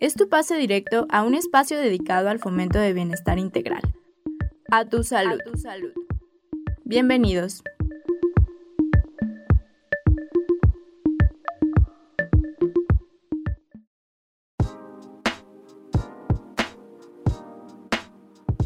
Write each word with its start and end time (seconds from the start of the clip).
Es 0.00 0.14
tu 0.14 0.30
pase 0.30 0.56
directo 0.56 1.06
a 1.10 1.24
un 1.24 1.34
espacio 1.34 1.78
dedicado 1.78 2.30
al 2.30 2.38
fomento 2.38 2.78
de 2.78 2.94
bienestar 2.94 3.38
integral. 3.38 3.82
A 4.70 4.86
tu 4.86 5.04
salud. 5.04 5.38
tu 5.44 5.58
salud. 5.58 5.92
Bienvenidos. 6.84 7.62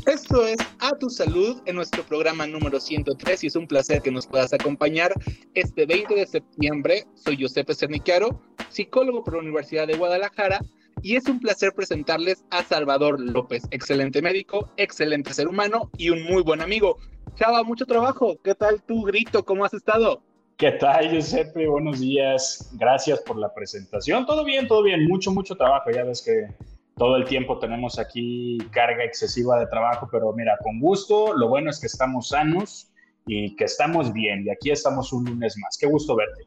Esto 0.06 0.46
es 0.46 0.58
A 0.78 0.96
Tu 1.00 1.10
Salud 1.10 1.60
en 1.66 1.74
nuestro 1.74 2.04
programa 2.04 2.46
número 2.46 2.78
103 2.78 3.42
y 3.42 3.46
es 3.48 3.56
un 3.56 3.66
placer 3.66 4.02
que 4.02 4.12
nos 4.12 4.28
puedas 4.28 4.52
acompañar 4.52 5.12
este 5.54 5.84
20 5.84 6.14
de 6.14 6.26
septiembre. 6.28 7.06
Soy 7.14 7.36
Giuseppe 7.38 7.74
Cernicaro, 7.74 8.40
psicólogo 8.68 9.24
por 9.24 9.34
la 9.34 9.40
Universidad 9.40 9.88
de 9.88 9.96
Guadalajara 9.96 10.60
y 11.04 11.16
es 11.16 11.28
un 11.28 11.38
placer 11.38 11.74
presentarles 11.74 12.42
a 12.50 12.64
Salvador 12.64 13.20
López, 13.20 13.64
excelente 13.70 14.22
médico, 14.22 14.70
excelente 14.78 15.34
ser 15.34 15.48
humano 15.48 15.90
y 15.98 16.08
un 16.08 16.22
muy 16.24 16.42
buen 16.42 16.62
amigo. 16.62 16.96
Chava, 17.34 17.62
mucho 17.62 17.84
trabajo. 17.84 18.38
¿Qué 18.42 18.54
tal 18.54 18.82
tu 18.82 19.02
grito? 19.02 19.44
¿Cómo 19.44 19.66
has 19.66 19.74
estado? 19.74 20.22
¿Qué 20.56 20.72
tal, 20.72 21.10
Giuseppe? 21.10 21.68
Buenos 21.68 22.00
días. 22.00 22.70
Gracias 22.78 23.20
por 23.20 23.36
la 23.36 23.52
presentación. 23.52 24.24
Todo 24.24 24.46
bien, 24.46 24.66
todo 24.66 24.82
bien. 24.82 25.06
Mucho, 25.06 25.30
mucho 25.30 25.54
trabajo. 25.56 25.90
Ya 25.90 26.04
ves 26.04 26.22
que 26.22 26.48
todo 26.96 27.16
el 27.16 27.26
tiempo 27.26 27.58
tenemos 27.58 27.98
aquí 27.98 28.56
carga 28.70 29.04
excesiva 29.04 29.60
de 29.60 29.66
trabajo, 29.66 30.08
pero 30.10 30.32
mira, 30.32 30.56
con 30.62 30.80
gusto. 30.80 31.36
Lo 31.36 31.48
bueno 31.48 31.68
es 31.68 31.80
que 31.80 31.86
estamos 31.86 32.28
sanos 32.28 32.90
y 33.26 33.54
que 33.56 33.64
estamos 33.64 34.10
bien. 34.10 34.46
Y 34.46 34.50
aquí 34.50 34.70
estamos 34.70 35.12
un 35.12 35.26
lunes 35.26 35.54
más. 35.58 35.76
Qué 35.76 35.86
gusto 35.86 36.16
verte. 36.16 36.46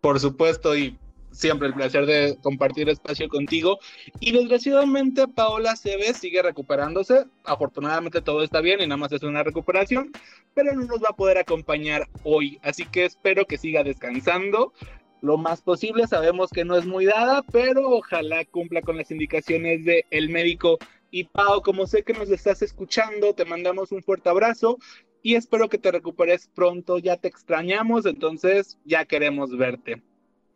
Por 0.00 0.18
supuesto, 0.18 0.74
y 0.74 0.98
siempre 1.32 1.68
el 1.68 1.74
placer 1.74 2.06
de 2.06 2.36
compartir 2.42 2.88
espacio 2.88 3.28
contigo. 3.28 3.78
Y 4.20 4.32
desgraciadamente 4.32 5.26
Paola 5.26 5.76
Cebes 5.76 6.18
sigue 6.18 6.42
recuperándose. 6.42 7.24
Afortunadamente 7.44 8.22
todo 8.22 8.42
está 8.42 8.60
bien 8.60 8.80
y 8.80 8.86
nada 8.86 8.98
más 8.98 9.12
es 9.12 9.22
una 9.22 9.42
recuperación, 9.42 10.12
pero 10.54 10.74
no 10.74 10.86
nos 10.86 11.02
va 11.02 11.08
a 11.10 11.16
poder 11.16 11.38
acompañar 11.38 12.08
hoy. 12.22 12.58
Así 12.62 12.84
que 12.86 13.04
espero 13.04 13.46
que 13.46 13.58
siga 13.58 13.82
descansando 13.82 14.72
lo 15.22 15.38
más 15.38 15.62
posible. 15.62 16.06
Sabemos 16.06 16.50
que 16.50 16.64
no 16.64 16.76
es 16.76 16.84
muy 16.84 17.06
dada, 17.06 17.42
pero 17.50 17.88
ojalá 17.88 18.44
cumpla 18.44 18.82
con 18.82 18.96
las 18.96 19.10
indicaciones 19.10 19.84
del 19.84 20.04
el 20.10 20.28
médico. 20.28 20.78
Y 21.10 21.24
Pau, 21.24 21.62
como 21.62 21.86
sé 21.86 22.02
que 22.02 22.12
nos 22.12 22.30
estás 22.30 22.62
escuchando, 22.62 23.34
te 23.34 23.44
mandamos 23.44 23.92
un 23.92 24.02
fuerte 24.02 24.28
abrazo 24.28 24.78
y 25.22 25.34
espero 25.34 25.68
que 25.68 25.78
te 25.78 25.92
recuperes 25.92 26.48
pronto. 26.54 26.98
Ya 26.98 27.16
te 27.16 27.28
extrañamos, 27.28 28.06
entonces 28.06 28.78
ya 28.84 29.04
queremos 29.04 29.56
verte. 29.56 30.02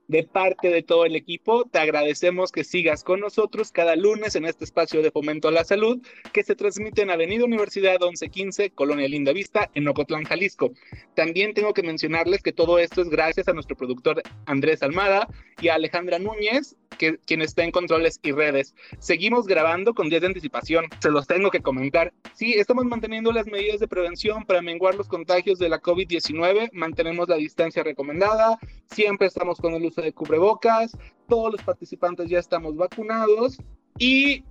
De 0.09 0.23
parte 0.23 0.69
de 0.69 0.85
todo 0.85 1.05
el 1.05 1.17
equipo, 1.17 1.65
te 1.65 1.81
agradecemos 1.81 2.53
que 2.53 2.63
sigas 2.63 3.03
con 3.03 3.19
nosotros 3.19 3.73
cada 3.73 3.97
lunes 3.97 4.37
en 4.37 4.45
este 4.45 4.65
espacio 4.65 5.03
de 5.03 5.11
fomento 5.11 5.49
a 5.49 5.51
la 5.51 5.65
salud 5.65 6.01
que 6.33 6.45
se 6.45 6.55
transmite 6.55 7.03
en 7.03 7.11
Avenida 7.11 7.45
Universidad 7.45 7.99
1115, 7.99 8.71
Colonia 8.71 9.09
Linda 9.09 9.33
Vista, 9.33 9.69
en 9.75 9.89
Ocotlán, 9.89 10.23
Jalisco. 10.23 10.71
También 11.15 11.55
tengo 11.55 11.75
que 11.75 11.83
mencionarles 11.83 12.41
que 12.43 12.53
todo 12.53 12.79
esto 12.79 13.03
es 13.03 13.09
gracias 13.09 13.49
a 13.49 13.53
nuestro 13.53 13.77
productor 13.77 14.23
Andrés 14.45 14.85
Almada 14.85 15.29
y 15.61 15.69
a 15.69 15.75
Alejandra 15.75 16.21
Núñez, 16.21 16.77
que, 16.99 17.19
quien 17.19 17.43
está 17.43 17.65
en 17.65 17.71
controles 17.71 18.19
y 18.23 18.33
redes. 18.33 18.75
Seguimos 18.99 19.47
grabando 19.47 19.95
con 19.95 20.09
días 20.09 20.21
de 20.23 20.29
anticipación, 20.29 20.87
se 21.01 21.11
los 21.11 21.27
tengo 21.27 21.51
que 21.51 21.61
comentar. 21.61 22.13
Sí, 22.35 22.55
estamos 22.55 22.85
manteniendo 22.85 23.33
las 23.33 23.47
medidas 23.47 23.81
de 23.81 23.89
prevención 23.89 24.45
para 24.45 24.63
menguar 24.63 24.95
los 24.95 25.09
contagios 25.09 25.59
de 25.59 25.69
la 25.69 25.81
COVID-19, 25.81 26.71
mantenemos 26.73 27.29
la 27.29 27.37
distancia 27.37 27.83
recomendada, 27.83 28.59
siempre 28.91 29.27
estamos 29.27 29.59
con 29.59 29.75
el 29.75 29.85
uso 29.85 30.03
de 30.03 30.13
cubrebocas, 30.13 30.97
todos 31.29 31.53
los 31.53 31.63
participantes 31.63 32.29
ya 32.29 32.39
estamos 32.39 32.77
vacunados 32.77 33.59
y 33.99 34.45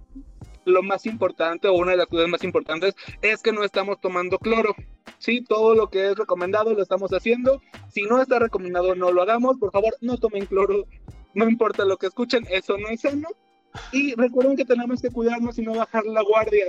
lo 0.66 0.84
más 0.84 1.06
importante 1.06 1.68
o 1.68 1.74
una 1.74 1.92
de 1.92 1.98
las 1.98 2.08
cosas 2.08 2.28
más 2.28 2.44
importantes 2.44 2.96
es 3.22 3.42
que 3.42 3.52
no 3.52 3.64
estamos 3.64 4.02
tomando 4.02 4.38
cloro. 4.40 4.76
Sí, 5.20 5.42
todo 5.42 5.76
lo 5.76 5.90
que 5.90 6.10
es 6.10 6.18
recomendado 6.18 6.74
lo 6.74 6.82
estamos 6.82 7.12
haciendo. 7.12 7.62
Si 7.90 8.02
no 8.04 8.22
está 8.22 8.40
recomendado, 8.40 8.96
no 8.96 9.12
lo 9.12 9.22
hagamos. 9.22 9.58
Por 9.58 9.72
favor, 9.72 9.96
no 10.02 10.18
tomen 10.18 10.46
cloro. 10.46 10.86
No 11.36 11.50
importa 11.50 11.84
lo 11.86 11.98
que 11.98 12.08
escuchen, 12.08 12.46
eso 12.50 12.78
no 12.78 12.88
es 12.88 13.02
sano. 13.02 13.28
Y 13.92 14.16
recuerden 14.16 14.56
que 14.56 14.64
tenemos 14.64 15.02
que 15.02 15.12
cuidarnos 15.12 15.60
y 15.60 15.64
no 15.64 15.76
bajar 15.76 16.06
la 16.06 16.24
guardia. 16.24 16.68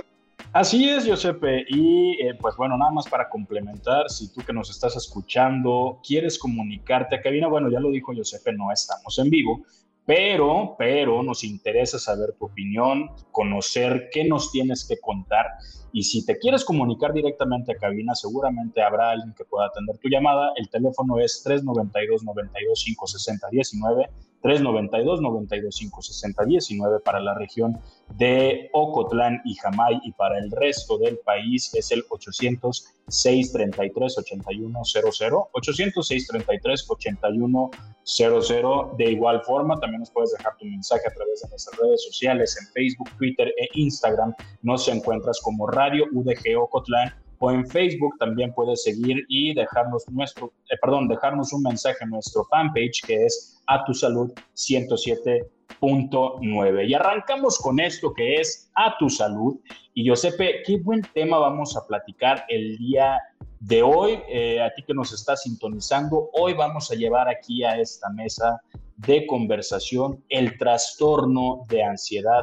Así 0.51 0.89
es, 0.89 1.05
Giuseppe. 1.05 1.65
Y 1.69 2.21
eh, 2.21 2.35
pues 2.39 2.55
bueno, 2.57 2.77
nada 2.77 2.91
más 2.91 3.07
para 3.07 3.29
complementar, 3.29 4.09
si 4.09 4.31
tú 4.33 4.41
que 4.45 4.51
nos 4.51 4.69
estás 4.69 4.95
escuchando 4.97 5.99
quieres 6.05 6.37
comunicarte 6.37 7.15
a 7.15 7.21
cabina, 7.21 7.47
bueno, 7.47 7.71
ya 7.71 7.79
lo 7.79 7.89
dijo 7.91 8.13
Giuseppe, 8.13 8.51
no 8.53 8.71
estamos 8.71 9.17
en 9.19 9.29
vivo, 9.29 9.65
pero, 10.05 10.75
pero 10.77 11.23
nos 11.23 11.45
interesa 11.45 11.97
saber 11.97 12.33
tu 12.37 12.45
opinión, 12.45 13.09
conocer 13.31 14.09
qué 14.11 14.25
nos 14.25 14.51
tienes 14.51 14.85
que 14.85 14.99
contar. 14.99 15.45
Y 15.93 16.03
si 16.03 16.25
te 16.25 16.37
quieres 16.37 16.65
comunicar 16.65 17.13
directamente 17.13 17.71
a 17.71 17.77
cabina, 17.77 18.15
seguramente 18.15 18.81
habrá 18.81 19.11
alguien 19.11 19.33
que 19.33 19.45
pueda 19.45 19.67
atender 19.67 19.97
tu 19.97 20.09
llamada. 20.09 20.51
El 20.57 20.69
teléfono 20.69 21.19
es 21.19 21.41
392 21.43 22.23
92 22.23 22.83
560 22.83 23.47
19 23.49 24.09
392 24.41 25.21
92 25.21 25.77
560 25.77 26.45
19 26.45 26.99
para 26.99 27.19
la 27.19 27.33
región 27.33 27.79
de 28.15 28.69
Ocotlán 28.73 29.41
y 29.43 29.55
Jamay 29.55 29.99
y 30.03 30.11
para 30.13 30.37
el 30.37 30.51
resto 30.51 30.97
del 30.97 31.17
país 31.19 31.73
es 31.73 31.91
el 31.91 32.03
800 32.09 32.93
633 33.07 34.17
8100 34.17 35.39
800 35.51 36.07
633 36.07 36.85
8100 36.89 38.97
de 38.97 39.11
igual 39.11 39.41
forma 39.43 39.79
también 39.79 40.01
nos 40.01 40.11
puedes 40.11 40.31
dejar 40.31 40.55
tu 40.57 40.65
mensaje 40.65 41.07
a 41.07 41.13
través 41.13 41.41
de 41.41 41.49
nuestras 41.49 41.79
redes 41.79 42.03
sociales. 42.03 42.57
En 42.61 42.67
Facebook, 42.73 43.09
Twitter 43.17 43.47
e 43.57 43.67
Instagram 43.73 44.33
nos 44.61 44.87
encuentras 44.87 45.41
como 45.41 45.67
Radio 45.67 46.05
UDG 46.13 46.57
Ocotlán 46.57 47.13
o 47.39 47.51
en 47.51 47.67
Facebook 47.67 48.15
también 48.19 48.53
puedes 48.53 48.83
seguir 48.83 49.25
y 49.27 49.53
dejarnos 49.53 50.05
nuestro, 50.09 50.53
eh, 50.69 50.77
perdón, 50.81 51.07
dejarnos 51.07 51.53
un 51.53 51.61
mensaje 51.63 51.97
en 52.01 52.09
nuestro 52.11 52.43
fanpage 52.45 53.01
que 53.05 53.25
es 53.25 53.61
a 53.67 53.83
tu 53.85 53.93
salud 53.93 54.31
107.9. 54.55 56.87
Y 56.87 56.93
arrancamos 56.93 57.59
con 57.59 57.79
esto 57.79 58.13
que 58.13 58.35
es 58.35 58.69
a 58.75 58.95
tu 58.97 59.09
salud. 59.09 59.57
Y 59.93 60.07
Josepe, 60.07 60.63
qué 60.65 60.77
buen 60.77 61.01
tema 61.13 61.37
vamos 61.37 61.75
a 61.77 61.85
platicar 61.85 62.45
el 62.49 62.77
día 62.77 63.19
de 63.59 63.83
hoy. 63.83 64.19
Eh, 64.29 64.61
a 64.61 64.73
ti 64.73 64.83
que 64.83 64.93
nos 64.93 65.11
está 65.13 65.35
sintonizando, 65.35 66.29
hoy 66.33 66.53
vamos 66.53 66.89
a 66.91 66.95
llevar 66.95 67.27
aquí 67.29 67.63
a 67.63 67.79
esta 67.79 68.09
mesa 68.09 68.61
de 68.97 69.25
conversación 69.27 70.23
el 70.29 70.57
trastorno 70.57 71.61
de 71.69 71.83
ansiedad 71.83 72.41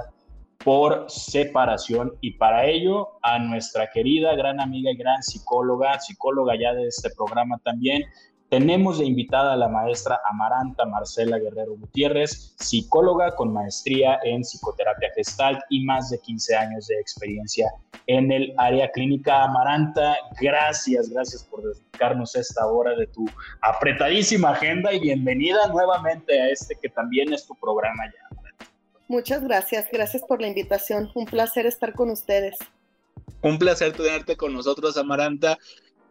por 0.65 1.05
separación 1.09 2.15
y 2.23 2.33
para 2.33 2.65
ello 2.67 3.19
a 3.23 3.39
nuestra 3.39 3.91
querida 3.91 4.35
gran 4.35 4.61
amiga 4.61 4.91
y 4.91 4.97
gran 4.97 5.23
psicóloga, 5.23 6.01
psicóloga 6.01 6.55
ya 6.59 6.73
de 6.73 6.89
este 6.89 7.11
programa 7.11 7.59
también, 7.63 8.05
tenemos 8.49 8.99
de 8.99 9.07
invitada 9.07 9.55
a 9.55 9.57
la 9.57 9.69
maestra 9.69 10.21
Amaranta 10.31 10.85
Marcela 10.87 11.39
Guerrero 11.39 11.77
Gutiérrez, 11.77 12.55
psicóloga 12.59 13.35
con 13.35 13.53
maestría 13.53 14.21
en 14.23 14.43
psicoterapia 14.43 15.11
gestal 15.15 15.63
y 15.71 15.85
más 15.85 16.11
de 16.11 16.21
15 16.21 16.57
años 16.57 16.87
de 16.87 17.01
experiencia 17.01 17.69
en 18.07 18.31
el 18.31 18.55
área 18.57 18.91
clínica. 18.93 19.43
Amaranta, 19.43 20.17
gracias, 20.41 21.11
gracias 21.11 21.45
por 21.45 21.63
dedicarnos 21.63 22.37
esta 22.37 22.67
hora 22.67 22.95
de 22.95 23.07
tu 23.09 23.25
apretadísima 23.61 24.51
agenda 24.51 24.93
y 24.93 25.01
bienvenida 25.01 25.67
nuevamente 25.69 26.41
a 26.41 26.49
este 26.49 26.77
que 26.81 26.89
también 26.91 27.33
es 27.33 27.47
tu 27.47 27.55
programa 27.57 28.05
ya. 28.07 28.24
Muchas 29.15 29.45
gracias, 29.45 29.87
gracias 29.93 30.25
por 30.25 30.41
la 30.41 30.49
invitación. 30.49 31.09
Un 31.15 31.27
placer 31.27 31.67
estar 31.67 31.93
con 31.93 32.11
ustedes. 32.11 32.57
Un 33.43 33.61
placer 33.61 33.93
tenerte 33.93 34.37
con 34.37 34.53
nosotros, 34.53 34.97
Amaranta. 34.97 35.57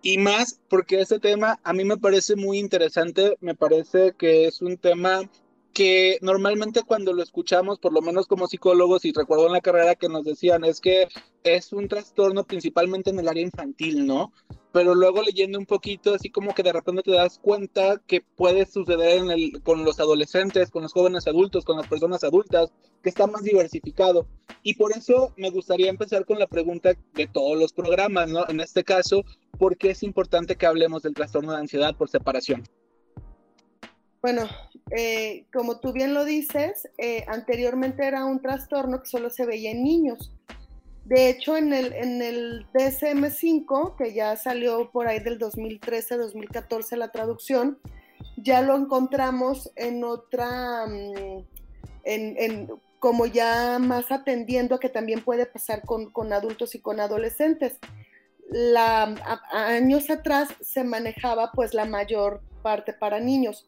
Y 0.01 0.17
más 0.17 0.61
porque 0.69 1.01
este 1.01 1.19
tema 1.19 1.59
a 1.65 1.73
mí 1.73 1.83
me 1.83 1.97
parece 1.97 2.37
muy 2.37 2.59
interesante, 2.59 3.35
me 3.41 3.55
parece 3.55 4.13
que 4.17 4.47
es 4.47 4.61
un 4.61 4.77
tema 4.77 5.29
que 5.73 6.19
normalmente 6.21 6.83
cuando 6.83 7.13
lo 7.13 7.23
escuchamos, 7.23 7.79
por 7.79 7.93
lo 7.93 8.01
menos 8.01 8.27
como 8.27 8.47
psicólogos, 8.47 9.05
y 9.05 9.11
recuerdo 9.11 9.47
en 9.47 9.53
la 9.53 9.61
carrera 9.61 9.95
que 9.95 10.07
nos 10.07 10.23
decían, 10.23 10.63
es 10.63 10.79
que 10.79 11.07
es 11.43 11.73
un 11.73 11.87
trastorno 11.87 12.43
principalmente 12.43 13.09
en 13.09 13.19
el 13.19 13.27
área 13.27 13.43
infantil, 13.43 14.05
¿no? 14.05 14.31
Pero 14.71 14.95
luego 14.95 15.21
leyendo 15.21 15.59
un 15.59 15.65
poquito, 15.65 16.13
así 16.13 16.29
como 16.29 16.53
que 16.53 16.63
de 16.63 16.73
repente 16.73 17.03
te 17.03 17.11
das 17.11 17.39
cuenta 17.39 18.01
que 18.07 18.21
puede 18.21 18.65
suceder 18.65 19.19
en 19.19 19.31
el, 19.31 19.61
con 19.63 19.83
los 19.83 19.99
adolescentes, 19.99 20.71
con 20.71 20.83
los 20.83 20.93
jóvenes 20.93 21.27
adultos, 21.27 21.65
con 21.65 21.77
las 21.77 21.87
personas 21.87 22.23
adultas, 22.23 22.71
que 23.01 23.09
está 23.09 23.27
más 23.27 23.43
diversificado. 23.43 24.27
Y 24.61 24.75
por 24.75 24.91
eso 24.95 25.33
me 25.37 25.49
gustaría 25.49 25.89
empezar 25.89 26.25
con 26.25 26.39
la 26.39 26.47
pregunta 26.47 26.93
de 27.13 27.27
todos 27.27 27.57
los 27.57 27.73
programas, 27.73 28.29
¿no? 28.29 28.47
En 28.47 28.61
este 28.61 28.83
caso, 28.83 29.23
¿por 29.57 29.77
qué 29.77 29.91
es 29.91 30.03
importante 30.03 30.55
que 30.55 30.65
hablemos 30.65 31.03
del 31.03 31.13
trastorno 31.13 31.51
de 31.51 31.59
ansiedad 31.59 31.95
por 31.95 32.09
separación? 32.09 32.63
Bueno, 34.23 34.47
eh, 34.91 35.47
como 35.51 35.81
tú 35.81 35.91
bien 35.91 36.13
lo 36.13 36.23
dices, 36.23 36.87
eh, 36.97 37.25
anteriormente 37.27 38.07
era 38.07 38.23
un 38.23 38.41
trastorno 38.41 39.01
que 39.01 39.09
solo 39.09 39.29
se 39.29 39.45
veía 39.45 39.71
en 39.71 39.83
niños. 39.83 40.31
De 41.03 41.29
hecho, 41.29 41.57
en 41.57 41.73
el, 41.73 41.91
en 41.91 42.21
el 42.21 42.65
DSM5, 42.73 43.97
que 43.97 44.13
ya 44.13 44.37
salió 44.37 44.89
por 44.91 45.09
ahí 45.09 45.19
del 45.19 45.37
2013-2014 45.39 46.95
la 46.95 47.11
traducción, 47.11 47.79
ya 48.37 48.61
lo 48.61 48.77
encontramos 48.77 49.69
en 49.75 50.05
otra, 50.05 50.85
mm, 50.87 51.43
en, 52.05 52.69
como 52.99 53.25
ya 53.25 53.77
más 53.77 54.09
atendiendo 54.09 54.75
a 54.75 54.79
que 54.79 54.87
también 54.87 55.21
puede 55.21 55.45
pasar 55.47 55.81
con, 55.81 56.31
adultos 56.31 56.75
y 56.75 56.79
con 56.79 57.01
adolescentes. 57.01 57.77
Años 59.51 60.09
atrás 60.09 60.47
se 60.61 60.85
manejaba 60.85 61.51
pues 61.51 61.73
la 61.73 61.83
mayor 61.83 62.41
parte 62.61 62.93
para 62.93 63.19
niños. 63.19 63.67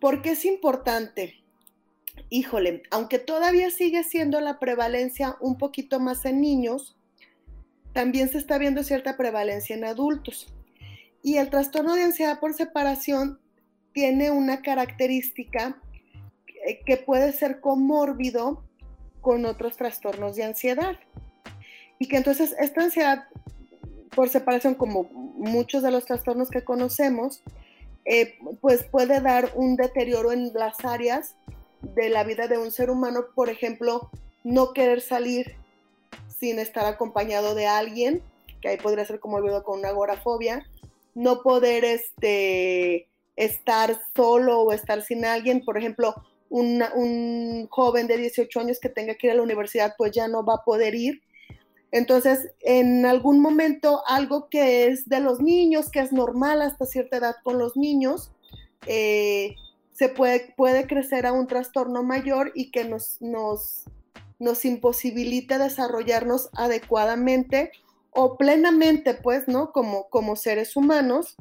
¿Por 0.00 0.22
qué 0.22 0.30
es 0.30 0.44
importante? 0.44 1.42
Híjole, 2.28 2.82
aunque 2.90 3.18
todavía 3.18 3.70
sigue 3.70 4.04
siendo 4.04 4.40
la 4.40 4.58
prevalencia 4.58 5.36
un 5.40 5.58
poquito 5.58 6.00
más 6.00 6.24
en 6.24 6.40
niños, 6.40 6.96
también 7.92 8.28
se 8.28 8.38
está 8.38 8.58
viendo 8.58 8.82
cierta 8.82 9.16
prevalencia 9.16 9.76
en 9.76 9.84
adultos. 9.84 10.52
Y 11.22 11.38
el 11.38 11.50
trastorno 11.50 11.94
de 11.94 12.04
ansiedad 12.04 12.38
por 12.40 12.54
separación 12.54 13.40
tiene 13.92 14.30
una 14.30 14.60
característica 14.60 15.80
que 16.84 16.96
puede 16.96 17.32
ser 17.32 17.60
comórbido 17.60 18.64
con 19.20 19.44
otros 19.44 19.76
trastornos 19.76 20.36
de 20.36 20.44
ansiedad. 20.44 20.98
Y 21.98 22.08
que 22.08 22.16
entonces 22.16 22.54
esta 22.58 22.82
ansiedad 22.82 23.24
por 24.14 24.28
separación, 24.28 24.74
como 24.74 25.04
muchos 25.04 25.82
de 25.82 25.90
los 25.90 26.04
trastornos 26.04 26.50
que 26.50 26.64
conocemos, 26.64 27.42
eh, 28.06 28.38
pues 28.60 28.84
puede 28.84 29.20
dar 29.20 29.50
un 29.56 29.74
deterioro 29.76 30.32
en 30.32 30.52
las 30.54 30.84
áreas 30.84 31.34
de 31.82 32.08
la 32.08 32.22
vida 32.22 32.46
de 32.46 32.56
un 32.56 32.70
ser 32.70 32.88
humano, 32.88 33.26
por 33.34 33.50
ejemplo, 33.50 34.10
no 34.44 34.72
querer 34.72 35.00
salir 35.00 35.56
sin 36.38 36.60
estar 36.60 36.86
acompañado 36.86 37.56
de 37.56 37.66
alguien, 37.66 38.22
que 38.60 38.68
ahí 38.68 38.76
podría 38.76 39.04
ser 39.04 39.18
como 39.18 39.36
olvido 39.36 39.64
con 39.64 39.80
una 39.80 39.88
agorafobia, 39.88 40.64
no 41.14 41.42
poder 41.42 41.84
este, 41.84 43.08
estar 43.34 44.00
solo 44.14 44.60
o 44.60 44.72
estar 44.72 45.02
sin 45.02 45.24
alguien, 45.24 45.64
por 45.64 45.76
ejemplo, 45.76 46.14
un 46.48 47.66
joven 47.70 48.06
de 48.06 48.18
18 48.18 48.60
años 48.60 48.78
que 48.80 48.88
tenga 48.88 49.16
que 49.16 49.26
ir 49.26 49.32
a 49.32 49.36
la 49.36 49.42
universidad, 49.42 49.94
pues 49.98 50.12
ya 50.12 50.28
no 50.28 50.44
va 50.44 50.54
a 50.54 50.64
poder 50.64 50.94
ir. 50.94 51.22
Entonces, 51.92 52.50
en 52.60 53.06
algún 53.06 53.40
momento, 53.40 54.02
algo 54.06 54.48
que 54.48 54.86
es 54.88 55.08
de 55.08 55.20
los 55.20 55.40
niños, 55.40 55.90
que 55.90 56.00
es 56.00 56.12
normal 56.12 56.62
hasta 56.62 56.84
cierta 56.84 57.18
edad 57.18 57.36
con 57.42 57.58
los 57.58 57.76
niños, 57.76 58.32
eh, 58.86 59.54
se 59.92 60.08
puede, 60.08 60.52
puede 60.56 60.86
crecer 60.86 61.26
a 61.26 61.32
un 61.32 61.46
trastorno 61.46 62.02
mayor 62.02 62.52
y 62.54 62.70
que 62.70 62.84
nos, 62.84 63.20
nos, 63.20 63.84
nos 64.38 64.64
imposibilita 64.64 65.58
desarrollarnos 65.58 66.50
adecuadamente 66.52 67.70
o 68.10 68.36
plenamente, 68.36 69.14
pues, 69.14 69.48
¿no? 69.48 69.72
Como, 69.72 70.08
como 70.08 70.36
seres 70.36 70.76
humanos 70.76 71.36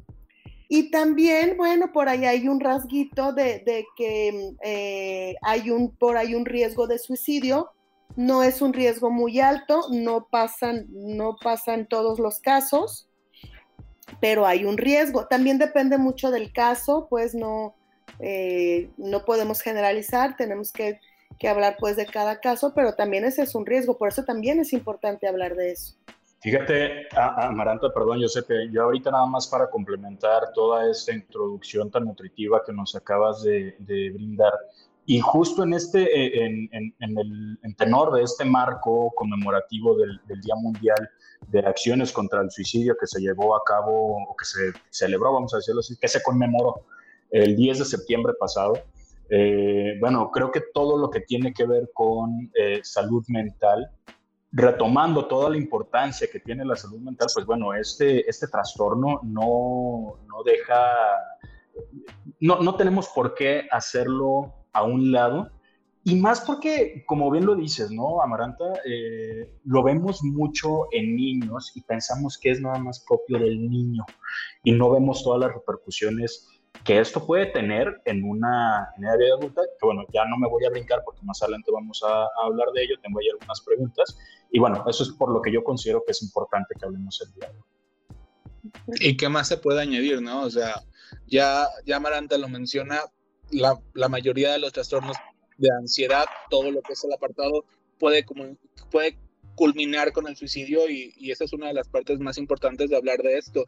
y 0.67 0.89
también, 0.89 1.57
bueno, 1.57 1.91
por 1.93 2.09
ahí 2.09 2.25
hay 2.25 2.47
un 2.47 2.59
rasguito 2.59 3.33
de, 3.33 3.85
que 3.95 4.53
eh, 4.63 5.35
hay 5.43 5.69
un, 5.69 5.95
por 5.95 6.17
ahí 6.17 6.33
un 6.33 6.45
riesgo 6.45 6.87
de 6.87 6.97
suicidio. 6.97 7.71
No 8.15 8.43
es 8.43 8.61
un 8.61 8.73
riesgo 8.73 9.11
muy 9.11 9.39
alto, 9.39 9.87
no 9.91 10.27
pasan, 10.29 10.87
no 10.89 11.35
pasan 11.41 11.87
todos 11.87 12.19
los 12.19 12.39
casos, 12.39 13.09
pero 14.21 14.45
hay 14.45 14.65
un 14.65 14.77
riesgo. 14.77 15.27
También 15.27 15.57
depende 15.57 15.97
mucho 15.97 16.31
del 16.31 16.53
caso, 16.53 17.07
pues 17.09 17.35
no, 17.35 17.75
eh, 18.19 18.89
no 18.97 19.25
podemos 19.25 19.61
generalizar, 19.61 20.37
tenemos 20.37 20.71
que, 20.71 20.99
que 21.39 21.49
hablar 21.49 21.75
pues 21.79 21.97
de 21.97 22.05
cada 22.05 22.39
caso, 22.39 22.73
pero 22.73 22.93
también 22.93 23.25
ese 23.25 23.43
es 23.43 23.55
un 23.55 23.65
riesgo, 23.65 23.97
por 23.97 24.07
eso 24.07 24.23
también 24.23 24.59
es 24.59 24.71
importante 24.71 25.27
hablar 25.27 25.55
de 25.55 25.71
eso. 25.71 25.95
Fíjate, 26.45 27.07
Amaranta, 27.17 27.91
perdón, 27.91 28.19
yo 28.19 28.27
sé 28.27 28.43
que 28.47 28.69
yo 28.71 28.83
ahorita 28.83 29.09
nada 29.09 29.25
más 29.25 29.47
para 29.47 29.67
complementar 29.67 30.53
toda 30.53 30.87
esta 30.87 31.11
introducción 31.11 31.89
tan 31.89 32.05
nutritiva 32.05 32.61
que 32.63 32.71
nos 32.71 32.95
acabas 32.95 33.41
de, 33.41 33.75
brindar, 34.13 34.53
y 35.05 35.19
justo 35.19 35.63
en 35.63 35.73
este, 35.73 36.03
eh, 36.03 36.45
en, 36.45 36.93
el 36.99 37.59
en 37.61 37.75
tenor 37.75 38.13
de 38.13 38.23
este 38.23 38.43
marco 38.43 39.11
conmemorativo 39.15 39.95
del, 39.95 40.19
Día 40.41 40.55
Mundial 40.55 41.09
de 41.47 41.59
Acciones 41.59 42.11
contra 42.11 42.41
el 42.41 42.49
Suicidio 42.49 42.95
que 42.99 43.05
se 43.05 43.21
llevó 43.21 43.55
a 43.55 43.61
cabo, 43.63 44.17
o 44.27 44.35
que 44.35 44.45
se 44.45 44.73
celebró, 44.89 45.33
vamos 45.33 45.53
a 45.53 45.57
decirlo 45.57 45.81
así, 45.81 45.95
que 45.97 46.07
se 46.07 46.23
conmemoró 46.23 46.85
el 47.29 47.55
10 47.55 47.79
de 47.79 47.85
septiembre 47.85 48.33
pasado, 48.39 48.73
eh, 49.29 49.97
bueno, 49.99 50.31
creo 50.31 50.51
que 50.51 50.61
todo 50.73 50.97
lo 50.97 51.09
que 51.09 51.21
tiene 51.21 51.53
que 51.53 51.65
ver 51.65 51.91
con 51.93 52.51
eh, 52.55 52.79
salud 52.83 53.23
mental 53.27 53.89
retomando 54.51 55.27
toda 55.27 55.49
la 55.49 55.57
importancia 55.57 56.27
que 56.31 56.39
tiene 56.39 56.63
la 56.63 56.75
salud 56.75 56.99
mental, 56.99 57.27
pues 57.33 57.45
bueno, 57.45 57.73
este, 57.73 58.27
este 58.29 58.47
trastorno 58.47 59.19
no, 59.23 60.19
no 60.27 60.43
deja, 60.43 60.93
no, 62.39 62.59
no 62.61 62.75
tenemos 62.75 63.09
por 63.09 63.35
qué 63.35 63.67
hacerlo 63.69 64.64
a 64.75 64.83
un 64.83 65.11
lado. 65.11 65.49
Y 66.03 66.15
más 66.15 66.41
porque, 66.41 67.03
como 67.07 67.31
bien 67.31 67.47
lo 67.47 67.55
dices, 67.55 67.89
¿no, 67.89 68.21
Amaranta? 68.21 68.65
Eh, 68.85 69.49
lo 69.63 69.81
vemos 69.81 70.23
mucho 70.23 70.87
en 70.91 71.15
niños 71.15 71.71
y 71.75 71.81
pensamos 71.81 72.37
que 72.37 72.51
es 72.51 72.61
nada 72.61 72.77
más 72.77 73.03
propio 73.07 73.39
del 73.39 73.67
niño 73.67 74.05
y 74.63 74.73
no 74.73 74.91
vemos 74.91 75.23
todas 75.23 75.39
las 75.39 75.53
repercusiones 75.53 76.47
que 76.83 76.99
esto 76.99 77.25
puede 77.25 77.47
tener 77.47 78.01
en 78.05 78.23
una, 78.23 78.89
en 78.97 79.17
vida 79.17 79.35
adulta, 79.35 79.61
que 79.79 79.85
bueno, 79.85 80.03
ya 80.13 80.25
no 80.25 80.37
me 80.37 80.47
voy 80.47 80.65
a 80.65 80.69
brincar 80.69 81.01
porque 81.03 81.21
más 81.23 81.41
adelante 81.41 81.71
vamos 81.71 82.03
a, 82.03 82.27
hablar 82.43 82.67
de 82.73 82.83
ello, 82.83 82.95
tengo 83.01 83.19
ahí 83.19 83.29
algunas 83.29 83.61
preguntas, 83.61 84.17
y 84.51 84.59
bueno, 84.59 84.83
eso 84.87 85.03
es 85.03 85.09
por 85.11 85.31
lo 85.31 85.41
que 85.41 85.51
yo 85.51 85.63
considero 85.63 86.03
que 86.05 86.11
es 86.11 86.21
importante 86.21 86.75
que 86.77 86.85
hablemos 86.85 87.21
el 87.25 87.33
día 87.33 87.49
de 87.49 87.57
hoy. 87.57 88.99
¿Y 88.99 89.17
qué 89.17 89.29
más 89.29 89.47
se 89.47 89.57
puede 89.57 89.81
añadir, 89.81 90.21
no? 90.21 90.43
O 90.43 90.49
sea, 90.49 90.83
ya, 91.27 91.67
ya 91.85 91.99
Maranta 91.99 92.37
lo 92.37 92.47
menciona, 92.47 92.99
la, 93.51 94.09
mayoría 94.09 94.53
de 94.53 94.59
los 94.59 94.73
trastornos 94.73 95.15
de 95.57 95.69
ansiedad, 95.79 96.25
todo 96.49 96.71
lo 96.71 96.81
que 96.81 96.93
es 96.93 97.03
el 97.03 97.13
apartado, 97.13 97.65
puede, 97.99 98.25
como, 98.25 98.57
puede 98.91 99.17
culminar 99.55 100.11
con 100.11 100.27
el 100.27 100.35
suicidio 100.35 100.89
y, 100.89 101.13
y, 101.17 101.31
esa 101.31 101.45
es 101.45 101.53
una 101.53 101.67
de 101.67 101.73
las 101.73 101.87
partes 101.87 102.19
más 102.19 102.37
importantes 102.37 102.89
de 102.89 102.97
hablar 102.97 103.19
de 103.19 103.37
esto. 103.37 103.65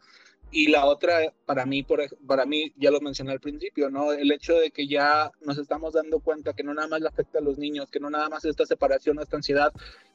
Y 0.50 0.68
la 0.68 0.86
otra, 0.86 1.32
para 1.44 1.66
mí, 1.66 1.82
por, 1.82 2.00
para 2.26 2.46
mí, 2.46 2.72
ya 2.76 2.90
lo 2.90 3.00
mencioné 3.00 3.32
al 3.32 3.40
principio, 3.40 3.90
¿no? 3.90 4.12
El 4.12 4.32
hecho 4.32 4.54
de 4.54 4.70
que 4.70 4.86
ya 4.86 5.30
nos 5.42 5.58
estamos 5.58 5.92
dando 5.92 6.20
cuenta 6.20 6.54
que 6.54 6.62
no 6.62 6.72
nada 6.72 6.88
más 6.88 7.00
le 7.00 7.08
afecta 7.08 7.38
a 7.38 7.42
los 7.42 7.58
niños, 7.58 7.90
que 7.90 8.00
no 8.00 8.08
nada 8.08 8.28
más 8.28 8.44
esta 8.44 8.64
separación, 8.64 9.18
esta 9.20 9.36
ansiedad 9.36 9.72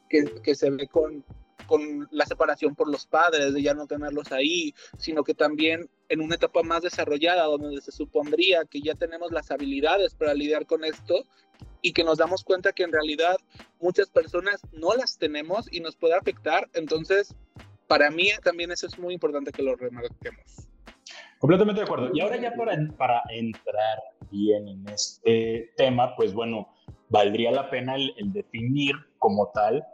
que, 0.10 0.26
que 0.44 0.56
se 0.56 0.72
ve 0.72 0.88
con, 0.88 1.24
con 1.68 2.08
la 2.12 2.26
separación 2.26 2.76
por 2.76 2.90
los 2.90 3.06
padres, 3.06 3.54
de 3.54 3.62
ya 3.62 3.74
no 3.74 3.88
tenerlos 3.88 4.32
ahí, 4.32 4.74
sino 4.98 5.24
que 5.24 5.34
también 5.34 5.90
en 6.10 6.22
una 6.22 6.36
etapa 6.36 6.64
más 6.64 6.82
desarrollada, 6.82 7.44
donde 7.46 7.82
se 7.82 7.92
supondría 7.92 8.66
que 8.66 8.82
ya 8.82 8.96
tenemos 8.96 9.32
las 9.32 9.52
habilidades 9.52 10.16
para 10.16 10.34
lidiar 10.34 10.66
con 10.66 10.84
esto 10.84 11.26
y 11.82 11.94
que 11.94 12.04
nos 12.04 12.18
damos 12.18 12.44
cuenta 12.44 12.74
que 12.74 12.84
en 12.84 12.92
realidad 12.92 13.38
muchas 13.80 14.10
personas 14.10 14.62
no 14.72 14.94
las 14.96 15.18
tenemos 15.18 15.72
y 15.72 15.80
nos 15.80 15.96
puede 15.96 16.16
afectar. 16.16 16.70
Entonces, 16.74 17.36
para 17.88 18.10
mí 18.10 18.30
también 18.44 18.72
eso 18.72 18.88
es 18.88 18.98
muy 18.98 19.14
importante 19.14 19.52
que 19.52 19.64
lo 19.64 19.76
remarquemos. 19.76 20.68
Completamente 21.40 21.82
de 21.82 21.86
acuerdo. 21.86 22.10
Y 22.14 22.22
ahora 22.22 22.38
ya 22.38 22.54
para, 22.56 22.78
para 22.98 23.22
entrar 23.30 24.00
bien 24.32 24.68
en 24.68 24.88
este 24.88 25.74
tema, 25.76 26.16
pues 26.16 26.34
bueno, 26.34 26.70
valdría 27.10 27.52
la 27.52 27.70
pena 27.70 27.96
el, 27.96 28.14
definir 28.34 28.96
como 29.20 29.52
tal 29.54 29.86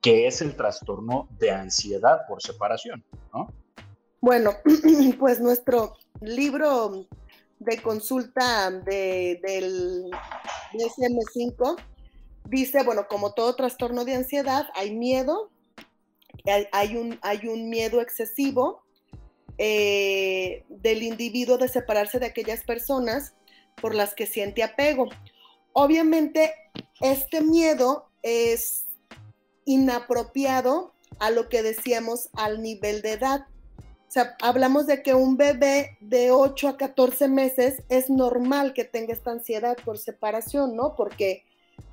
qué 0.00 0.26
es 0.26 0.40
el 0.40 0.56
trastorno 0.56 1.28
de 1.38 1.50
ansiedad 1.50 2.26
por 2.26 2.42
separación, 2.42 3.04
¿no? 3.32 3.52
Bueno, 4.20 4.54
pues 5.18 5.40
nuestro 5.40 5.94
libro 6.20 7.06
de 7.58 7.80
consulta 7.82 8.70
de, 8.70 9.40
del 9.42 10.10
DSM-5 10.72 11.76
dice, 12.48 12.82
bueno, 12.82 13.06
como 13.08 13.32
todo 13.32 13.54
trastorno 13.54 14.04
de 14.04 14.16
ansiedad, 14.16 14.66
hay 14.74 14.94
miedo, 14.94 15.50
hay 16.72 16.96
un, 16.96 17.18
hay 17.22 17.46
un 17.46 17.68
miedo 17.68 18.00
excesivo 18.00 18.82
eh, 19.58 20.64
del 20.68 21.02
individuo 21.02 21.58
de 21.58 21.68
separarse 21.68 22.18
de 22.18 22.26
aquellas 22.26 22.64
personas 22.64 23.34
por 23.80 23.94
las 23.94 24.14
que 24.14 24.26
siente 24.26 24.62
apego. 24.62 25.08
Obviamente, 25.72 26.52
este 27.00 27.42
miedo 27.42 28.10
es 28.22 28.86
inapropiado 29.70 30.92
a 31.20 31.30
lo 31.30 31.48
que 31.48 31.62
decíamos 31.62 32.28
al 32.32 32.60
nivel 32.60 33.02
de 33.02 33.12
edad. 33.12 33.46
O 33.78 34.12
sea, 34.12 34.36
hablamos 34.42 34.88
de 34.88 35.02
que 35.02 35.14
un 35.14 35.36
bebé 35.36 35.96
de 36.00 36.32
8 36.32 36.68
a 36.68 36.76
14 36.76 37.28
meses 37.28 37.82
es 37.88 38.10
normal 38.10 38.72
que 38.72 38.84
tenga 38.84 39.12
esta 39.12 39.30
ansiedad 39.30 39.76
por 39.84 39.98
separación, 39.98 40.74
¿no? 40.74 40.96
Porque 40.96 41.44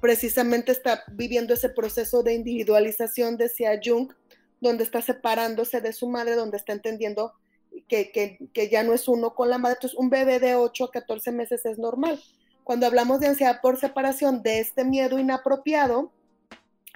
precisamente 0.02 0.72
está 0.72 1.04
viviendo 1.12 1.54
ese 1.54 1.70
proceso 1.70 2.24
de 2.24 2.34
individualización, 2.34 3.38
decía 3.38 3.80
Jung, 3.84 4.12
donde 4.60 4.84
está 4.84 5.04
separándose 5.04 5.80
de 5.80 5.94
su 5.94 6.08
madre, 6.08 6.34
donde 6.34 6.58
está 6.58 6.74
entendiendo 6.74 7.34
que, 7.88 8.12
que, 8.12 8.70
ya 8.70 8.82
no 8.82 8.94
es 8.94 9.08
uno 9.08 9.36
con 9.36 9.52
la 9.52 9.60
madre. 9.60 9.76
Entonces, 9.76 10.00
un 10.00 10.10
bebé 10.10 10.40
de 10.40 10.56
8 10.56 10.86
a 10.86 10.92
14 10.92 11.32
meses 11.32 11.64
es 11.68 11.78
normal. 11.78 12.20
Cuando 12.64 12.88
hablamos 12.88 13.20
de 13.20 13.28
ansiedad 13.28 13.62
por 13.62 13.80
separación, 13.80 14.42
de 14.42 14.60
este 14.60 14.84
miedo 14.84 15.20
inapropiado 15.20 16.12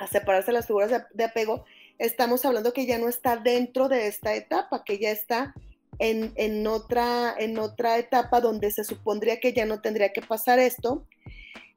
a 0.02 0.08
separarse 0.08 0.52
las 0.52 0.68
figuras 0.68 0.90
de, 0.90 1.04
de 1.14 1.24
apego, 1.24 1.66
estamos 2.00 2.44
hablando 2.46 2.74
que 2.74 2.86
ya 2.86 2.98
no 2.98 3.08
está 3.08 3.38
dentro 3.38 3.88
de 3.88 4.08
esta 4.08 4.34
etapa, 4.34 4.84
que 4.84 4.98
ya 4.98 5.12
está 5.12 5.54
en, 6.00 6.34
en, 6.36 6.66
otra, 6.66 7.36
en 7.38 7.60
otra 7.60 8.00
etapa 8.00 8.42
donde 8.42 8.72
se 8.72 8.84
supondría 8.84 9.40
que 9.40 9.54
ya 9.54 9.66
no 9.66 9.82
tendría 9.82 10.12
que 10.12 10.22
pasar 10.22 10.58
esto. 10.58 11.06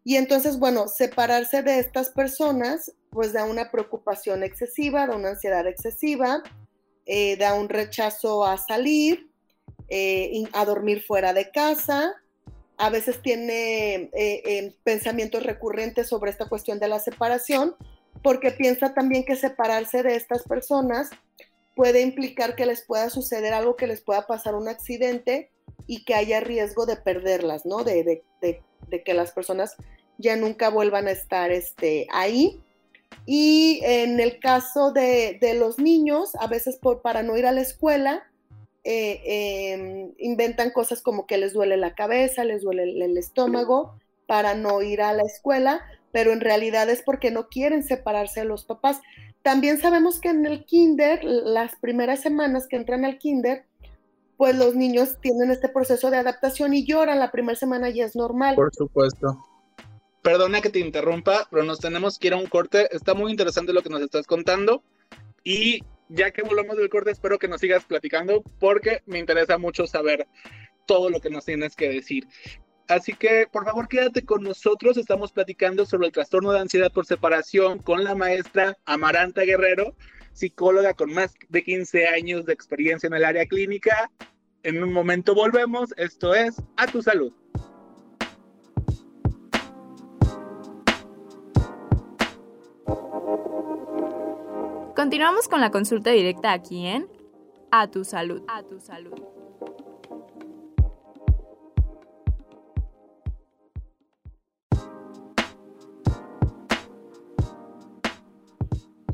Y 0.02 0.16
entonces, 0.16 0.58
bueno, 0.58 0.88
separarse 0.88 1.62
de 1.62 1.78
estas 1.78 2.10
personas 2.10 2.92
pues 3.10 3.32
da 3.32 3.44
una 3.44 3.70
preocupación 3.70 4.42
excesiva, 4.42 5.06
da 5.06 5.14
una 5.14 5.30
ansiedad 5.30 5.66
excesiva, 5.66 6.42
eh, 7.06 7.36
da 7.36 7.54
un 7.54 7.68
rechazo 7.68 8.46
a 8.46 8.56
salir, 8.56 9.30
eh, 9.88 10.44
a 10.52 10.64
dormir 10.64 11.02
fuera 11.02 11.34
de 11.34 11.50
casa, 11.50 12.14
a 12.76 12.90
veces 12.90 13.22
tiene 13.22 14.10
eh, 14.14 14.74
pensamientos 14.82 15.42
recurrentes 15.42 16.08
sobre 16.08 16.30
esta 16.30 16.48
cuestión 16.48 16.80
de 16.80 16.88
la 16.88 16.98
separación, 16.98 17.76
porque 18.24 18.50
piensa 18.50 18.94
también 18.94 19.26
que 19.26 19.36
separarse 19.36 20.02
de 20.02 20.16
estas 20.16 20.44
personas 20.44 21.10
puede 21.76 22.00
implicar 22.00 22.56
que 22.56 22.64
les 22.64 22.80
pueda 22.80 23.10
suceder 23.10 23.52
algo, 23.52 23.76
que 23.76 23.86
les 23.86 24.00
pueda 24.00 24.26
pasar 24.26 24.54
un 24.54 24.66
accidente 24.66 25.50
y 25.86 26.04
que 26.04 26.14
haya 26.14 26.40
riesgo 26.40 26.86
de 26.86 26.96
perderlas, 26.96 27.66
¿no? 27.66 27.84
De, 27.84 28.22
que 28.40 29.14
las 29.14 29.32
personas 29.32 29.76
ya 30.16 30.36
nunca 30.36 30.70
vuelvan 30.70 31.06
a 31.06 31.10
estar 31.10 31.52
este, 31.52 32.06
ahí. 32.12 32.62
Y 33.26 33.82
en 33.84 34.18
el 34.18 34.40
caso 34.40 34.90
de, 34.90 35.38
los 35.58 35.78
niños, 35.78 36.34
a 36.36 36.46
veces 36.46 36.80
para 37.02 37.22
no 37.22 37.36
ir 37.36 37.44
a 37.44 37.52
la 37.52 37.60
escuela, 37.60 38.24
eh, 38.84 39.20
eh, 39.26 40.14
inventan 40.16 40.70
cosas 40.70 41.02
como 41.02 41.26
que 41.26 41.36
les 41.36 41.52
duele 41.52 41.76
la 41.76 41.94
cabeza, 41.94 42.44
les 42.44 42.62
duele 42.62 42.84
el, 42.84 43.02
el 43.02 43.18
estómago 43.18 43.98
para 44.26 44.54
no 44.54 44.80
ir 44.80 45.02
a 45.02 45.12
la 45.12 45.24
escuela, 45.24 45.84
pero 46.14 46.32
en 46.32 46.40
realidad 46.40 46.88
es 46.90 47.02
porque 47.02 47.32
no 47.32 47.48
quieren 47.48 47.82
separarse 47.82 48.40
de 48.40 48.46
los 48.46 48.64
papás. 48.64 49.00
También 49.42 49.80
sabemos 49.80 50.20
que 50.20 50.28
en 50.28 50.46
el 50.46 50.64
kinder, 50.64 51.24
las 51.24 51.74
primeras 51.80 52.22
semanas 52.22 52.68
que 52.68 52.76
entran 52.76 53.04
al 53.04 53.18
kinder, 53.18 53.66
pues 54.36 54.56
los 54.56 54.76
niños 54.76 55.18
tienen 55.20 55.50
este 55.50 55.68
proceso 55.68 56.12
de 56.12 56.18
adaptación 56.18 56.72
y 56.72 56.86
lloran 56.86 57.18
la 57.18 57.32
primera 57.32 57.58
semana 57.58 57.90
y 57.90 58.00
es 58.00 58.14
normal. 58.14 58.54
Por 58.54 58.72
supuesto. 58.72 59.44
Perdona 60.22 60.60
que 60.60 60.70
te 60.70 60.78
interrumpa, 60.78 61.48
pero 61.50 61.64
nos 61.64 61.80
tenemos 61.80 62.16
que 62.20 62.28
ir 62.28 62.34
a 62.34 62.36
un 62.36 62.46
corte. 62.46 62.86
Está 62.94 63.14
muy 63.14 63.32
interesante 63.32 63.72
lo 63.72 63.82
que 63.82 63.90
nos 63.90 64.00
estás 64.00 64.24
contando. 64.24 64.84
Y 65.42 65.80
ya 66.10 66.30
que 66.30 66.42
volvamos 66.42 66.76
del 66.76 66.90
corte, 66.90 67.10
espero 67.10 67.40
que 67.40 67.48
nos 67.48 67.60
sigas 67.60 67.84
platicando 67.86 68.44
porque 68.60 69.02
me 69.06 69.18
interesa 69.18 69.58
mucho 69.58 69.88
saber 69.88 70.28
todo 70.86 71.10
lo 71.10 71.20
que 71.20 71.30
nos 71.30 71.44
tienes 71.44 71.74
que 71.74 71.88
decir. 71.88 72.28
Así 72.88 73.14
que, 73.14 73.46
por 73.50 73.64
favor, 73.64 73.88
quédate 73.88 74.24
con 74.24 74.42
nosotros. 74.42 74.96
Estamos 74.96 75.32
platicando 75.32 75.86
sobre 75.86 76.06
el 76.06 76.12
trastorno 76.12 76.52
de 76.52 76.60
ansiedad 76.60 76.92
por 76.92 77.06
separación 77.06 77.78
con 77.78 78.04
la 78.04 78.14
maestra 78.14 78.76
Amaranta 78.84 79.42
Guerrero, 79.42 79.96
psicóloga 80.32 80.92
con 80.92 81.12
más 81.12 81.34
de 81.48 81.64
15 81.64 82.06
años 82.08 82.44
de 82.44 82.52
experiencia 82.52 83.06
en 83.06 83.14
el 83.14 83.24
área 83.24 83.46
clínica. 83.46 84.10
En 84.62 84.82
un 84.82 84.92
momento 84.92 85.34
volvemos. 85.34 85.94
Esto 85.96 86.34
es 86.34 86.56
A 86.76 86.86
Tu 86.86 87.02
Salud. 87.02 87.32
Continuamos 94.94 95.48
con 95.48 95.60
la 95.60 95.70
consulta 95.70 96.10
directa 96.10 96.52
aquí 96.52 96.86
en 96.86 97.08
A 97.70 97.90
Tu 97.90 98.04
Salud. 98.04 98.42
A 98.46 98.62
Tu 98.62 98.78
Salud. 98.80 99.43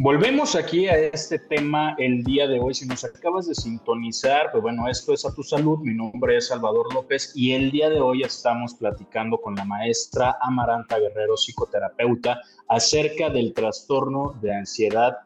Volvemos 0.02 0.56
aquí 0.56 0.88
a 0.88 0.96
este 0.96 1.38
tema 1.38 1.94
el 1.98 2.24
día 2.24 2.48
de 2.48 2.58
hoy. 2.58 2.72
Si 2.72 2.86
nos 2.86 3.04
acabas 3.04 3.46
de 3.48 3.54
sintonizar, 3.54 4.50
pues 4.50 4.62
bueno, 4.62 4.88
esto 4.88 5.12
es 5.12 5.26
a 5.26 5.34
tu 5.34 5.42
salud. 5.42 5.80
Mi 5.80 5.92
nombre 5.92 6.38
es 6.38 6.46
Salvador 6.46 6.94
López 6.94 7.32
y 7.34 7.52
el 7.52 7.70
día 7.70 7.90
de 7.90 8.00
hoy 8.00 8.22
estamos 8.22 8.72
platicando 8.72 9.36
con 9.36 9.56
la 9.56 9.66
maestra 9.66 10.38
Amaranta 10.40 10.98
Guerrero, 10.98 11.36
psicoterapeuta, 11.36 12.40
acerca 12.66 13.28
del 13.28 13.52
trastorno 13.52 14.38
de 14.40 14.54
ansiedad 14.54 15.18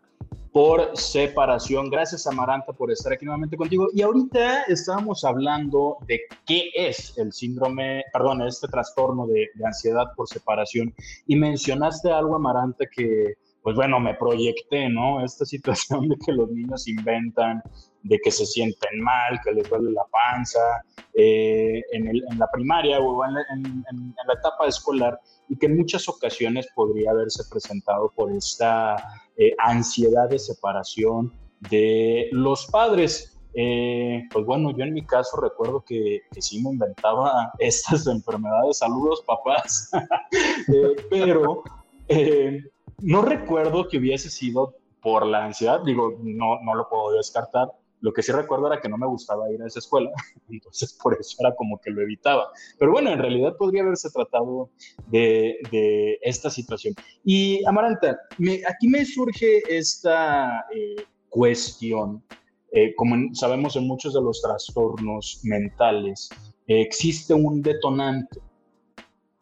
por 0.50 0.90
separación. 0.97 1.88
Gracias 1.88 2.26
Amaranta 2.26 2.73
por 2.73 2.90
estar 2.90 3.12
aquí 3.12 3.25
nuevamente 3.25 3.57
contigo. 3.57 3.90
Y 3.95 4.02
ahorita 4.02 4.64
estábamos 4.64 5.23
hablando 5.23 5.99
de 6.09 6.23
qué 6.47 6.71
es 6.75 7.16
el 7.16 7.33
síndrome, 7.33 8.02
perdón, 8.12 8.43
este 8.43 8.66
trastorno 8.66 9.28
de, 9.28 9.50
de 9.54 9.66
ansiedad 9.66 10.07
por 10.16 10.26
separación. 10.26 10.93
Y 11.28 11.37
mencionaste 11.37 12.11
algo, 12.11 12.35
Amaranta, 12.35 12.87
que 12.87 13.35
pues 13.64 13.76
bueno, 13.76 13.99
me 13.99 14.14
proyecté, 14.14 14.90
¿no? 14.90 15.25
Esta 15.25 15.44
situación 15.54 16.09
de 16.09 16.16
que 16.25 16.33
los 16.33 16.50
niños 16.50 16.87
inventan, 16.87 17.62
de 18.02 18.18
que 18.23 18.30
se 18.30 18.44
sienten 18.44 19.00
mal, 19.00 19.40
que 19.42 19.52
les 19.52 19.68
duele 19.68 19.90
la 19.90 20.04
panza, 20.04 20.83
eh, 21.14 21.83
en, 21.92 22.09
el, 22.09 22.23
en, 22.30 22.38
la 22.38 22.47
primaria 22.52 23.00
o 23.00 23.25
en, 23.25 23.30
en, 23.54 23.85
en, 23.90 24.14
la 24.26 24.35
etapa 24.35 24.66
escolar, 24.68 25.18
y 25.49 25.56
que 25.56 25.64
en 25.64 25.78
muchas 25.78 26.06
ocasiones 26.11 26.68
podría 26.75 27.12
haberse 27.12 27.42
presentado 27.50 28.12
por 28.14 28.30
esta 28.30 28.97
eh, 29.38 29.54
ansiedad 29.59 30.28
de 30.28 30.38
separación 30.38 31.33
de 31.71 32.28
los 32.33 32.66
padres. 32.66 33.40
Eh, 33.54 34.25
pues 34.30 34.44
bueno, 34.44 34.76
yo 34.76 34.85
en 34.85 34.92
mi 34.92 35.06
caso 35.06 35.40
recuerdo 35.40 35.83
que, 35.87 36.21
que 36.30 36.42
sí 36.42 36.62
me 36.62 36.71
inventaba 36.71 37.50
estas 37.59 38.06
enfermedades, 38.09 38.76
saludos 38.78 39.23
papás, 39.26 39.90
eh, 40.68 40.97
pero 41.09 41.62
no 43.03 43.23
recuerdo 43.23 43.89
que 43.89 43.99
hubiese 43.99 44.31
sido 44.31 44.77
por 45.03 45.27
la 45.27 45.45
ansiedad, 45.45 45.81
digo, 45.85 46.19
no, 46.23 46.61
no 46.63 46.75
lo 46.75 46.89
puedo 46.89 47.13
descartar. 47.13 47.69
Lo 48.01 48.13
que 48.13 48.23
sí 48.23 48.33
recuerdo 48.33 48.67
era 48.67 48.81
que 48.81 48.89
no 48.89 48.99
me 48.99 49.07
gustaba 49.07 49.51
ir 49.51 49.63
a 49.63 49.67
esa 49.67 49.79
escuela, 49.79 50.11
entonces 50.51 50.99
por 51.03 51.17
eso 51.19 51.37
era 51.41 51.55
como 51.55 51.79
que 51.79 51.91
lo 51.91 52.03
evitaba. 52.03 52.51
Pero 52.79 52.93
bueno, 52.93 53.11
en 53.11 53.19
realidad 53.19 53.57
podría 53.57 53.83
haberse 53.83 54.11
tratado 54.11 54.71
de, 55.07 56.19
esta 56.23 56.51
situación. 56.51 56.95
Y 57.25 57.65
Amaranta, 57.67 58.19
aquí 58.69 58.89
me 58.89 59.05
surge 59.05 59.63
esta 59.69 60.67
eh, 60.75 61.05
cuestión. 61.29 62.23
Eh, 62.73 62.95
como 62.97 63.17
sabemos 63.35 63.77
en 63.77 63.87
muchos 63.87 64.15
de 64.15 64.21
los 64.21 64.43
trastornos 64.43 65.41
mentales, 65.45 66.29
existe 66.67 67.33
un 67.33 67.63
detonante 67.63 68.41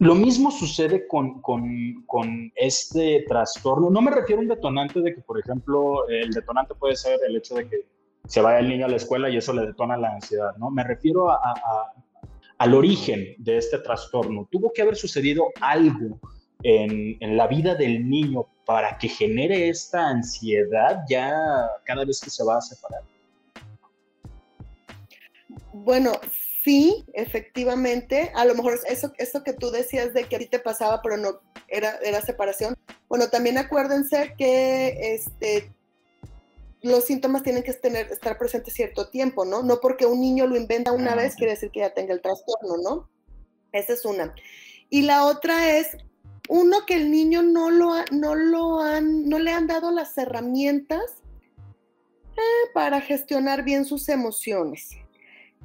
lo 0.03 0.17
mismo 0.17 0.51
sucede 0.51 1.07
con, 1.07 1.41
con, 1.41 2.03
con, 2.07 2.53
este 2.57 3.25
trastorno. 3.29 3.89
No 3.89 4.03
me 4.03 4.11
refiero 4.11 4.41
a 4.41 4.43
un 4.43 4.49
detonante 4.49 5.01
de 5.01 5.15
que, 5.15 5.21
por 5.21 5.39
ejemplo, 5.39 6.09
el 6.09 6.33
detonante 6.33 6.75
puede 6.75 6.97
ser 6.97 7.21
el 7.25 7.37
hecho 7.37 7.55
de 7.55 7.69
que 7.69 7.87
se 8.27 8.41
vaya 8.41 8.59
el 8.59 8.69
niño 8.69 8.87
a 8.87 8.89
la 8.89 8.97
escuela 8.97 9.31
y 9.31 9.37
eso 9.37 9.53
le 9.53 9.65
detona 9.65 9.97
la 9.97 10.15
ansiedad, 10.15 10.57
¿no? 10.57 10.73
Me 10.73 10.83
refiero 10.83 11.31
a, 11.31 11.39
al 12.59 12.75
origen 12.75 13.37
de 13.39 13.59
este 13.59 13.79
trastorno. 13.79 14.49
Tuvo 14.51 14.73
que 14.73 14.83
haber 14.83 14.97
sucedido 14.97 15.45
algo 15.61 16.19
en, 16.65 17.17
en, 17.21 17.37
la 17.37 17.47
vida 17.47 17.77
del 17.77 18.09
niño 18.09 18.49
para 18.67 18.99
que 18.99 19.09
genere 19.09 19.69
esta 19.69 20.09
ansiedad 20.09 21.05
ya 21.09 21.33
cada 21.85 22.05
vez 22.05 22.21
que 22.21 22.31
se 22.31 22.43
va 22.43 22.57
a 22.57 22.61
separar. 22.61 23.03
Bueno, 25.73 26.11
sí, 26.63 27.05
efectivamente, 27.15 28.31
a 28.35 28.45
lo 28.45 28.55
mejor 28.55 28.79
eso, 28.89 29.13
eso 29.19 29.43
que 29.43 29.53
tú 29.53 29.71
decías 29.71 30.15
de 30.15 30.25
que 30.25 30.37
a 30.37 30.39
ti 30.39 30.47
te 30.47 30.59
pasaba, 30.59 31.01
pero 31.03 31.17
no 31.17 31.41
era, 31.69 31.99
era 32.03 32.21
separación. 32.21 32.77
Bueno, 33.09 33.29
también 33.29 33.59
acuérdense 33.59 34.35
que 34.37 35.15
este, 35.15 35.73
los 36.83 37.05
síntomas 37.05 37.43
tienen 37.43 37.63
que 37.63 37.73
tener, 37.73 38.11
estar 38.13 38.39
presentes 38.39 38.75
cierto 38.75 39.09
tiempo, 39.09 39.45
¿no? 39.45 39.63
No 39.63 39.81
porque 39.81 40.07
un 40.07 40.21
niño 40.21 40.47
lo 40.47 40.57
inventa 40.57 40.93
una 40.93 41.15
vez 41.15 41.37
quiere 41.37 41.53
decir 41.53 41.71
que 41.71 41.81
ya 41.81 41.95
tenga 41.95 42.13
el 42.13 42.21
trastorno, 42.21 42.77
¿no? 42.83 43.09
Esa 43.73 43.95
es 43.95 44.05
una. 44.05 44.35
Y 44.91 45.03
la 45.03 45.25
otra 45.25 45.77
es, 45.77 45.97
uno, 46.49 46.85
que 46.87 46.95
el 46.95 47.11
niño 47.11 47.43
no, 47.43 47.71
lo 47.71 47.93
ha, 47.93 48.05
no, 48.11 48.35
lo 48.35 48.81
han, 48.81 49.29
no 49.29 49.39
le 49.39 49.53
han 49.53 49.67
dado 49.67 49.91
las 49.91 50.17
herramientas 50.19 51.23
eh, 52.37 52.71
para 52.75 53.01
gestionar 53.01 53.65
bien 53.65 53.85
sus 53.85 54.09
emociones. 54.09 54.91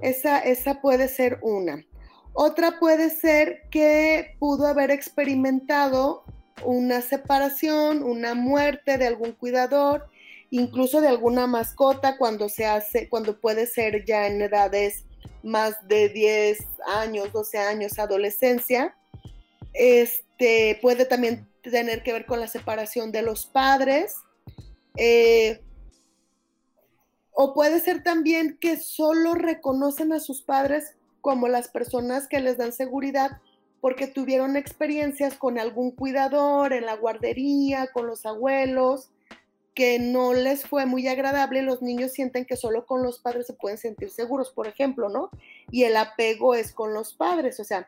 Esa, 0.02 0.40
esa 0.40 0.82
puede 0.82 1.08
ser 1.08 1.40
una. 1.42 1.86
Otra 2.34 2.80
puede 2.80 3.10
ser 3.10 3.64
que 3.72 4.36
pudo 4.40 4.68
haber 4.68 4.92
experimentado 4.92 6.24
una 6.64 7.02
separación, 7.02 8.04
una 8.04 8.36
muerte 8.36 8.98
de 8.98 9.08
algún 9.08 9.32
cuidador, 9.32 10.08
incluso 10.52 11.02
de 11.02 11.08
alguna 11.08 11.48
mascota 11.48 12.18
cuando 12.18 12.50
se 12.50 12.66
hace, 12.66 13.10
cuando 13.10 13.40
puede 13.40 13.66
ser 13.68 14.06
ya 14.06 14.28
en 14.28 14.42
edades 14.42 15.04
más 15.44 15.88
de 15.88 16.10
10 16.10 16.60
años, 16.88 17.32
12 17.32 17.58
años, 17.58 18.00
adolescencia. 18.00 18.96
Este 19.74 20.78
puede 20.82 21.06
también 21.06 21.48
tener 21.62 22.04
que 22.04 22.14
ver 22.14 22.26
con 22.26 22.40
la 22.40 22.48
separación 22.48 23.12
de 23.12 23.22
los 23.22 23.46
padres. 23.46 24.16
Eh, 24.96 25.62
o 27.40 27.54
puede 27.54 27.80
ser 27.80 28.02
también 28.02 28.58
que 28.60 28.78
solo 28.78 29.36
reconocen 29.36 30.12
a 30.12 30.20
sus 30.20 30.42
padres 30.42 30.96
como 31.22 31.48
las 31.48 31.68
personas 31.68 32.28
que 32.28 32.40
les 32.40 32.58
dan 32.58 32.74
seguridad 32.74 33.40
porque 33.80 34.08
tuvieron 34.08 34.58
experiencias 34.58 35.36
con 35.36 35.60
algún 35.60 35.92
cuidador 35.92 36.74
en 36.74 36.88
la 36.88 36.96
guardería, 36.96 37.92
con 37.94 38.08
los 38.08 38.26
abuelos, 38.26 39.12
que 39.76 40.00
no 40.00 40.34
les 40.34 40.66
fue 40.66 40.88
muy 40.88 41.08
agradable, 41.08 41.62
los 41.62 41.84
niños 41.84 42.12
sienten 42.12 42.44
que 42.44 42.58
solo 42.58 42.88
con 42.88 43.04
los 43.04 43.20
padres 43.20 43.46
se 43.46 43.54
pueden 43.54 43.78
sentir 43.78 44.10
seguros, 44.10 44.50
por 44.50 44.66
ejemplo, 44.66 45.08
¿no? 45.08 45.30
Y 45.70 45.84
el 45.84 45.96
apego 45.96 46.56
es 46.56 46.72
con 46.72 46.96
los 46.96 47.14
padres, 47.14 47.60
o 47.60 47.64
sea, 47.64 47.86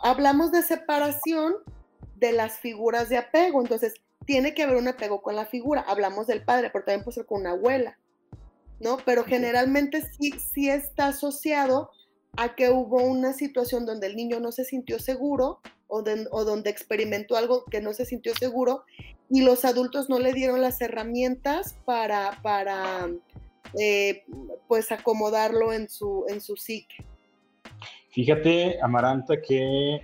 hablamos 0.00 0.52
de 0.52 0.62
separación 0.62 1.56
de 2.14 2.30
las 2.30 2.60
figuras 2.60 3.08
de 3.08 3.16
apego, 3.16 3.60
entonces 3.60 3.94
tiene 4.26 4.54
que 4.54 4.62
haber 4.62 4.76
un 4.76 4.86
apego 4.86 5.22
con 5.22 5.34
la 5.34 5.46
figura, 5.46 5.84
hablamos 5.88 6.28
del 6.28 6.44
padre, 6.44 6.70
pero 6.70 6.84
también 6.84 7.02
puede 7.02 7.16
ser 7.16 7.26
con 7.26 7.40
una 7.40 7.50
abuela, 7.50 7.98
¿no? 8.80 8.98
Pero 9.04 9.24
generalmente 9.24 10.02
sí, 10.02 10.32
sí 10.38 10.68
está 10.68 11.08
asociado 11.08 11.90
a 12.36 12.54
que 12.54 12.70
hubo 12.70 13.02
una 13.02 13.32
situación 13.32 13.86
donde 13.86 14.06
el 14.06 14.16
niño 14.16 14.40
no 14.40 14.52
se 14.52 14.64
sintió 14.64 14.98
seguro 14.98 15.60
o, 15.88 16.02
donde 16.02 16.70
experimentó 16.70 17.36
algo 17.36 17.64
que 17.64 17.80
no 17.80 17.92
se 17.92 18.04
sintió 18.04 18.34
seguro 18.34 18.84
y 19.30 19.42
los 19.42 19.64
adultos 19.64 20.08
no 20.08 20.18
le 20.18 20.32
dieron 20.32 20.60
las 20.60 20.80
herramientas 20.80 21.76
para, 21.84 22.38
para 22.42 23.08
eh, 23.78 24.24
pues 24.68 24.92
acomodarlo 24.92 25.72
en 25.72 25.88
su, 25.88 26.26
en 26.28 26.40
su 26.40 26.56
psique. 26.56 27.04
Fíjate, 28.10 28.80
Amaranta, 28.82 29.40
que, 29.40 30.00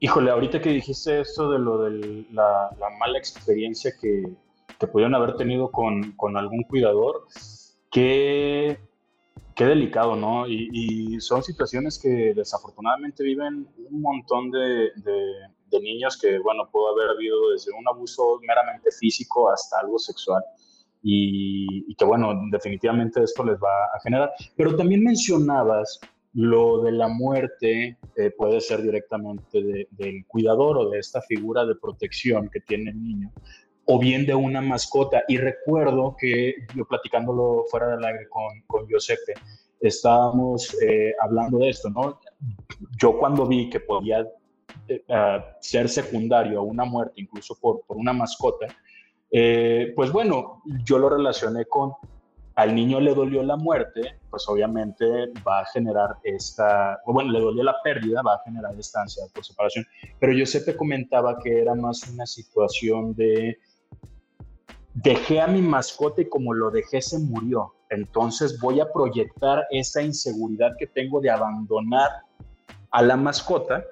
híjole, 0.00 0.30
ahorita 0.30 0.60
que 0.60 0.70
dijiste 0.70 1.20
esto 1.20 1.50
de 1.50 1.58
lo 1.58 1.84
de 1.84 2.24
la, 2.32 2.70
mala 2.98 3.18
experiencia 3.18 3.92
que, 4.00 4.24
que, 4.78 4.86
pudieron 4.86 5.14
haber 5.14 5.36
tenido 5.36 5.70
con, 5.70 6.12
con 6.12 6.36
algún 6.36 6.62
cuidador, 6.64 7.26
que 7.92 8.78
qué 9.54 9.66
delicado, 9.66 10.16
¿no? 10.16 10.48
Y, 10.48 11.20
son 11.20 11.42
situaciones 11.42 11.98
que 11.98 12.32
desafortunadamente 12.34 13.22
viven 13.22 13.68
un 13.90 14.00
montón 14.00 14.50
de, 14.50 14.90
niños 15.80 16.18
que, 16.20 16.38
bueno, 16.38 16.68
pudo 16.70 16.94
haber 16.94 17.16
habido 17.16 17.50
desde 17.50 17.72
un 17.72 17.86
abuso 17.88 18.38
meramente 18.46 18.90
físico 18.90 19.50
hasta 19.50 19.80
algo 19.80 19.98
sexual. 19.98 20.42
Y, 21.02 21.94
que, 21.94 22.04
bueno, 22.04 22.32
definitivamente 22.50 23.22
esto 23.22 23.44
les 23.44 23.56
va 23.56 23.84
a 23.94 24.00
generar. 24.02 24.32
Pero 24.56 24.76
también 24.76 25.02
mencionabas 25.02 26.00
lo 26.34 26.82
de 26.82 26.92
la 26.92 27.08
muerte, 27.08 27.98
eh, 28.16 28.30
puede 28.36 28.60
ser 28.60 28.82
directamente 28.82 29.86
del 29.90 30.26
cuidador 30.26 30.78
o 30.78 30.90
de 30.90 30.98
esta 30.98 31.20
figura 31.22 31.66
de 31.66 31.74
protección 31.74 32.48
que 32.48 32.60
tiene 32.60 32.90
el 32.90 33.02
niño 33.02 33.32
o 33.86 33.98
bien 33.98 34.26
de 34.26 34.34
una 34.34 34.60
mascota. 34.60 35.22
Y 35.28 35.38
recuerdo 35.38 36.16
que 36.18 36.54
yo 36.74 36.84
platicándolo 36.84 37.64
fuera 37.70 37.88
del 37.88 38.04
aire 38.04 38.28
con, 38.28 38.62
con 38.66 38.86
Giuseppe, 38.86 39.34
estábamos 39.80 40.76
eh, 40.82 41.12
hablando 41.20 41.58
de 41.58 41.70
esto, 41.70 41.90
¿no? 41.90 42.20
Yo 42.98 43.18
cuando 43.18 43.46
vi 43.46 43.68
que 43.68 43.80
podía 43.80 44.26
eh, 44.88 45.02
ser 45.60 45.88
secundario 45.88 46.60
a 46.60 46.62
una 46.62 46.84
muerte, 46.84 47.14
incluso 47.16 47.58
por, 47.60 47.82
por 47.86 47.96
una 47.96 48.12
mascota, 48.12 48.66
eh, 49.30 49.92
pues 49.96 50.12
bueno, 50.12 50.62
yo 50.84 50.98
lo 50.98 51.08
relacioné 51.08 51.64
con 51.64 51.94
al 52.54 52.74
niño 52.74 53.00
le 53.00 53.14
dolió 53.14 53.42
la 53.42 53.56
muerte, 53.56 54.18
pues 54.30 54.46
obviamente 54.48 55.04
va 55.46 55.60
a 55.60 55.66
generar 55.66 56.16
esta, 56.22 57.00
bueno, 57.06 57.30
le 57.30 57.40
dolió 57.40 57.62
la 57.62 57.76
pérdida, 57.82 58.22
va 58.22 58.34
a 58.34 58.42
generar 58.44 58.74
ansiedad 59.00 59.28
por 59.32 59.44
separación. 59.44 59.86
Pero 60.18 60.32
yo 60.32 60.44
sé 60.44 60.64
comentaba 60.76 61.38
que 61.38 61.62
era 61.62 61.74
más 61.74 62.06
una 62.12 62.26
situación 62.26 63.14
de 63.14 63.58
dejé 64.94 65.40
a 65.40 65.46
mi 65.46 65.62
mascota 65.62 66.22
y 66.22 66.28
como 66.28 66.52
lo 66.52 66.70
dejé 66.70 67.00
se 67.00 67.18
murió. 67.18 67.74
Entonces 67.90 68.58
voy 68.60 68.80
a 68.80 68.90
proyectar 68.90 69.66
esa 69.70 70.02
inseguridad 70.02 70.72
que 70.78 70.86
tengo 70.86 71.20
de 71.20 71.30
abandonar 71.30 72.10
a 72.90 73.02
la 73.02 73.16
mascota 73.16 73.84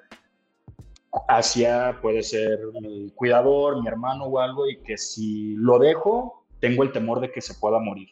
hacia, 1.27 1.99
puede 2.01 2.23
ser 2.23 2.59
mi 2.81 3.11
cuidador, 3.11 3.81
mi 3.81 3.87
hermano 3.87 4.25
o 4.25 4.39
algo, 4.39 4.67
y 4.69 4.77
que 4.81 4.97
si 4.97 5.55
lo 5.55 5.77
dejo, 5.79 6.45
tengo 6.59 6.83
el 6.83 6.91
temor 6.91 7.19
de 7.19 7.31
que 7.31 7.41
se 7.41 7.53
pueda 7.55 7.79
morir. 7.79 8.09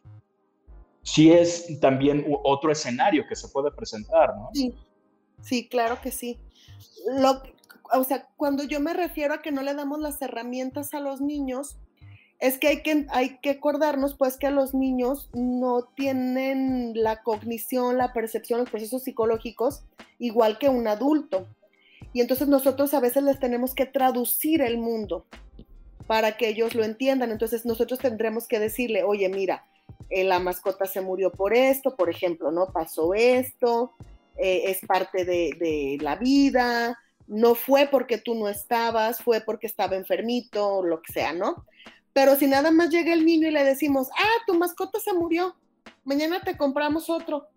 Sí 1.02 1.32
es 1.32 1.80
también 1.80 2.26
otro 2.44 2.72
escenario 2.72 3.24
que 3.28 3.36
se 3.36 3.48
puede 3.48 3.72
presentar, 3.72 4.36
¿no? 4.36 4.50
Sí, 4.54 4.76
sí, 5.42 5.70
claro 5.70 6.00
que 6.02 6.12
sí. 6.12 6.38
Lo, 7.18 7.42
o 7.94 8.04
sea, 8.04 8.28
cuando 8.36 8.64
yo 8.64 8.80
me 8.80 8.94
refiero 8.94 9.34
a 9.34 9.42
que 9.42 9.52
no 9.52 9.62
le 9.62 9.74
damos 9.74 10.00
las 10.00 10.22
herramientas 10.22 10.94
a 10.94 11.00
los 11.00 11.22
niños, 11.22 11.78
es 12.40 12.58
que 12.58 12.68
hay 12.70 12.82
que, 12.82 13.06
hay 13.10 13.38
que 13.40 13.52
acordarnos 13.52 14.16
pues 14.16 14.38
que 14.38 14.50
los 14.50 14.74
niños 14.74 15.30
no 15.34 15.84
tienen 15.96 16.94
la 16.96 17.22
cognición, 17.22 17.98
la 17.98 18.14
percepción, 18.14 18.62
los 18.62 18.70
procesos 18.70 19.04
psicológicos 19.04 19.84
igual 20.20 20.58
que 20.58 20.70
un 20.70 20.88
adulto. 20.88 21.48
Y 22.14 22.22
entonces 22.22 22.48
nosotros 22.48 22.94
a 22.94 23.02
veces 23.02 23.24
les 23.24 23.40
tenemos 23.40 23.76
que 23.76 23.86
traducir 23.86 24.62
el 24.62 24.78
mundo 24.78 25.26
para 26.08 26.38
que 26.38 26.48
ellos 26.48 26.76
lo 26.76 26.84
entiendan. 26.84 27.32
Entonces 27.32 27.66
nosotros 27.66 28.00
tendremos 28.00 28.48
que 28.48 28.60
decirle, 28.60 29.04
oye, 29.04 29.28
mira, 29.30 29.66
eh, 30.10 30.24
la 30.24 30.40
mascota 30.40 30.86
se 30.86 31.02
murió 31.02 31.32
por 31.32 31.54
esto, 31.54 31.96
por 31.96 32.10
ejemplo, 32.10 32.52
¿no? 32.52 32.72
Pasó 32.72 33.14
esto, 33.14 33.94
eh, 34.38 34.64
es 34.68 34.80
parte 34.88 35.26
de, 35.26 35.56
de 35.60 35.98
la 36.02 36.16
vida, 36.16 36.98
no 37.28 37.54
fue 37.54 37.88
porque 37.92 38.18
tú 38.18 38.34
no 38.34 38.48
estabas, 38.48 39.22
fue 39.22 39.42
porque 39.42 39.68
estaba 39.68 39.96
enfermito, 39.96 40.84
lo 40.84 41.02
que 41.02 41.14
sea, 41.14 41.34
¿no? 41.34 41.66
Pero 42.20 42.36
si 42.36 42.48
nada 42.48 42.70
más 42.70 42.90
llega 42.90 43.14
el 43.14 43.26
niño 43.26 43.48
y 43.48 43.52
le 43.52 43.64
decimos, 43.64 44.10
ah, 44.12 44.44
tu 44.46 44.54
mascota 44.54 45.00
se 45.00 45.14
murió, 45.14 45.56
mañana 46.04 46.42
te 46.42 46.58
compramos 46.58 47.10
otro, 47.10 47.48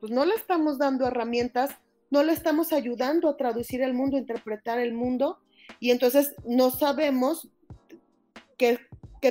pues 0.00 0.10
no 0.10 0.24
le 0.24 0.34
estamos 0.34 0.76
dando 0.76 1.06
herramientas, 1.06 1.70
no 2.10 2.24
le 2.24 2.32
estamos 2.32 2.72
ayudando 2.72 3.28
a 3.28 3.36
traducir 3.36 3.80
el 3.80 3.94
mundo, 3.94 4.16
a 4.16 4.18
interpretar 4.18 4.80
el 4.80 4.92
mundo, 4.92 5.38
y 5.78 5.92
entonces 5.92 6.34
no 6.44 6.72
sabemos 6.72 7.48
qué, 8.58 8.80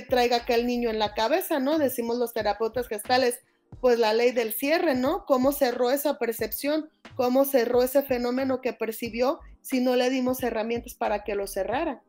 traiga 0.08 0.38
aquel 0.38 0.66
niño 0.66 0.90
en 0.90 1.00
la 1.00 1.16
cabeza, 1.16 1.60
¿no? 1.60 1.78
Decimos 1.78 2.18
los 2.18 2.32
terapeutas 2.32 2.88
gestales, 2.88 3.42
pues 3.82 4.00
la 4.00 4.14
ley 4.14 4.32
del 4.32 4.54
cierre, 4.54 4.96
¿no? 4.96 5.26
¿Cómo 5.26 5.52
cerró 5.52 5.92
esa 5.92 6.18
percepción? 6.18 6.90
¿Cómo 7.18 7.44
cerró 7.44 7.84
ese 7.84 8.04
fenómeno 8.04 8.62
que 8.62 8.72
percibió 8.72 9.42
si 9.60 9.82
no 9.82 9.98
le 9.98 10.10
dimos 10.10 10.42
herramientas 10.44 10.94
para 10.94 11.26
que 11.26 11.36
lo 11.36 11.46
cerrara? 11.46 12.02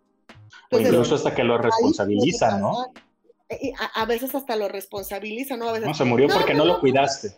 O 0.71 0.81
incluso 0.81 1.15
hasta 1.15 1.35
que 1.35 1.45
lo 1.45 1.59
responsabilizan, 1.59 2.61
¿no? 2.61 2.93
A, 3.95 4.07
veces 4.07 4.35
hasta 4.35 4.57
lo 4.57 4.69
responsabilizan, 4.69 5.59
¿no? 5.59 5.69
A 5.69 5.73
veces, 5.73 5.89
no, 5.89 5.95
se 5.95 6.05
murió 6.05 6.29
porque 6.29 6.55
no, 6.55 6.65
lo 6.65 6.81
cuidaste. 6.81 7.37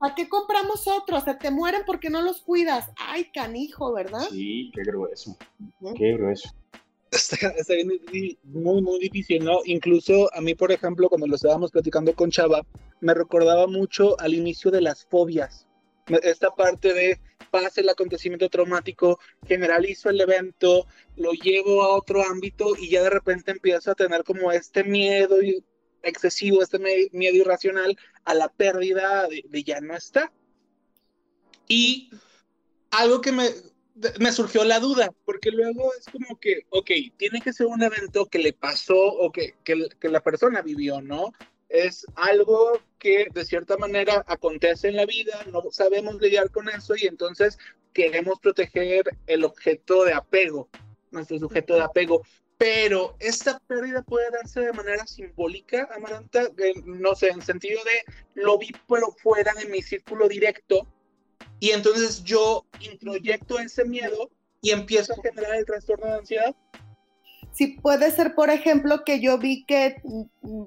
¿A 0.00 0.14
qué 0.14 0.28
compramos 0.28 0.88
otros? 0.88 1.24
O 1.28 1.36
te 1.36 1.50
mueren 1.50 1.82
porque 1.86 2.10
no 2.10 2.22
los 2.22 2.40
cuidas. 2.40 2.90
Ay, 2.96 3.30
canijo, 3.32 3.92
¿verdad? 3.92 4.26
Sí, 4.30 4.72
qué 4.74 4.82
grueso. 4.82 5.36
Qué 5.94 6.14
grueso. 6.14 6.50
Está, 7.10 7.74
muy, 8.44 8.82
muy 8.82 8.98
difícil, 9.00 9.44
¿no? 9.44 9.58
Incluso 9.64 10.32
a 10.34 10.40
mí, 10.40 10.54
por 10.54 10.72
ejemplo, 10.72 11.08
cuando 11.08 11.26
lo 11.26 11.34
estábamos 11.34 11.70
platicando 11.70 12.14
con 12.14 12.30
Chava, 12.30 12.62
me 13.00 13.14
recordaba 13.14 13.66
mucho 13.66 14.18
al 14.20 14.34
inicio 14.34 14.70
de 14.70 14.80
las 14.80 15.04
fobias. 15.04 15.66
Esta 16.22 16.50
parte 16.54 16.94
de 16.94 17.20
pasa 17.50 17.80
el 17.80 17.88
acontecimiento 17.88 18.48
traumático, 18.48 19.18
generalizo 19.46 20.10
el 20.10 20.20
evento, 20.20 20.86
lo 21.16 21.32
llevo 21.32 21.82
a 21.82 21.94
otro 21.94 22.22
ámbito 22.22 22.76
y 22.78 22.90
ya 22.90 23.02
de 23.02 23.10
repente 23.10 23.50
empiezo 23.50 23.90
a 23.90 23.94
tener 23.94 24.24
como 24.24 24.52
este 24.52 24.84
miedo 24.84 25.36
excesivo, 26.02 26.62
este 26.62 26.78
miedo 27.12 27.36
irracional 27.36 27.96
a 28.24 28.34
la 28.34 28.48
pérdida 28.48 29.28
de, 29.28 29.62
ya 29.64 29.80
no 29.80 29.96
está. 29.96 30.32
Y 31.68 32.10
algo 32.90 33.20
que 33.20 33.32
me, 33.32 33.48
me 34.18 34.32
surgió 34.32 34.64
la 34.64 34.80
duda, 34.80 35.12
porque 35.24 35.50
luego 35.50 35.92
es 35.94 36.06
como 36.06 36.38
que, 36.38 36.66
ok, 36.70 36.90
tiene 37.16 37.40
que 37.40 37.52
ser 37.52 37.66
un 37.66 37.82
evento 37.82 38.26
que 38.26 38.38
le 38.38 38.52
pasó 38.52 38.98
o 38.98 39.30
que, 39.30 39.54
que, 39.62 39.88
que 40.00 40.08
la 40.08 40.20
persona 40.20 40.62
vivió, 40.62 41.00
¿no? 41.00 41.32
Es 41.70 42.04
algo 42.16 42.80
que 42.98 43.26
de 43.32 43.44
cierta 43.44 43.76
manera 43.78 44.24
acontece 44.26 44.88
en 44.88 44.96
la 44.96 45.06
vida, 45.06 45.44
no 45.50 45.62
sabemos 45.70 46.20
lidiar 46.20 46.50
con 46.50 46.68
eso 46.68 46.94
y 46.96 47.06
entonces 47.06 47.58
queremos 47.94 48.38
proteger 48.40 49.04
el 49.26 49.44
objeto 49.44 50.04
de 50.04 50.12
apego, 50.12 50.68
nuestro 51.10 51.38
sujeto 51.38 51.74
de 51.74 51.82
apego. 51.82 52.22
Pero 52.58 53.16
esta 53.20 53.58
pérdida 53.60 54.02
puede 54.02 54.30
darse 54.30 54.60
de 54.60 54.72
manera 54.72 55.06
simbólica, 55.06 55.88
Amaranta, 55.94 56.48
no 56.84 57.14
sé, 57.14 57.28
en 57.28 57.40
sentido 57.40 57.80
de 57.84 58.12
lo 58.34 58.58
vi 58.58 58.70
pero 58.86 59.12
fuera 59.12 59.54
de 59.54 59.66
mi 59.66 59.80
círculo 59.80 60.28
directo 60.28 60.86
y 61.58 61.70
entonces 61.70 62.22
yo 62.24 62.66
introyecto 62.80 63.58
ese 63.58 63.84
miedo 63.84 64.30
y 64.60 64.70
empiezo 64.70 65.12
a 65.12 65.22
generar 65.22 65.54
el 65.54 65.64
trastorno 65.64 66.06
de 66.06 66.18
ansiedad. 66.18 66.56
Sí, 67.60 67.76
puede 67.82 68.10
ser, 68.10 68.34
por 68.34 68.48
ejemplo, 68.48 69.04
que 69.04 69.20
yo 69.20 69.36
vi 69.36 69.66
que 69.66 70.00
mm, 70.02 70.62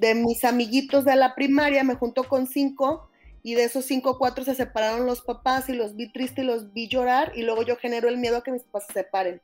de 0.00 0.14
mis 0.16 0.42
amiguitos 0.42 1.04
de 1.04 1.14
la 1.14 1.36
primaria 1.36 1.84
me 1.84 1.94
juntó 1.94 2.24
con 2.24 2.48
cinco 2.48 3.08
y 3.44 3.54
de 3.54 3.62
esos 3.62 3.84
cinco, 3.84 4.18
cuatro 4.18 4.42
se 4.42 4.56
separaron 4.56 5.06
los 5.06 5.20
papás 5.20 5.68
y 5.68 5.72
los 5.72 5.94
vi 5.94 6.10
tristes 6.10 6.42
y 6.42 6.46
los 6.48 6.72
vi 6.72 6.88
llorar 6.88 7.30
y 7.36 7.42
luego 7.42 7.62
yo 7.62 7.76
genero 7.76 8.08
el 8.08 8.18
miedo 8.18 8.38
a 8.38 8.42
que 8.42 8.50
mis 8.50 8.64
papás 8.64 8.88
se 8.88 8.92
separen. 8.92 9.40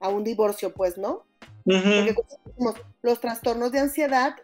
a 0.00 0.10
un 0.10 0.22
divorcio, 0.22 0.74
pues, 0.74 0.98
¿no? 0.98 1.24
Porque 1.64 2.14
los 3.00 3.20
trastornos 3.22 3.72
de 3.72 3.78
ansiedad 3.78 4.36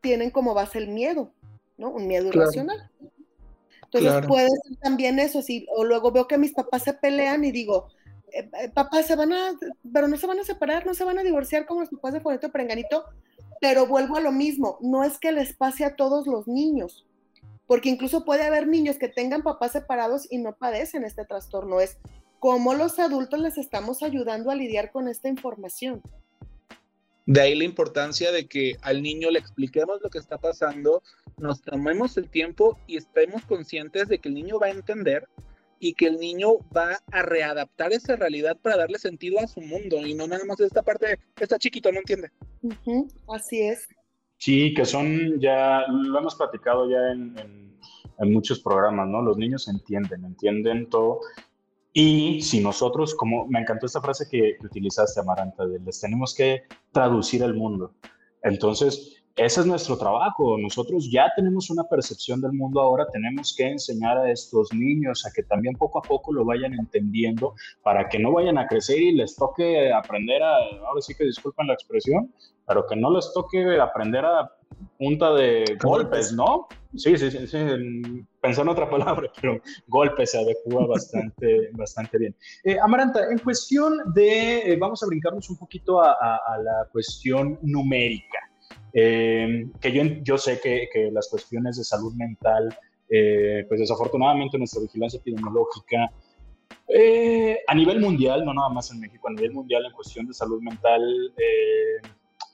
tienen 0.00 0.32
como 0.32 0.54
base 0.54 0.78
el 0.78 0.88
miedo, 0.88 1.30
¿no? 1.78 1.90
Un 1.90 2.08
miedo 2.08 2.26
irracional. 2.26 2.90
Entonces 3.84 4.26
puede 4.26 4.48
ser 4.48 4.76
también 4.82 5.20
eso, 5.20 5.40
si, 5.40 5.68
o 5.72 5.84
luego 5.84 6.10
veo 6.10 6.26
que 6.26 6.36
mis 6.36 6.52
papás 6.52 6.82
se 6.82 6.94
pelean 6.94 7.44
y 7.44 7.52
digo, 7.52 7.90
eh, 8.32 8.50
eh, 8.60 8.68
papás 8.70 9.06
se 9.06 9.16
van 9.16 9.32
a, 9.32 9.52
pero 9.92 10.08
no 10.08 10.16
se 10.16 10.26
van 10.26 10.38
a 10.38 10.44
separar, 10.44 10.86
no 10.86 10.94
se 10.94 11.04
van 11.04 11.18
a 11.18 11.22
divorciar 11.22 11.66
como 11.66 11.80
los 11.80 11.90
papás 11.90 12.12
de 12.14 12.20
Juanito 12.20 12.50
Prenganito, 12.50 13.04
pero 13.60 13.86
vuelvo 13.86 14.16
a 14.16 14.20
lo 14.20 14.32
mismo, 14.32 14.78
no 14.80 15.04
es 15.04 15.18
que 15.18 15.32
les 15.32 15.54
pase 15.54 15.84
a 15.84 15.96
todos 15.96 16.26
los 16.26 16.48
niños, 16.48 17.06
porque 17.66 17.88
incluso 17.88 18.24
puede 18.24 18.44
haber 18.44 18.66
niños 18.66 18.96
que 18.98 19.08
tengan 19.08 19.42
papás 19.42 19.72
separados 19.72 20.30
y 20.30 20.38
no 20.38 20.56
padecen 20.56 21.04
este 21.04 21.24
trastorno, 21.24 21.80
es 21.80 21.98
cómo 22.38 22.74
los 22.74 22.98
adultos 22.98 23.38
les 23.40 23.58
estamos 23.58 24.02
ayudando 24.02 24.50
a 24.50 24.54
lidiar 24.54 24.90
con 24.90 25.08
esta 25.08 25.28
información. 25.28 26.02
De 27.26 27.40
ahí 27.40 27.54
la 27.54 27.64
importancia 27.64 28.32
de 28.32 28.46
que 28.48 28.76
al 28.82 29.02
niño 29.02 29.30
le 29.30 29.38
expliquemos 29.38 30.00
lo 30.02 30.10
que 30.10 30.18
está 30.18 30.38
pasando, 30.38 31.02
nos 31.36 31.62
tomemos 31.62 32.16
el 32.16 32.28
tiempo 32.28 32.78
y 32.86 32.96
estemos 32.96 33.44
conscientes 33.44 34.08
de 34.08 34.18
que 34.18 34.28
el 34.28 34.34
niño 34.34 34.58
va 34.58 34.66
a 34.66 34.70
entender 34.70 35.28
y 35.80 35.94
que 35.94 36.06
el 36.06 36.18
niño 36.18 36.58
va 36.76 36.98
a 37.10 37.22
readaptar 37.22 37.92
esa 37.92 38.14
realidad 38.14 38.56
para 38.60 38.76
darle 38.76 38.98
sentido 38.98 39.40
a 39.40 39.48
su 39.48 39.60
mundo 39.60 40.06
y 40.06 40.14
no 40.14 40.28
nada 40.28 40.44
más 40.44 40.60
esta 40.60 40.82
parte 40.82 41.06
de, 41.06 41.18
está 41.40 41.58
chiquito, 41.58 41.90
no 41.90 41.98
entiende. 41.98 42.30
así 43.28 43.62
es. 43.62 43.88
Sí, 44.36 44.72
que 44.74 44.84
son 44.84 45.40
ya, 45.40 45.86
lo 45.88 46.18
hemos 46.18 46.34
platicado 46.36 46.88
ya 46.88 47.12
en, 47.12 47.36
en, 48.18 48.32
muchos 48.32 48.60
programas, 48.60 49.08
¿no? 49.08 49.22
Los 49.22 49.38
niños 49.38 49.66
entienden, 49.68 50.24
entienden 50.24 50.88
todo 50.88 51.20
y 51.92 52.40
si 52.42 52.60
nosotros, 52.60 53.14
como 53.14 53.46
me 53.48 53.60
encantó 53.60 53.86
esta 53.86 54.00
frase 54.00 54.28
que, 54.30 54.56
utilizaste, 54.62 55.20
Amaranta, 55.20 55.66
de 55.66 55.80
les 55.80 56.00
tenemos 56.00 56.34
que 56.34 56.62
traducir 56.92 57.42
el 57.42 57.54
mundo. 57.54 57.94
Entonces, 58.42 59.19
ese 59.36 59.60
es 59.60 59.66
nuestro 59.66 59.96
trabajo. 59.96 60.58
Nosotros 60.58 61.10
ya 61.10 61.30
tenemos 61.34 61.70
una 61.70 61.84
percepción 61.84 62.40
del 62.40 62.52
mundo 62.52 62.80
ahora, 62.80 63.06
tenemos 63.12 63.54
que 63.56 63.68
enseñar 63.68 64.18
a 64.18 64.30
estos 64.30 64.72
niños 64.72 65.24
a 65.26 65.32
que 65.32 65.42
también 65.42 65.76
poco 65.76 65.98
a 65.98 66.02
poco 66.02 66.32
lo 66.32 66.44
vayan 66.44 66.74
entendiendo 66.74 67.54
para 67.82 68.08
que 68.08 68.18
no 68.18 68.32
vayan 68.32 68.58
a 68.58 68.66
crecer 68.66 69.00
y 69.00 69.12
les 69.12 69.36
toque 69.36 69.92
aprender 69.92 70.42
a, 70.42 70.56
ahora 70.86 71.00
sí 71.00 71.14
que 71.14 71.24
disculpen 71.24 71.66
la 71.66 71.74
expresión, 71.74 72.32
pero 72.66 72.86
que 72.86 72.96
no 72.96 73.14
les 73.14 73.32
toque 73.32 73.80
aprender 73.80 74.24
a 74.24 74.50
punta 74.98 75.32
de 75.34 75.64
golpes, 75.82 76.32
¿no? 76.32 76.68
Sí, 76.96 77.16
sí, 77.16 77.30
sí, 77.30 77.46
sí, 77.46 77.58
pensé 78.40 78.60
en 78.60 78.68
otra 78.68 78.88
palabra, 78.90 79.30
pero 79.40 79.60
golpes 79.86 80.32
se 80.32 80.38
adecua 80.38 80.86
bastante, 80.86 81.70
bastante 81.72 82.18
bien. 82.18 82.36
Eh, 82.64 82.78
Amaranta, 82.80 83.30
en 83.30 83.38
cuestión 83.38 84.12
de, 84.12 84.72
eh, 84.72 84.76
vamos 84.76 85.02
a 85.02 85.06
brincarnos 85.06 85.48
un 85.50 85.56
poquito 85.56 86.00
a, 86.00 86.14
la 86.62 86.88
cuestión 86.92 87.58
numérica, 87.62 88.38
eh, 88.92 89.66
que 89.80 89.92
yo, 89.92 90.02
yo 90.22 90.38
sé 90.38 90.60
que, 90.60 90.88
que, 90.92 91.10
las 91.10 91.28
cuestiones 91.28 91.76
de 91.76 91.84
salud 91.84 92.14
mental, 92.14 92.76
pues 93.08 93.80
desafortunadamente 93.80 94.56
nuestra 94.56 94.82
vigilancia 94.82 95.18
epidemiológica 95.18 96.12
a 97.66 97.74
nivel 97.74 98.00
mundial, 98.00 98.44
no 98.44 98.54
nada 98.54 98.68
más 98.68 98.92
en 98.92 99.00
México, 99.00 99.28
a 99.28 99.32
nivel 99.32 99.52
mundial 99.52 99.84
en 99.84 99.92
cuestión 99.92 100.26
de 100.26 100.32
salud 100.32 100.62
mental, 100.62 101.02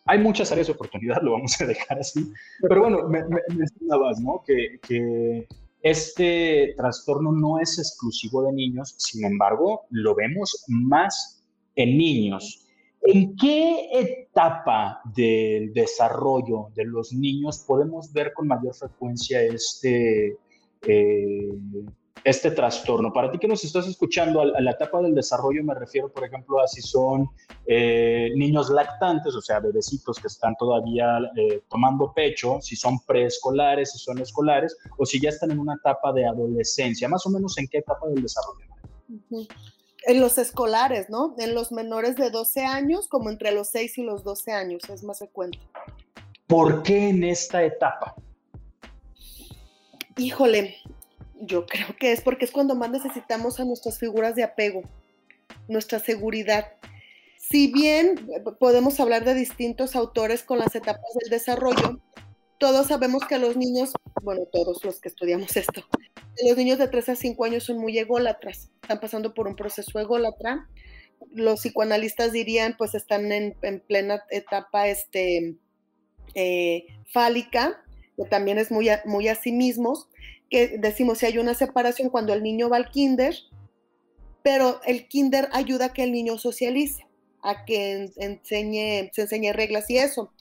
hay 0.06 0.18
muchas 0.20 0.50
áreas 0.52 0.68
de 0.68 0.72
oportunidad, 0.72 1.20
lo 1.22 1.32
vamos 1.32 1.60
a 1.60 1.66
dejar 1.66 1.98
así. 1.98 2.32
Pero 2.62 2.82
bueno, 2.82 3.08
me, 3.08 3.22
mencionabas, 3.54 4.20
¿no? 4.20 4.42
Que, 4.46 4.78
que, 4.86 5.46
este 5.82 6.74
trastorno 6.76 7.30
no 7.30 7.60
es 7.60 7.78
exclusivo 7.78 8.42
de 8.42 8.52
niños, 8.52 8.94
sin 8.98 9.24
embargo, 9.24 9.82
lo 9.90 10.16
vemos 10.16 10.64
más 10.66 11.44
en 11.76 11.96
niños. 11.96 12.65
¿En 13.06 13.36
qué 13.36 13.88
etapa 13.92 15.00
del 15.14 15.72
desarrollo 15.72 16.68
de 16.74 16.84
los 16.84 17.12
niños 17.12 17.64
podemos 17.66 18.12
ver 18.12 18.32
con 18.32 18.48
mayor 18.48 18.74
frecuencia 18.74 19.42
este, 19.42 20.36
eh, 20.82 21.52
este 22.26 22.50
trastorno. 22.50 23.12
Para 23.12 23.30
ti 23.30 23.38
que 23.38 23.46
nos 23.46 23.62
estás 23.62 23.86
escuchando, 23.86 24.40
a, 24.40 24.60
la 24.60 24.72
etapa 24.72 25.00
del 25.00 25.14
desarrollo 25.14 25.62
me 25.62 25.74
refiero, 25.74 26.10
por 26.10 26.24
ejemplo, 26.24 26.60
a 26.60 26.66
si 26.66 26.82
son 26.82 27.28
eh, 27.66 28.32
niños 28.34 28.68
lactantes, 28.68 29.34
o 29.36 29.40
sea, 29.40 29.60
bebecitos 29.60 30.18
que 30.18 30.26
están 30.26 30.56
todavía 30.56 31.18
eh, 31.36 31.62
tomando 31.70 32.12
pecho, 32.12 32.58
si 32.60 32.74
son 32.74 32.98
preescolares, 33.06 33.92
si 33.92 33.98
son 33.98 34.18
escolares, 34.18 34.76
o 34.98 35.06
si 35.06 35.20
ya 35.20 35.28
están 35.28 35.52
en 35.52 35.60
una 35.60 35.74
etapa 35.74 36.12
de 36.12 36.26
adolescencia, 36.26 37.08
más 37.08 37.24
o 37.26 37.30
menos 37.30 37.56
en 37.58 37.68
qué 37.68 37.78
etapa 37.78 38.08
del 38.08 38.22
desarrollo. 38.22 38.66
En 40.06 40.20
los 40.20 40.38
escolares, 40.38 41.10
¿no? 41.10 41.34
En 41.38 41.54
los 41.54 41.72
menores 41.72 42.14
de 42.14 42.30
12 42.30 42.64
años, 42.64 43.08
como 43.08 43.28
entre 43.28 43.50
los 43.50 43.68
6 43.70 43.98
y 43.98 44.02
los 44.04 44.22
12 44.22 44.52
años, 44.52 44.82
es 44.88 45.02
más 45.02 45.18
frecuente. 45.18 45.58
¿Por 46.46 46.84
qué 46.84 47.08
en 47.08 47.24
esta 47.24 47.64
etapa? 47.64 48.14
Híjole, 50.16 50.76
yo 51.40 51.66
creo 51.66 51.88
que 51.98 52.12
es 52.12 52.20
porque 52.20 52.44
es 52.44 52.52
cuando 52.52 52.76
más 52.76 52.90
necesitamos 52.90 53.58
a 53.58 53.64
nuestras 53.64 53.98
figuras 53.98 54.36
de 54.36 54.44
apego, 54.44 54.82
nuestra 55.66 55.98
seguridad. 55.98 56.72
Si 57.36 57.72
bien 57.72 58.28
podemos 58.60 59.00
hablar 59.00 59.24
de 59.24 59.34
distintos 59.34 59.96
autores 59.96 60.44
con 60.44 60.58
las 60.58 60.74
etapas 60.76 61.14
del 61.20 61.30
desarrollo, 61.30 62.00
todos 62.58 62.86
sabemos 62.86 63.24
que 63.26 63.38
los 63.38 63.56
niños, 63.56 63.92
bueno, 64.22 64.42
todos 64.52 64.84
los 64.84 65.00
que 65.00 65.08
estudiamos 65.08 65.56
esto, 65.56 65.82
los 66.46 66.56
niños 66.56 66.78
de 66.78 66.88
3 66.88 67.10
a 67.10 67.16
5 67.16 67.44
años 67.44 67.64
son 67.64 67.78
muy 67.78 67.98
ególatras, 67.98 68.70
están 68.82 69.00
pasando 69.00 69.34
por 69.34 69.48
un 69.48 69.56
proceso 69.56 69.98
ególatra. 69.98 70.68
Los 71.32 71.60
psicoanalistas 71.60 72.32
dirían, 72.32 72.76
pues 72.76 72.94
están 72.94 73.32
en, 73.32 73.54
plena 73.86 74.22
etapa 74.30 74.88
este, 74.88 75.56
eh, 76.34 76.86
fálica, 77.12 77.82
que 78.16 78.24
también 78.24 78.58
es 78.58 78.70
muy 78.70 78.88
muy 79.04 79.28
a 79.28 79.34
sí 79.34 79.52
mismos 79.52 80.08
que 80.50 80.78
decimos 80.78 81.18
si 81.18 81.26
hay 81.26 81.38
una 81.38 81.54
separación 81.54 82.10
cuando 82.10 82.32
el 82.32 82.42
niño 82.42 82.68
va 82.68 82.76
al 82.76 82.90
kinder, 82.90 83.34
pero 84.42 84.80
el 84.84 85.08
kinder 85.08 85.48
ayuda 85.52 85.86
a 85.86 85.92
que 85.92 86.04
el 86.04 86.12
niño 86.12 86.38
socialice, 86.38 87.06
a 87.42 87.64
que 87.64 88.10
enseñe, 88.16 89.10
se 89.12 89.22
enseñe 89.22 89.52
reglas 89.52 89.90
y 89.90 89.98
eso. 89.98 90.32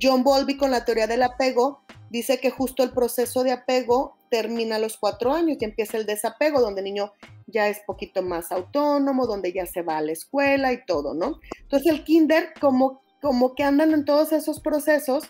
John 0.00 0.22
Bowlby 0.22 0.56
con 0.56 0.70
la 0.70 0.84
teoría 0.84 1.06
del 1.06 1.22
apego 1.22 1.82
dice 2.10 2.38
que 2.38 2.50
justo 2.50 2.82
el 2.82 2.92
proceso 2.92 3.42
de 3.42 3.52
apego 3.52 4.16
termina 4.30 4.76
a 4.76 4.78
los 4.78 4.96
cuatro 4.96 5.32
años 5.32 5.58
y 5.60 5.64
empieza 5.64 5.96
el 5.96 6.06
desapego, 6.06 6.60
donde 6.60 6.80
el 6.80 6.86
niño 6.86 7.12
ya 7.46 7.68
es 7.68 7.80
poquito 7.86 8.22
más 8.22 8.52
autónomo, 8.52 9.26
donde 9.26 9.52
ya 9.52 9.66
se 9.66 9.82
va 9.82 9.98
a 9.98 10.02
la 10.02 10.12
escuela 10.12 10.72
y 10.72 10.84
todo, 10.84 11.14
¿no? 11.14 11.40
Entonces 11.60 11.92
el 11.92 12.04
kinder 12.04 12.54
como, 12.60 13.02
como 13.20 13.54
que 13.54 13.62
andan 13.62 13.92
en 13.92 14.04
todos 14.04 14.32
esos 14.32 14.60
procesos 14.60 15.24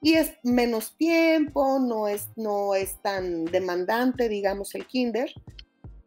y 0.00 0.14
es 0.14 0.32
menos 0.42 0.96
tiempo, 0.96 1.78
no 1.78 2.08
es, 2.08 2.28
no 2.36 2.74
es 2.74 3.00
tan 3.02 3.46
demandante, 3.46 4.28
digamos, 4.28 4.74
el 4.74 4.86
kinder. 4.86 5.32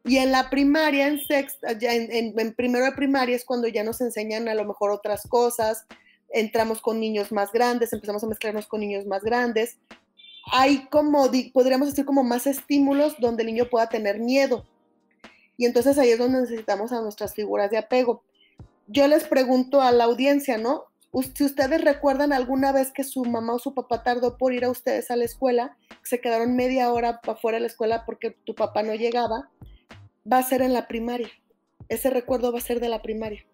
Y 0.06 0.18
en 0.18 0.32
la 0.32 0.50
primaria, 0.50 1.08
en 1.08 1.20
sexta, 1.20 1.74
ya 1.74 1.94
en, 1.94 2.54
primero 2.56 2.86
de 2.86 2.92
primaria 2.94 3.36
es 3.36 3.46
cuando 3.46 3.68
ya 3.68 3.84
nos 3.84 4.00
enseñan 4.02 4.48
a 4.48 4.54
lo 4.54 4.66
mejor 4.66 4.92
otras 4.92 5.24
cosas, 5.28 5.86
entramos 6.32 6.82
con 6.82 7.00
niños 7.00 7.32
más 7.32 7.52
grandes, 7.52 7.94
empezamos 7.94 8.24
a 8.24 8.28
mezclarnos 8.28 8.68
con 8.68 8.82
niños 8.82 9.06
más 9.06 9.24
grandes. 9.24 9.78
Hay 10.52 10.86
como, 10.88 11.30
podríamos 11.54 11.90
decir, 11.90 12.06
como 12.06 12.24
más 12.24 12.48
estímulos 12.48 13.16
donde 13.20 13.44
el 13.44 13.48
niño 13.48 13.70
pueda 13.70 13.90
tener 13.90 14.20
miedo. 14.20 14.66
Y 15.58 15.66
entonces 15.66 15.98
ahí 15.98 16.10
es 16.10 16.20
donde 16.20 16.42
necesitamos 16.42 16.92
a 16.92 17.02
nuestras 17.02 17.34
figuras 17.34 17.70
de 17.70 17.78
apego. 17.78 18.24
Yo 18.88 19.08
les 19.08 19.26
pregunto 19.26 19.82
a 19.82 19.92
la 19.92 20.06
audiencia, 20.06 20.58
¿no? 20.58 20.86
Si 21.36 21.44
ustedes 21.44 21.84
recuerdan 21.84 22.34
alguna 22.34 22.72
vez 22.72 22.92
que 22.92 23.04
su 23.04 23.26
mamá 23.26 23.56
o 23.56 23.60
su 23.60 23.74
papá 23.74 24.04
tardó 24.04 24.38
por 24.38 24.54
ir 24.54 24.64
a 24.64 24.70
ustedes 24.70 25.10
a 25.12 25.16
la 25.16 25.26
escuela, 25.26 25.76
se 26.04 26.22
quedaron 26.22 26.56
media 26.56 26.92
hora 26.94 27.20
afuera 27.24 27.58
de 27.58 27.62
la 27.62 27.68
escuela 27.68 28.06
porque 28.06 28.32
tu 28.32 28.56
papá 28.56 28.84
no 28.84 28.94
llegaba, 28.94 29.50
va 30.32 30.38
a 30.38 30.44
ser 30.44 30.62
en 30.62 30.74
la 30.74 30.88
primaria. 30.88 31.30
Ese 31.88 32.10
recuerdo 32.10 32.52
va 32.52 32.60
a 32.60 32.62
ser 32.62 32.80
de 32.80 32.90
la 32.90 33.02
primaria. 33.02 33.46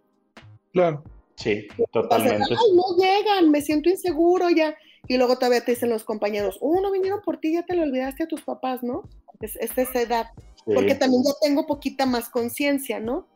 Claro. 0.73 1.03
Sí, 1.35 1.67
totalmente. 1.91 2.45
Ay, 2.49 2.75
no 2.75 2.83
llegan, 2.97 3.51
me 3.51 3.61
siento 3.61 3.89
inseguro 3.89 4.49
ya. 4.49 4.75
Y 5.07 5.17
luego 5.17 5.35
todavía 5.35 5.63
te 5.63 5.71
dicen 5.71 5.89
los 5.89 6.03
compañeros, 6.03 6.57
uh, 6.61 6.81
no 6.81 6.91
vinieron 6.91 7.21
por 7.21 7.37
ti, 7.37 7.53
ya 7.53 7.63
te 7.63 7.75
lo 7.75 7.83
olvidaste 7.83 8.23
a 8.23 8.27
tus 8.27 8.41
papás, 8.41 8.81
¿no? 8.81 9.03
Es, 9.39 9.55
es 9.57 9.77
esa 9.77 10.01
edad. 10.01 10.27
Porque 10.65 10.95
también 10.95 11.23
ya 11.23 11.31
tengo 11.41 11.67
poquita 11.67 12.07
más 12.07 12.29
conciencia, 12.29 12.99
¿no? 12.99 13.27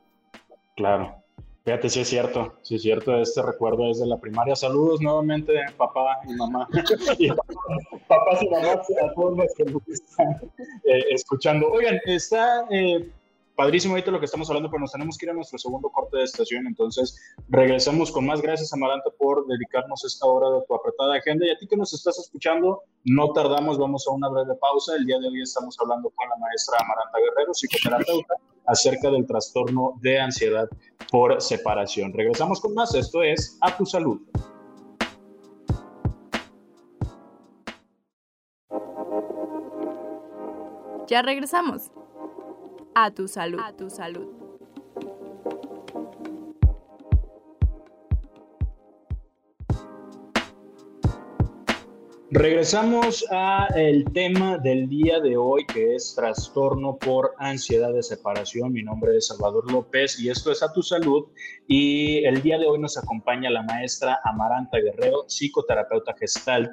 Claro. 0.76 1.24
Fíjate, 1.66 1.90
sí 1.90 2.00
es 2.00 2.08
cierto, 2.08 2.56
sí 2.64 2.76
es 2.76 2.82
cierto, 2.82 3.22
este 3.22 3.44
recuerdo 3.44 3.92
es 3.92 4.00
de 4.00 4.08
la 4.08 4.18
primaria. 4.18 4.56
Saludos 4.56 5.02
nuevamente, 5.02 5.54
papá 5.78 6.20
y 6.28 6.34
mamá. 6.34 6.68
y 7.20 7.30
papás 8.08 8.42
y 8.42 8.50
mamás, 8.50 8.88
a 9.04 9.14
todos 9.14 9.38
los 9.38 9.54
que 9.56 9.66
nos 9.66 9.88
están 9.88 10.32
eh, 10.86 11.04
escuchando. 11.12 11.70
Oigan, 11.70 12.00
está 12.06 12.66
eh, 12.72 13.12
padrísimo 13.60 13.94
ahorita 13.94 14.10
lo 14.12 14.20
que 14.22 14.26
estamos 14.26 14.50
hablando, 14.50 14.70
pero 14.70 14.80
nos 14.80 14.94
tenemos 14.94 15.18
que 15.18 15.26
ir 15.26 15.32
a 15.32 15.34
nuestro 15.34 15.60
segundo 15.60 15.90
corte 15.90 16.18
de 16.18 16.24
estación, 16.24 16.66
entonces 16.66 17.20
regresamos 17.50 18.10
con 18.10 18.26
más. 18.26 18.42
Gracias, 18.42 18.72
Amaranta, 18.72 19.10
por 19.18 19.46
dedicarnos 19.48 20.06
esta 20.06 20.26
hora 20.26 20.50
de 20.50 20.66
tu 20.66 20.76
apretada 20.76 21.18
agenda. 21.18 21.46
Y 21.46 21.50
a 21.50 21.58
ti 21.58 21.68
que 21.68 21.76
nos 21.76 21.92
estás 21.92 22.18
escuchando, 22.20 22.84
no 23.04 23.34
tardamos, 23.34 23.78
vamos 23.78 24.08
a 24.08 24.12
una 24.12 24.30
breve 24.30 24.56
pausa. 24.62 24.96
El 24.96 25.06
día 25.06 25.20
de 25.20 25.28
hoy 25.28 25.42
estamos 25.42 25.76
hablando 25.82 26.10
con 26.12 26.30
la 26.30 26.38
maestra 26.38 26.78
Amaranta 26.80 27.20
Guerrero, 27.20 27.54
psicoterapeuta 27.54 28.36
acerca 28.66 29.12
del 29.12 29.28
trastorno 29.28 29.96
de 30.00 30.22
ansiedad 30.22 30.70
por 31.12 31.42
separación. 31.42 32.14
Regresamos 32.14 32.62
con 32.62 32.74
más, 32.74 32.96
esto 32.96 33.24
es 33.24 33.58
A 33.60 33.76
Tu 33.76 33.86
Salud. 33.86 34.22
Ya 41.08 41.22
regresamos. 41.22 41.92
A 42.96 43.12
tu 43.12 43.28
salud. 43.28 43.60
A 43.60 43.72
tu 43.74 43.90
salud. 43.90 44.28
Regresamos 52.32 53.26
a 53.32 53.68
el 53.76 54.06
tema 54.14 54.60
del 54.60 54.88
día 54.88 55.20
de 55.20 55.36
hoy 55.36 55.66
que 55.66 55.96
es 55.96 56.14
trastorno 56.16 56.98
por 56.98 57.34
ansiedad 57.40 57.92
de 57.92 58.04
separación. 58.04 58.72
Mi 58.72 58.84
nombre 58.84 59.18
es 59.18 59.28
Salvador 59.28 59.72
López 59.72 60.20
y 60.20 60.30
esto 60.30 60.52
es 60.52 60.62
A 60.62 60.72
Tu 60.72 60.84
Salud 60.84 61.26
y 61.68 62.24
el 62.26 62.42
día 62.44 62.60
de 62.60 62.68
hoy 62.68 62.78
nos 62.78 62.98
acompaña 62.98 63.50
la 63.50 63.64
maestra 63.64 64.20
Amaranta 64.26 64.78
Guerrero, 64.78 65.26
psicoterapeuta 65.28 66.14
gestalt 66.20 66.70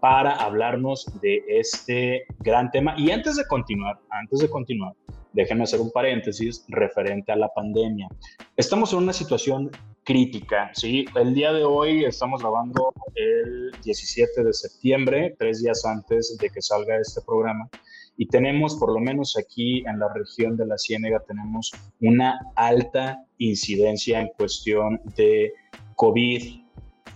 para 0.00 0.32
hablarnos 0.32 1.06
de 1.22 1.44
este 1.48 2.24
gran 2.40 2.70
tema. 2.70 2.94
Y 2.98 3.10
antes 3.10 3.36
de 3.36 3.46
continuar, 3.46 3.98
antes 4.10 4.40
de 4.40 4.50
continuar, 4.50 4.94
déjenme 5.32 5.64
hacer 5.64 5.80
un 5.80 5.90
paréntesis 5.90 6.64
referente 6.68 7.32
a 7.32 7.36
la 7.36 7.48
pandemia. 7.48 8.08
Estamos 8.56 8.92
en 8.92 9.00
una 9.00 9.12
situación 9.12 9.70
crítica, 10.04 10.70
¿sí? 10.74 11.04
El 11.14 11.34
día 11.34 11.52
de 11.52 11.64
hoy 11.64 12.04
estamos 12.04 12.40
grabando 12.40 12.92
el 13.14 13.70
17 13.82 14.44
de 14.44 14.52
septiembre, 14.52 15.34
tres 15.38 15.62
días 15.62 15.84
antes 15.84 16.36
de 16.38 16.50
que 16.50 16.60
salga 16.60 16.96
este 16.96 17.20
programa, 17.26 17.68
y 18.16 18.26
tenemos, 18.26 18.76
por 18.76 18.92
lo 18.92 19.00
menos 19.00 19.36
aquí 19.38 19.78
en 19.86 19.98
la 19.98 20.12
región 20.12 20.56
de 20.56 20.66
la 20.66 20.76
Ciénega, 20.76 21.22
tenemos 21.26 21.72
una 22.00 22.38
alta 22.54 23.18
incidencia 23.38 24.20
en 24.20 24.28
cuestión 24.36 25.00
de 25.16 25.52
COVID 25.96 26.59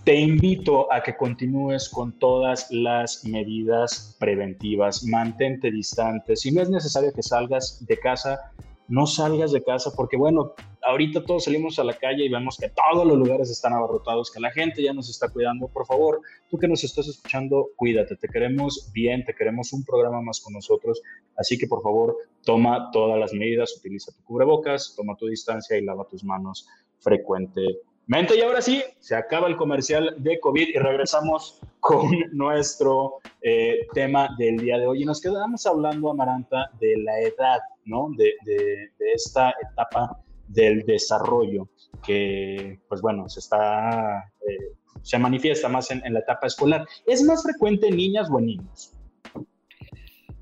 te 0.05 0.15
invito 0.15 0.93
a 0.93 1.01
que 1.01 1.17
continúes 1.17 1.89
con 1.89 2.19
todas 2.19 2.67
las 2.69 3.25
medidas 3.25 4.15
preventivas. 4.19 5.03
Mantente 5.03 5.71
distante. 5.71 6.35
Si 6.35 6.51
no 6.51 6.61
es 6.61 6.69
necesario 6.69 7.11
que 7.11 7.23
salgas 7.23 7.83
de 7.87 7.97
casa, 7.97 8.51
no 8.87 9.07
salgas 9.07 9.51
de 9.51 9.63
casa 9.63 9.91
porque, 9.95 10.15
bueno, 10.15 10.53
ahorita 10.83 11.25
todos 11.25 11.45
salimos 11.45 11.79
a 11.79 11.83
la 11.83 11.97
calle 11.97 12.23
y 12.23 12.29
vemos 12.29 12.55
que 12.55 12.69
todos 12.69 13.03
los 13.07 13.17
lugares 13.17 13.49
están 13.49 13.73
abarrotados, 13.73 14.29
que 14.29 14.39
la 14.39 14.51
gente 14.51 14.83
ya 14.83 14.93
nos 14.93 15.09
está 15.09 15.27
cuidando. 15.29 15.69
Por 15.69 15.87
favor, 15.87 16.21
tú 16.51 16.59
que 16.59 16.67
nos 16.67 16.83
estás 16.83 17.07
escuchando, 17.07 17.69
cuídate. 17.75 18.15
Te 18.15 18.27
queremos 18.27 18.91
bien, 18.93 19.25
te 19.25 19.33
queremos 19.33 19.73
un 19.73 19.83
programa 19.83 20.21
más 20.21 20.39
con 20.39 20.53
nosotros. 20.53 21.01
Así 21.35 21.57
que, 21.57 21.65
por 21.65 21.81
favor, 21.81 22.15
toma 22.43 22.91
todas 22.91 23.19
las 23.19 23.33
medidas, 23.33 23.75
utiliza 23.75 24.11
tu 24.11 24.23
cubrebocas, 24.23 24.93
toma 24.95 25.15
tu 25.17 25.25
distancia 25.25 25.75
y 25.79 25.83
lava 25.83 26.05
tus 26.07 26.23
manos 26.23 26.67
frecuentemente 26.99 27.94
Mente 28.07 28.37
y 28.37 28.41
ahora 28.41 28.61
sí, 28.61 28.83
se 28.99 29.15
acaba 29.15 29.47
el 29.47 29.57
comercial 29.57 30.15
de 30.19 30.39
COVID 30.39 30.67
y 30.67 30.77
regresamos 30.77 31.59
con 31.79 32.07
nuestro 32.33 33.19
eh, 33.41 33.87
tema 33.93 34.29
del 34.37 34.57
día 34.57 34.77
de 34.77 34.85
hoy. 34.85 35.01
Y 35.01 35.05
nos 35.05 35.19
quedamos 35.19 35.65
hablando, 35.65 36.11
Amaranta, 36.11 36.69
de 36.79 36.97
la 36.97 37.19
edad, 37.19 37.59
¿no? 37.85 38.09
De, 38.15 38.33
de, 38.45 38.91
esta 39.13 39.53
etapa 39.71 40.19
del 40.47 40.85
desarrollo 40.85 41.67
que, 42.05 42.79
pues 42.87 43.01
bueno, 43.01 43.27
se 43.27 43.39
está, 43.39 44.31
eh, 44.47 44.75
se 45.01 45.17
manifiesta 45.17 45.67
más 45.67 45.89
en, 45.89 46.05
en, 46.05 46.13
la 46.13 46.19
etapa 46.19 46.45
escolar. 46.45 46.85
¿Es 47.07 47.23
más 47.23 47.41
frecuente 47.41 47.87
en 47.87 47.97
niñas 47.97 48.29
o 48.29 48.37
en 48.37 48.45
niños? 48.45 48.93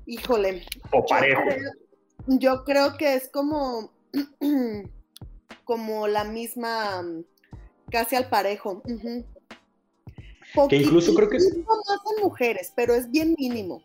Híjole. 0.04 0.66
O 0.92 1.04
parejo. 1.06 1.40
Yo 1.40 1.46
creo, 1.46 1.72
yo 2.26 2.64
creo 2.64 2.96
que 2.98 3.14
es 3.14 3.30
como, 3.30 3.90
como 5.64 6.08
la 6.08 6.24
misma 6.24 7.02
casi 7.90 8.16
al 8.16 8.28
parejo. 8.28 8.82
Que 10.68 10.76
incluso 10.76 11.14
creo 11.14 11.28
que 11.28 11.38
es... 11.38 11.56
más 11.56 12.00
en 12.16 12.24
mujeres, 12.24 12.72
pero 12.74 12.94
es 12.94 13.10
bien 13.10 13.34
mínimo. 13.38 13.82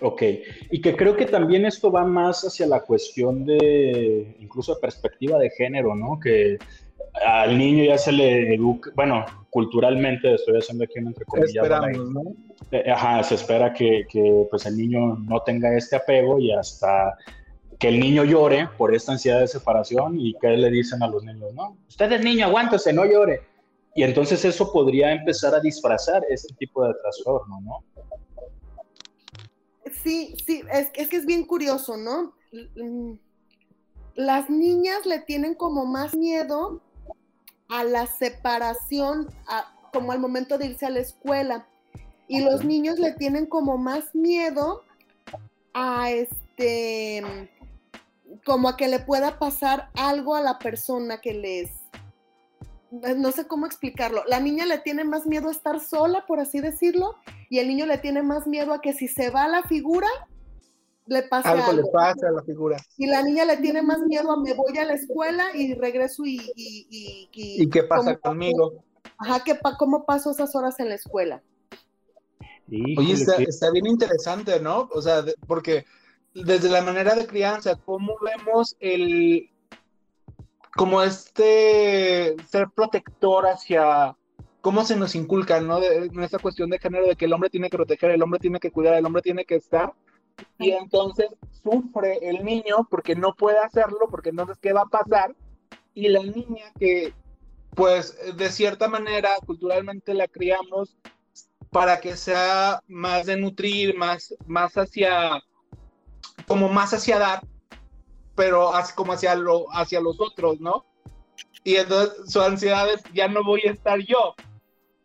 Ok, 0.00 0.22
y 0.70 0.80
que 0.80 0.96
creo 0.96 1.16
que 1.16 1.26
también 1.26 1.64
esto 1.64 1.90
va 1.90 2.04
más 2.04 2.42
hacia 2.42 2.66
la 2.66 2.80
cuestión 2.80 3.46
de, 3.46 4.36
incluso 4.40 4.74
de 4.74 4.80
perspectiva 4.80 5.38
de 5.38 5.50
género, 5.50 5.94
¿no? 5.94 6.18
Que 6.18 6.58
al 7.24 7.56
niño 7.56 7.84
ya 7.84 7.96
se 7.96 8.12
le 8.12 8.54
educa, 8.54 8.90
bueno, 8.96 9.24
culturalmente, 9.50 10.34
estoy 10.34 10.58
haciendo 10.58 10.84
aquí 10.84 10.98
una 10.98 11.10
entrecomillada. 11.10 11.88
¿no? 11.92 12.22
Eh, 12.72 12.90
ajá, 12.90 13.22
se 13.22 13.36
espera 13.36 13.72
que, 13.72 14.04
que, 14.10 14.46
pues 14.50 14.66
el 14.66 14.76
niño 14.76 15.16
no 15.16 15.40
tenga 15.42 15.76
este 15.76 15.96
apego 15.96 16.40
y 16.40 16.52
hasta 16.52 17.16
que 17.78 17.88
el 17.88 18.00
niño 18.00 18.24
llore 18.24 18.68
por 18.78 18.94
esta 18.94 19.12
ansiedad 19.12 19.40
de 19.40 19.48
separación 19.48 20.18
y 20.18 20.34
que 20.40 20.48
le 20.48 20.70
dicen 20.70 21.02
a 21.02 21.08
los 21.08 21.24
niños, 21.24 21.52
no, 21.54 21.76
usted 21.88 22.12
es 22.12 22.24
niño, 22.24 22.46
aguántese, 22.46 22.92
no 22.92 23.04
llore. 23.04 23.42
Y 23.94 24.02
entonces 24.02 24.44
eso 24.44 24.72
podría 24.72 25.12
empezar 25.12 25.54
a 25.54 25.60
disfrazar 25.60 26.22
este 26.28 26.52
tipo 26.54 26.84
de 26.84 26.94
trastorno, 26.94 27.60
¿no? 27.60 27.84
Sí, 30.02 30.34
sí, 30.44 30.62
es, 30.72 30.90
es 30.94 31.08
que 31.08 31.16
es 31.16 31.26
bien 31.26 31.46
curioso, 31.46 31.96
¿no? 31.96 32.34
Las 34.14 34.50
niñas 34.50 35.06
le 35.06 35.20
tienen 35.20 35.54
como 35.54 35.86
más 35.86 36.14
miedo 36.14 36.80
a 37.68 37.84
la 37.84 38.06
separación, 38.06 39.28
como 39.92 40.12
al 40.12 40.18
momento 40.18 40.58
de 40.58 40.66
irse 40.66 40.86
a 40.86 40.90
la 40.90 41.00
escuela. 41.00 41.68
Y 42.26 42.40
los 42.40 42.64
niños 42.64 42.98
le 42.98 43.12
tienen 43.12 43.46
como 43.46 43.78
más 43.78 44.14
miedo 44.14 44.82
a 45.72 46.10
este 46.10 47.22
como 48.44 48.68
a 48.68 48.76
que 48.76 48.88
le 48.88 49.00
pueda 49.00 49.38
pasar 49.38 49.90
algo 49.94 50.34
a 50.34 50.40
la 50.40 50.58
persona 50.58 51.20
que 51.20 51.34
les, 51.34 51.70
no 52.90 53.32
sé 53.32 53.46
cómo 53.46 53.66
explicarlo. 53.66 54.22
La 54.26 54.40
niña 54.40 54.66
le 54.66 54.78
tiene 54.78 55.04
más 55.04 55.26
miedo 55.26 55.48
a 55.48 55.52
estar 55.52 55.80
sola, 55.80 56.24
por 56.26 56.40
así 56.40 56.60
decirlo, 56.60 57.16
y 57.48 57.58
el 57.58 57.68
niño 57.68 57.86
le 57.86 57.98
tiene 57.98 58.22
más 58.22 58.46
miedo 58.46 58.72
a 58.72 58.80
que 58.80 58.92
si 58.92 59.08
se 59.08 59.30
va 59.30 59.48
la 59.48 59.62
figura, 59.64 60.08
le 61.06 61.22
pase 61.22 61.48
algo. 61.48 61.64
Algo 61.64 61.82
le 61.82 61.90
pase 61.90 62.26
a 62.26 62.30
la 62.30 62.42
figura. 62.42 62.76
Y 62.96 63.06
la 63.06 63.22
niña 63.22 63.44
le 63.44 63.56
tiene 63.58 63.82
más 63.82 64.00
miedo 64.00 64.30
a 64.30 64.40
me 64.40 64.54
voy 64.54 64.76
a 64.78 64.84
la 64.84 64.94
escuela 64.94 65.44
y 65.54 65.74
regreso 65.74 66.24
y... 66.24 66.40
¿Y, 66.56 67.28
y, 67.32 67.68
qué 67.68 67.82
pasa 67.84 68.16
conmigo? 68.16 68.84
Ajá, 69.18 69.42
¿qué, 69.44 69.58
¿cómo 69.78 70.04
paso 70.04 70.30
esas 70.30 70.54
horas 70.54 70.78
en 70.80 70.88
la 70.88 70.94
escuela? 70.94 71.42
Oye, 72.68 73.12
está, 73.12 73.36
está, 73.36 73.70
bien 73.70 73.86
interesante, 73.86 74.58
¿no? 74.58 74.88
O 74.92 75.02
sea, 75.02 75.22
porque 75.46 75.84
desde 76.34 76.68
la 76.68 76.82
manera 76.82 77.14
de 77.14 77.26
crianza, 77.26 77.76
cómo 77.76 78.16
vemos 78.20 78.76
el, 78.80 79.50
como 80.74 81.02
este 81.02 82.36
ser 82.48 82.68
protector 82.74 83.46
hacia 83.46 84.16
cómo 84.60 84.84
se 84.84 84.96
nos 84.96 85.14
inculca, 85.14 85.60
¿no? 85.60 85.78
De, 85.78 86.06
en 86.06 86.20
esta 86.22 86.38
cuestión 86.38 86.70
de 86.70 86.78
género 86.78 87.06
de 87.06 87.16
que 87.16 87.26
el 87.26 87.32
hombre 87.32 87.50
tiene 87.50 87.70
que 87.70 87.76
proteger, 87.76 88.10
el 88.10 88.22
hombre 88.22 88.40
tiene 88.40 88.58
que 88.58 88.70
cuidar, 88.70 88.94
el 88.94 89.06
hombre 89.06 89.22
tiene 89.22 89.44
que 89.44 89.56
estar. 89.56 89.92
Y 90.58 90.72
entonces 90.72 91.28
sufre 91.62 92.18
el 92.22 92.44
niño 92.44 92.88
porque 92.90 93.14
no 93.14 93.34
puede 93.34 93.58
hacerlo, 93.58 94.08
porque 94.10 94.30
entonces, 94.30 94.58
¿qué 94.60 94.72
va 94.72 94.82
a 94.82 94.86
pasar? 94.86 95.36
Y 95.92 96.08
la 96.08 96.22
niña 96.22 96.72
que, 96.78 97.12
pues, 97.76 98.18
de 98.36 98.48
cierta 98.50 98.88
manera, 98.88 99.30
culturalmente 99.46 100.14
la 100.14 100.26
criamos 100.26 100.96
para 101.70 102.00
que 102.00 102.16
sea 102.16 102.80
más 102.88 103.26
de 103.26 103.36
nutrir, 103.36 103.96
más, 103.96 104.34
más 104.46 104.74
hacia 104.76 105.42
como 106.46 106.68
más 106.68 106.92
hacia 106.92 107.18
dar, 107.18 107.42
pero 108.34 108.72
como 108.94 109.12
hacia, 109.12 109.34
lo, 109.34 109.66
hacia 109.72 110.00
los 110.00 110.20
otros, 110.20 110.60
¿no? 110.60 110.84
Y 111.62 111.76
entonces 111.76 112.30
su 112.30 112.40
ansiedad 112.40 112.88
es, 112.92 113.02
ya 113.12 113.28
no 113.28 113.42
voy 113.44 113.62
a 113.62 113.72
estar 113.72 113.98
yo. 114.00 114.34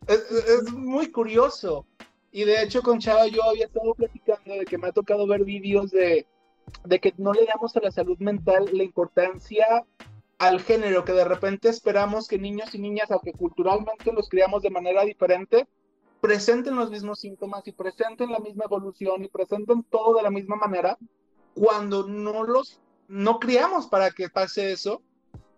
Es, 0.08 0.19
es 0.32 0.71
muy 0.73 1.12
curioso. 1.12 1.86
Y 2.32 2.43
de 2.43 2.62
hecho 2.62 2.82
con 2.82 2.99
Chava 2.99 3.28
yo 3.28 3.43
había 3.43 3.65
estado 3.65 3.93
platicando 3.95 4.54
de 4.54 4.65
que 4.65 4.78
me 4.78 4.89
ha 4.89 4.91
tocado 4.91 5.25
ver 5.25 5.43
vídeos 5.43 5.91
de, 5.91 6.28
de 6.84 6.99
que 6.99 7.13
no 7.17 7.34
le 7.34 7.45
damos 7.45 7.75
a 7.75 7.82
la 7.82 7.91
salud 7.91 8.17
mental 8.19 8.65
la 8.71 8.84
importancia 8.84 9.65
al 10.38 10.62
género, 10.62 11.04
que 11.04 11.12
de 11.12 11.25
repente 11.25 11.67
esperamos 11.69 12.28
que 12.28 12.38
niños 12.38 12.73
y 12.73 12.80
niñas, 12.80 13.12
aunque 13.12 13.34
culturalmente 13.34 14.13
los 14.13 14.30
criamos 14.30 14.63
de 14.63 14.69
manera 14.69 15.04
diferente, 15.04 15.67
presenten 16.21 16.75
los 16.75 16.89
mismos 16.89 17.19
síntomas 17.19 17.67
y 17.67 17.73
presenten 17.73 18.32
la 18.32 18.39
misma 18.39 18.65
evolución 18.65 19.23
y 19.23 19.28
presenten 19.28 19.84
todo 19.84 20.15
de 20.15 20.23
la 20.23 20.30
misma 20.30 20.56
manera, 20.56 20.97
cuando 21.53 22.07
no 22.07 22.43
los, 22.43 22.79
no 23.07 23.39
criamos 23.39 23.88
para 23.88 24.12
que 24.12 24.29
pase 24.29 24.71
eso. 24.71 25.01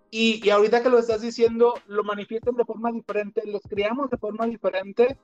Y, 0.10 0.46
y 0.46 0.50
ahorita 0.50 0.84
que 0.84 0.90
lo 0.90 1.00
estás 1.00 1.22
diciendo, 1.22 1.74
lo 1.88 2.04
manifiestan 2.04 2.56
de 2.56 2.66
forma 2.66 2.92
diferente, 2.92 3.42
los 3.46 3.62
criamos 3.62 4.10
de 4.10 4.18
forma 4.18 4.46
diferente, 4.46 5.18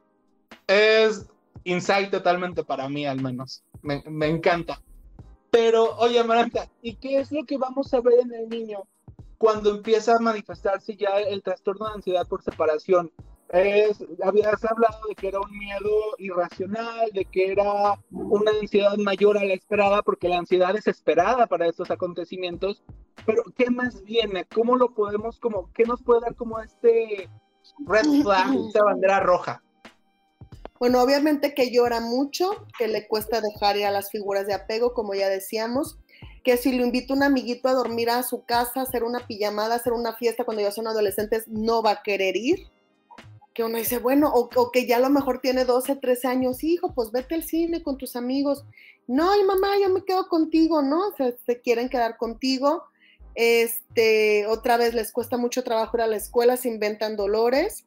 es 0.66 1.28
insight 1.66 2.10
totalmente 2.10 2.64
para 2.64 2.88
mí 2.88 3.06
al 3.06 3.22
menos. 3.22 3.64
Me, 3.82 4.02
me 4.08 4.28
encanta. 4.28 4.82
Pero, 5.52 5.96
oye, 5.98 6.20
Amaranta, 6.20 6.70
¿y 6.82 6.96
qué 6.96 7.20
es 7.20 7.32
lo 7.32 7.46
que 7.46 7.58
vamos 7.58 7.94
a 7.94 8.02
ver 8.02 8.20
en 8.20 8.34
el 8.34 8.50
niño 8.50 8.84
cuando 9.38 9.72
empieza 9.72 10.16
a 10.16 10.20
manifestarse 10.20 10.96
ya 10.96 11.20
el 11.20 11.44
trastorno 11.44 11.88
de 11.88 11.96
ansiedad 11.96 12.28
por 12.28 12.44
separación? 12.44 13.12
Es, 13.50 13.98
habías 14.24 14.64
hablado 14.66 15.00
de 15.08 15.16
que 15.16 15.30
era 15.30 15.40
un 15.40 15.58
miedo 15.58 15.90
irracional, 16.18 17.10
de 17.14 17.26
que 17.26 17.52
era 17.52 18.00
una 18.12 18.52
ansiedad 18.62 18.98
mayor 18.98 19.38
a 19.38 19.44
la 19.44 19.54
esperada, 19.54 20.02
porque 20.02 20.28
la 20.28 20.40
ansiedad 20.40 20.76
es 20.76 20.88
esperada 20.88 21.48
para 21.48 21.68
estos 21.68 21.90
acontecimientos, 21.90 22.84
pero 23.26 23.44
¿qué 23.58 23.70
más 23.70 24.04
viene? 24.04 24.46
¿Cómo 24.54 24.76
lo 24.76 24.94
podemos, 24.94 25.40
como, 25.40 25.72
qué 25.74 25.86
nos 25.86 26.02
puede 26.02 26.22
dar 26.22 26.36
como 26.36 26.60
este 26.60 27.30
red 27.86 28.06
flag, 28.22 28.54
esta 28.68 28.84
bandera 28.84 29.20
roja? 29.22 29.64
Bueno, 30.80 31.02
obviamente 31.02 31.54
que 31.54 31.72
llora 31.72 32.02
mucho, 32.02 32.52
que 32.78 32.88
le 32.88 33.08
cuesta 33.08 33.42
dejar 33.42 33.78
ir 33.78 33.86
a 33.86 33.92
las 33.92 34.12
figuras 34.12 34.46
de 34.46 34.54
apego, 34.54 34.94
como 34.94 35.16
ya 35.16 35.28
decíamos, 35.28 35.98
que 36.44 36.56
si 36.58 36.78
lo 36.78 36.86
invito 36.86 37.14
a 37.14 37.18
un 37.18 37.24
amiguito 37.24 37.68
a 37.68 37.74
dormir 37.74 38.10
a 38.10 38.24
su 38.24 38.44
casa, 38.44 38.82
hacer 38.82 39.04
una 39.04 39.26
pijamada, 39.26 39.76
hacer 39.76 39.94
una 39.94 40.14
fiesta 40.14 40.44
cuando 40.44 40.62
ya 40.62 40.72
son 40.72 40.88
adolescentes, 40.88 41.48
no 41.48 41.82
va 41.82 41.92
a 41.92 42.04
querer 42.04 42.36
ir 42.36 42.70
que 43.58 43.64
uno 43.64 43.80
dice, 43.80 43.98
bueno, 43.98 44.32
o, 44.32 44.72
que 44.72 44.86
ya 44.86 44.98
a 44.98 45.00
lo 45.00 45.10
mejor 45.10 45.40
tiene 45.40 45.66
12, 45.66 45.96
13 45.96 46.28
años, 46.28 46.64
hijo, 46.64 46.94
pues 46.94 47.12
vete 47.12 47.34
al 47.34 47.42
cine 47.42 47.82
con 47.82 47.98
tus 47.98 48.16
amigos. 48.16 48.64
No, 49.08 49.36
y 49.36 49.44
mamá, 49.44 49.70
yo 49.82 49.90
me 49.90 50.06
quedo 50.06 50.28
contigo, 50.30 50.84
¿no? 50.84 51.08
O 51.08 51.16
sea, 51.16 51.34
se 51.44 51.60
quieren 51.60 51.90
quedar 51.90 52.18
contigo. 52.18 52.84
Este, 53.34 54.46
otra 54.46 54.78
vez 54.78 54.94
les 54.94 55.12
cuesta 55.12 55.38
mucho 55.38 55.64
trabajo 55.64 55.98
ir 55.98 56.04
a 56.04 56.08
la 56.08 56.18
escuela, 56.18 56.56
se 56.56 56.68
inventan 56.70 57.16
dolores. 57.16 57.84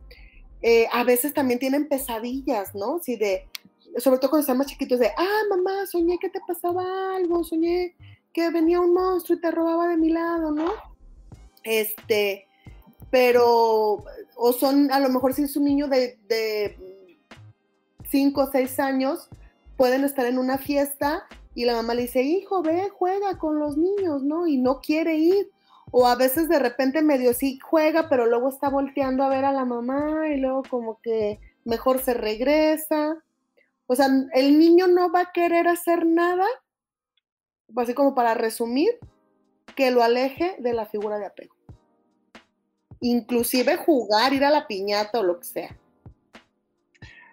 Eh, 0.60 0.88
a 0.92 1.04
veces 1.04 1.34
también 1.34 1.60
tienen 1.60 1.88
pesadillas, 1.88 2.74
¿no? 2.74 2.98
Sí, 3.00 3.14
de, 3.14 3.46
sobre 3.98 4.18
todo 4.18 4.30
cuando 4.30 4.40
están 4.40 4.58
más 4.58 4.66
chiquitos, 4.66 4.98
de, 4.98 5.12
ah, 5.16 5.42
mamá, 5.50 5.86
soñé 5.86 6.18
que 6.18 6.30
te 6.30 6.40
pasaba 6.48 7.14
algo, 7.14 7.44
soñé 7.44 7.94
que 8.32 8.50
venía 8.50 8.80
un 8.80 8.92
monstruo 8.92 9.38
y 9.38 9.40
te 9.40 9.52
robaba 9.52 9.86
de 9.86 9.96
mi 9.98 10.10
lado, 10.10 10.50
¿no? 10.50 10.72
Este, 11.62 12.48
pero, 13.10 14.04
o 14.42 14.54
son, 14.54 14.90
a 14.90 14.98
lo 15.00 15.10
mejor 15.10 15.34
si 15.34 15.42
es 15.42 15.54
un 15.54 15.64
niño 15.64 15.86
de, 15.86 16.18
de 16.26 17.18
5 18.08 18.40
o 18.40 18.50
6 18.50 18.80
años, 18.80 19.28
pueden 19.76 20.02
estar 20.02 20.24
en 20.24 20.38
una 20.38 20.56
fiesta 20.56 21.26
y 21.54 21.66
la 21.66 21.74
mamá 21.74 21.92
le 21.92 22.02
dice, 22.02 22.22
hijo, 22.22 22.62
ve, 22.62 22.88
juega 22.88 23.36
con 23.36 23.58
los 23.58 23.76
niños, 23.76 24.22
¿no? 24.22 24.46
Y 24.46 24.56
no 24.56 24.80
quiere 24.80 25.16
ir. 25.16 25.50
O 25.90 26.06
a 26.06 26.14
veces 26.14 26.48
de 26.48 26.58
repente 26.58 27.02
medio 27.02 27.34
sí 27.34 27.58
juega, 27.58 28.08
pero 28.08 28.24
luego 28.24 28.48
está 28.48 28.70
volteando 28.70 29.24
a 29.24 29.28
ver 29.28 29.44
a 29.44 29.52
la 29.52 29.66
mamá 29.66 30.28
y 30.30 30.38
luego 30.38 30.62
como 30.70 31.00
que 31.02 31.38
mejor 31.66 32.00
se 32.00 32.14
regresa. 32.14 33.22
O 33.88 33.94
sea, 33.94 34.08
el 34.32 34.58
niño 34.58 34.86
no 34.86 35.12
va 35.12 35.20
a 35.20 35.32
querer 35.32 35.68
hacer 35.68 36.06
nada, 36.06 36.46
así 37.76 37.92
como 37.92 38.14
para 38.14 38.32
resumir, 38.32 38.88
que 39.76 39.90
lo 39.90 40.02
aleje 40.02 40.56
de 40.60 40.72
la 40.72 40.86
figura 40.86 41.18
de 41.18 41.26
apego 41.26 41.59
inclusive 43.00 43.76
jugar, 43.76 44.32
ir 44.32 44.44
a 44.44 44.50
la 44.50 44.66
piñata 44.66 45.20
o 45.20 45.22
lo 45.22 45.38
que 45.38 45.46
sea. 45.46 45.76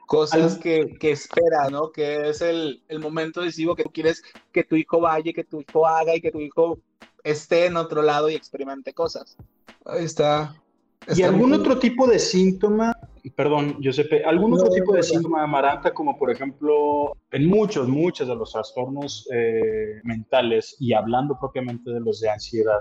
Cosas 0.05 0.57
que, 0.57 0.95
que 0.99 1.11
espera, 1.11 1.69
¿no? 1.69 1.91
Que 1.91 2.29
es 2.29 2.41
el, 2.41 2.81
momento 2.99 3.41
decisivo 3.41 3.75
que 3.75 3.83
tú 3.83 3.91
quieres 3.91 4.23
que 4.53 4.63
tu 4.63 4.77
hijo 4.77 5.01
vaya, 5.01 5.33
que 5.33 5.43
tu 5.43 5.59
hijo 5.59 5.85
haga 5.85 6.15
y 6.15 6.21
que 6.21 6.31
tu 6.31 6.39
hijo 6.39 6.79
esté 7.25 7.65
en 7.65 7.75
otro 7.75 8.01
lado 8.01 8.29
y 8.29 8.35
experimente 8.35 8.93
cosas. 8.93 9.35
Ahí 9.85 10.05
está. 10.05 10.55
¿Y 11.13 11.23
algún 11.23 11.53
otro 11.53 11.77
tipo 11.77 12.07
de 12.07 12.19
síntoma? 12.19 12.93
Perdón, 13.35 13.77
Giuseppe, 13.81 14.23
¿algún 14.23 14.53
otro 14.53 14.69
tipo 14.69 14.93
de 14.93 15.03
síntoma 15.03 15.43
amaranta, 15.43 15.93
como 15.93 16.17
por 16.17 16.31
ejemplo, 16.31 17.13
en 17.31 17.47
muchos, 17.47 17.87
muchos 17.87 18.27
de 18.27 18.35
los 18.35 18.53
trastornos 18.53 19.27
eh, 19.33 19.99
mentales 20.03 20.75
y 20.79 20.93
hablando 20.93 21.37
propiamente 21.37 21.91
de 21.91 21.99
los 21.99 22.21
de 22.21 22.29
ansiedad, 22.29 22.79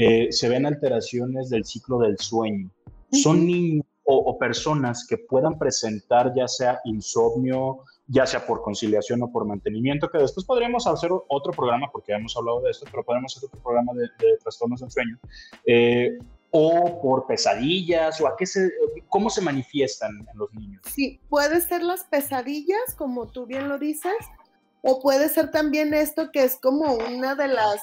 eh, 0.00 0.28
se 0.30 0.48
ven 0.48 0.64
alteraciones 0.64 1.50
del 1.50 1.64
ciclo 1.64 1.98
del 1.98 2.16
sueño. 2.18 2.70
Son 3.10 3.44
niños 3.44 3.84
o, 4.04 4.38
personas 4.38 5.04
que 5.08 5.18
puedan 5.18 5.58
presentar 5.58 6.32
ya 6.36 6.46
sea 6.46 6.80
insomnio, 6.84 7.80
ya 8.06 8.24
sea 8.24 8.46
por 8.46 8.62
conciliación 8.62 9.20
o 9.22 9.32
por 9.32 9.44
mantenimiento, 9.44 10.08
que 10.08 10.18
después 10.18 10.46
podríamos 10.46 10.86
hacer 10.86 11.10
otro 11.28 11.52
programa, 11.52 11.90
porque 11.90 12.12
ya 12.12 12.18
hemos 12.18 12.36
hablado 12.36 12.60
de 12.60 12.70
esto, 12.70 12.86
pero 12.90 13.04
podemos 13.04 13.36
hacer 13.36 13.48
otro 13.48 13.60
programa 13.60 13.92
de, 13.94 14.08
trastornos 14.40 14.80
del 14.80 14.90
sueño, 14.90 15.18
eh, 15.66 16.16
o 16.52 17.02
por 17.02 17.26
pesadillas, 17.26 18.20
o 18.20 18.28
a 18.28 18.36
qué 18.36 18.46
se, 18.46 18.70
cómo 19.08 19.28
se 19.28 19.42
manifiestan 19.42 20.12
en 20.32 20.38
los 20.38 20.54
niños. 20.54 20.80
Sí, 20.86 21.20
puede 21.28 21.60
ser 21.60 21.82
las 21.82 22.04
pesadillas, 22.04 22.94
como 22.96 23.26
tú 23.26 23.46
bien 23.46 23.68
lo 23.68 23.78
dices, 23.78 24.14
o 24.80 25.02
puede 25.02 25.28
ser 25.28 25.50
también 25.50 25.92
esto 25.92 26.30
que 26.32 26.44
es 26.44 26.56
como 26.56 26.94
una 26.94 27.34
de 27.34 27.48
las 27.48 27.80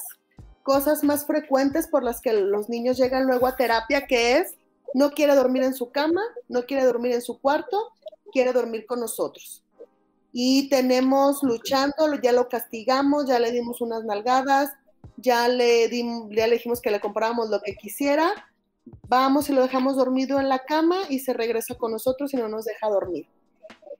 cosas 0.65 1.04
más 1.04 1.28
frecuentes 1.28 1.88
por 1.88 2.04
las 2.04 2.19
que 2.19 2.34
los 2.34 2.69
niños 2.69 2.97
llegan 2.97 3.28
luego 3.28 3.45
a 3.45 3.56
terapia, 3.56 4.08
que 4.08 4.38
es 4.38 4.56
no 4.95 5.12
quiere 5.12 5.36
dormir 5.36 5.62
en 5.62 5.75
su 5.75 5.91
cama, 5.91 6.23
no 6.49 6.65
quiere 6.65 6.84
dormir 6.86 7.13
en 7.13 7.21
su 7.21 7.39
cuarto, 7.39 7.91
quiere 8.34 8.51
dormir 8.51 8.88
con 8.88 8.99
nosotros. 8.99 9.63
Y 10.34 10.67
tenemos 10.69 11.43
luchando, 11.43 12.19
ya 12.21 12.32
lo 12.32 12.49
castigamos, 12.49 13.28
ya 13.28 13.38
le 13.38 13.51
dimos 13.51 13.80
unas 13.80 14.04
nalgadas, 14.06 14.71
ya 15.17 15.47
le, 15.47 15.88
ya 16.32 16.47
le 16.47 16.54
dijimos 16.56 16.82
que 16.82 16.89
le 16.89 16.99
comprábamos 16.99 17.51
lo 17.51 17.62
que 17.62 17.75
quisiera, 17.75 18.34
vamos 19.08 19.49
y 19.49 19.54
lo 19.54 19.62
dejamos 19.62 19.97
dormido 19.97 20.39
en 20.39 20.49
la 20.49 20.60
cama 20.65 20.97
y 21.10 21.19
se 21.19 21.34
regresa 21.34 21.75
con 21.75 21.91
nosotros 21.91 22.34
y 22.34 22.38
no 22.38 22.49
nos 22.49 22.65
deja 22.65 22.89
dormir. 22.89 23.28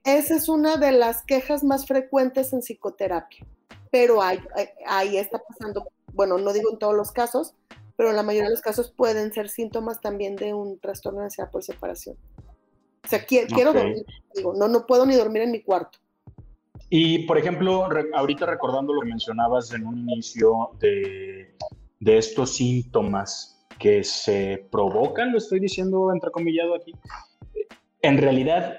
Esa 0.02 0.34
es 0.34 0.48
una 0.48 0.78
de 0.78 0.90
las 0.90 1.22
quejas 1.22 1.62
más 1.62 1.86
frecuentes 1.86 2.52
en 2.52 2.60
psicoterapia, 2.60 3.46
pero 3.92 4.20
ahí, 4.20 4.40
ahí 4.84 5.16
está 5.16 5.38
pasando 5.38 5.86
bueno, 6.16 6.38
no 6.38 6.52
digo 6.52 6.70
en 6.72 6.78
todos 6.78 6.96
los 6.96 7.12
casos, 7.12 7.54
pero 7.96 8.10
en 8.10 8.16
la 8.16 8.22
mayoría 8.22 8.48
de 8.48 8.54
los 8.54 8.62
casos 8.62 8.90
pueden 8.90 9.32
ser 9.32 9.48
síntomas 9.48 10.00
también 10.00 10.34
de 10.34 10.54
un 10.54 10.78
trastorno 10.78 11.20
de 11.20 11.26
ansiedad 11.26 11.50
por 11.50 11.62
separación. 11.62 12.16
O 13.04 13.08
sea, 13.08 13.24
quiero, 13.24 13.72
dormir, 13.72 14.04
digo, 14.34 14.54
no, 14.54 14.66
no 14.66 14.86
puedo 14.86 15.06
ni 15.06 15.14
dormir 15.14 15.42
en 15.42 15.52
mi 15.52 15.62
cuarto. 15.62 15.98
Y, 16.90 17.26
por 17.26 17.38
ejemplo, 17.38 17.88
ahorita 18.14 18.46
recordando 18.46 18.92
lo 18.92 19.02
que 19.02 19.08
mencionabas 19.08 19.72
en 19.72 19.86
un 19.86 19.98
inicio 19.98 20.70
de, 20.80 21.54
de 22.00 22.18
estos 22.18 22.56
síntomas 22.56 23.64
que 23.78 24.02
se 24.02 24.66
provocan, 24.70 25.32
lo 25.32 25.38
estoy 25.38 25.60
diciendo 25.60 26.12
entrecomillado 26.12 26.74
aquí, 26.74 26.94
en 28.02 28.18
realidad, 28.18 28.76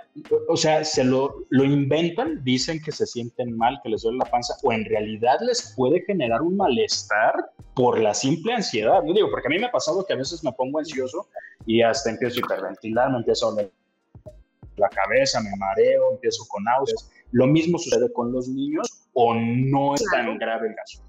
o 0.48 0.56
sea, 0.56 0.84
se 0.84 1.04
lo, 1.04 1.46
lo, 1.50 1.64
inventan, 1.64 2.44
dicen 2.44 2.82
que 2.82 2.92
se 2.92 3.06
sienten 3.06 3.58
mal, 3.58 3.80
que 3.84 3.90
les 3.90 4.04
duele 4.04 4.20
la 4.20 4.30
panza, 4.30 4.56
o 4.64 4.72
en 4.72 4.86
realidad 4.86 5.38
les 5.42 5.74
puede 5.76 6.02
generar 6.02 6.42
un 6.42 6.56
malestar 6.56 7.34
por 7.76 8.00
la 8.00 8.14
simple 8.14 8.54
ansiedad. 8.54 9.04
No 9.04 9.14
digo, 9.14 9.30
porque 9.30 9.48
a 9.48 9.50
mí 9.50 9.60
me 9.60 9.66
ha 9.66 9.72
pasado 9.72 10.06
que 10.06 10.14
a 10.14 10.18
veces 10.18 10.44
me 10.44 10.52
pongo 10.54 10.80
ansioso 10.80 11.28
y 11.66 11.82
hasta 11.82 12.10
empiezo 12.10 12.38
a 12.38 12.40
hiperventilar, 12.40 13.12
me 13.12 13.18
empiezo 13.18 13.48
a 13.48 13.52
doler 13.52 13.72
la 14.78 14.90
cabeza, 14.90 15.42
me 15.42 15.56
mareo, 15.58 16.14
empiezo 16.14 16.46
con 16.48 16.64
náuseas. 16.64 17.12
Lo 17.32 17.48
mismo 17.48 17.78
sucede 17.78 18.12
con 18.14 18.32
los 18.32 18.48
niños 18.48 19.08
o 19.14 19.34
no 19.34 19.96
es 19.96 20.04
tan 20.12 20.38
grave 20.38 20.70
el 20.70 20.76
caso. 20.76 21.04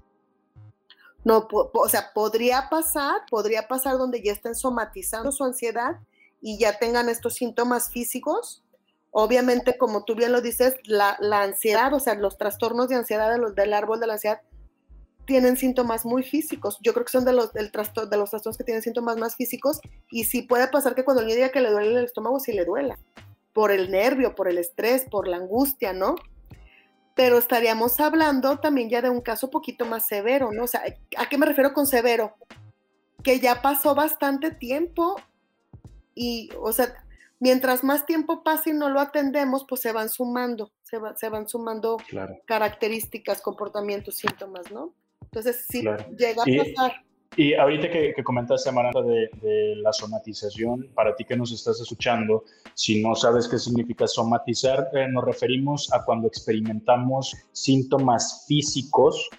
No, 1.23 1.47
o 1.51 1.89
sea, 1.89 2.11
podría 2.13 2.67
pasar, 2.69 3.21
podría 3.29 3.67
pasar 3.67 3.97
donde 3.97 4.21
ya 4.21 4.31
estén 4.31 4.55
somatizando 4.55 5.31
su 5.31 5.43
ansiedad 5.43 5.99
y 6.41 6.57
ya 6.57 6.77
tengan 6.77 7.09
estos 7.09 7.35
síntomas 7.35 7.89
físicos. 7.89 8.63
Obviamente, 9.11 9.77
como 9.77 10.03
tú 10.03 10.15
bien 10.15 10.31
lo 10.31 10.41
dices, 10.41 10.75
la, 10.85 11.17
ansiedad, 11.31 11.93
o 11.93 11.99
sea, 11.99 12.15
los 12.15 12.37
trastornos 12.37 12.89
de 12.89 12.95
ansiedad 12.95 13.31
de 13.31 13.39
los, 13.39 13.55
del 13.55 13.73
árbol 13.73 13.99
de 13.99 14.07
la 14.07 14.13
ansiedad 14.13 14.41
tienen 15.25 15.57
síntomas 15.57 16.05
muy 16.05 16.23
físicos. 16.23 16.77
Yo 16.81 16.93
creo 16.93 17.05
que 17.05 17.11
son 17.11 17.25
de 17.25 17.33
los, 17.33 17.53
del 17.53 17.71
de 17.71 18.17
los 18.17 18.29
trastornos 18.29 18.57
que 18.57 18.63
tienen 18.63 18.81
síntomas 18.81 19.17
más 19.17 19.35
físicos 19.35 19.79
y 20.09 20.23
sí 20.25 20.43
puede 20.43 20.67
pasar 20.67 20.95
que 20.95 21.03
cuando 21.03 21.21
el 21.21 21.27
niño 21.27 21.37
diga 21.37 21.51
que 21.51 21.61
le 21.61 21.71
duele 21.71 21.99
el 21.99 22.05
estómago, 22.05 22.39
sí 22.39 22.51
le 22.51 22.65
duela, 22.65 22.97
por 23.53 23.71
el 23.71 23.91
nervio, 23.91 24.35
por 24.35 24.47
el 24.47 24.57
estrés, 24.57 25.05
por 25.09 25.27
la 25.27 25.37
angustia, 25.37 25.93
¿no? 25.93 26.15
Pero 27.15 27.37
estaríamos 27.37 27.99
hablando 27.99 28.59
también 28.59 28.89
ya 28.89 29.01
de 29.01 29.09
un 29.09 29.21
caso 29.21 29.49
poquito 29.49 29.85
más 29.85 30.07
severo, 30.07 30.51
¿no? 30.51 30.63
O 30.63 30.67
sea, 30.67 30.83
¿a 31.17 31.29
qué 31.29 31.37
me 31.37 31.45
refiero 31.45 31.73
con 31.73 31.85
severo? 31.85 32.35
Que 33.23 33.39
ya 33.39 33.61
pasó 33.61 33.93
bastante 33.93 34.51
tiempo 34.51 35.17
y, 36.21 36.49
o 36.59 36.73
sea, 36.73 36.93
mientras 37.39 37.81
más 37.81 38.05
tiempo 38.05 38.43
pase 38.43 38.71
y 38.71 38.73
no 38.73 38.89
lo 38.89 38.99
atendemos, 38.99 39.65
pues 39.67 39.79
se 39.79 39.93
van 39.93 40.09
sumando, 40.09 40.73
se, 40.83 40.97
se 41.15 41.29
van 41.29 41.47
sumando 41.47 41.95
características, 42.45 43.41
comportamientos, 43.41 44.17
síntomas, 44.17 44.69
¿no? 44.69 44.93
Entonces, 45.21 45.65
sí, 45.69 45.81
llega 46.17 46.43
a 46.43 46.75
pasar. 46.75 47.05
Y 47.37 47.53
ahorita 47.53 47.89
que, 47.89 48.13
que 48.13 48.23
comentaste, 48.23 48.67
Amaranta, 48.67 49.01
de, 49.01 49.29
de, 49.41 49.75
la 49.77 49.93
somatización, 49.93 50.89
para 50.93 51.15
ti 51.15 51.23
que 51.23 51.37
nos 51.37 51.53
estás 51.53 51.79
escuchando, 51.79 52.43
si 52.73 53.01
no 53.01 53.15
sabes 53.15 53.47
qué 53.47 53.57
significa 53.57 54.05
somatizar, 54.05 54.89
eh, 54.93 55.07
nos 55.07 55.23
referimos 55.23 55.93
a 55.93 56.03
cuando 56.03 56.27
experimentamos 56.27 57.33
síntomas 57.53 58.43
físicos 58.45 59.29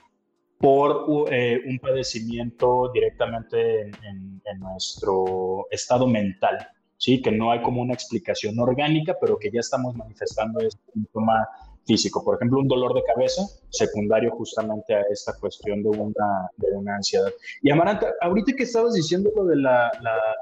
por 0.60 1.26
eh, 1.32 1.62
un 1.66 1.78
padecimiento 1.78 2.90
directamente 2.92 3.82
en, 3.82 4.40
nuestro 4.58 5.66
estado 5.70 6.06
mental, 6.06 6.58
¿sí? 7.00 7.20
que 7.22 7.32
no 7.32 7.50
hay 7.50 7.62
como 7.62 7.80
una 7.82 7.94
explicación 7.94 8.58
orgánica, 8.60 9.16
pero 9.20 9.38
que 9.38 9.50
ya 9.50 9.60
estamos 9.60 9.96
manifestando 9.96 10.60
este 10.60 10.80
síntoma 10.92 11.48
físico. 11.86 12.22
Por 12.22 12.36
ejemplo, 12.36 12.60
un 12.60 12.68
dolor 12.68 12.94
de 12.94 13.02
cabeza 13.02 13.42
secundario 13.70 14.30
justamente 14.32 14.94
a 14.94 15.00
esta 15.10 15.32
cuestión 15.40 15.82
de 15.82 15.88
una, 15.88 16.50
de 16.58 16.68
una 16.72 16.96
ansiedad. 16.96 17.32
Y 17.62 17.70
Amaranta, 17.70 18.12
ahorita 18.20 18.52
que 18.52 18.64
estabas 18.64 18.94
diciendo 18.94 19.30
lo 19.34 19.46
del 19.46 19.66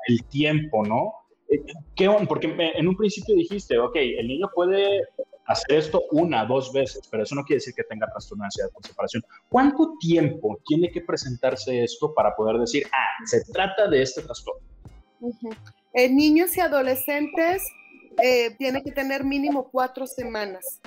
el 0.08 0.24
tiempo, 0.24 0.84
¿no? 0.84 1.14
Eh, 1.48 1.62
¿Qué 1.94 2.10
Porque 2.28 2.54
en 2.58 2.88
un 2.88 2.96
principio 2.96 3.34
dijiste, 3.36 3.78
ok, 3.78 3.94
el 3.94 4.26
niño 4.26 4.50
puede 4.52 5.04
hacer 5.46 5.78
esto 5.78 6.02
una, 6.10 6.44
dos 6.44 6.72
veces, 6.72 7.08
pero 7.10 7.22
eso 7.22 7.34
no 7.34 7.44
quiere 7.44 7.58
decir 7.58 7.72
que 7.72 7.84
tenga 7.84 8.06
trastorno 8.10 8.42
de 8.42 8.46
ansiedad 8.46 8.70
por 8.70 8.84
separación. 8.84 9.22
¿Cuánto 9.48 9.94
tiempo 10.00 10.58
tiene 10.66 10.90
que 10.90 11.00
presentarse 11.00 11.84
esto 11.84 12.12
para 12.12 12.34
poder 12.34 12.58
decir, 12.58 12.84
ah, 12.92 13.24
se 13.24 13.44
trata 13.52 13.88
de 13.88 14.02
este 14.02 14.22
trastorno? 14.22 14.66
En 15.92 16.16
niños 16.16 16.56
y 16.56 16.60
adolescentes 16.60 17.62
eh, 18.22 18.54
tiene 18.58 18.82
que 18.82 18.92
tener 18.92 19.24
mínimo 19.24 19.68
cuatro 19.70 20.06
semanas 20.06 20.80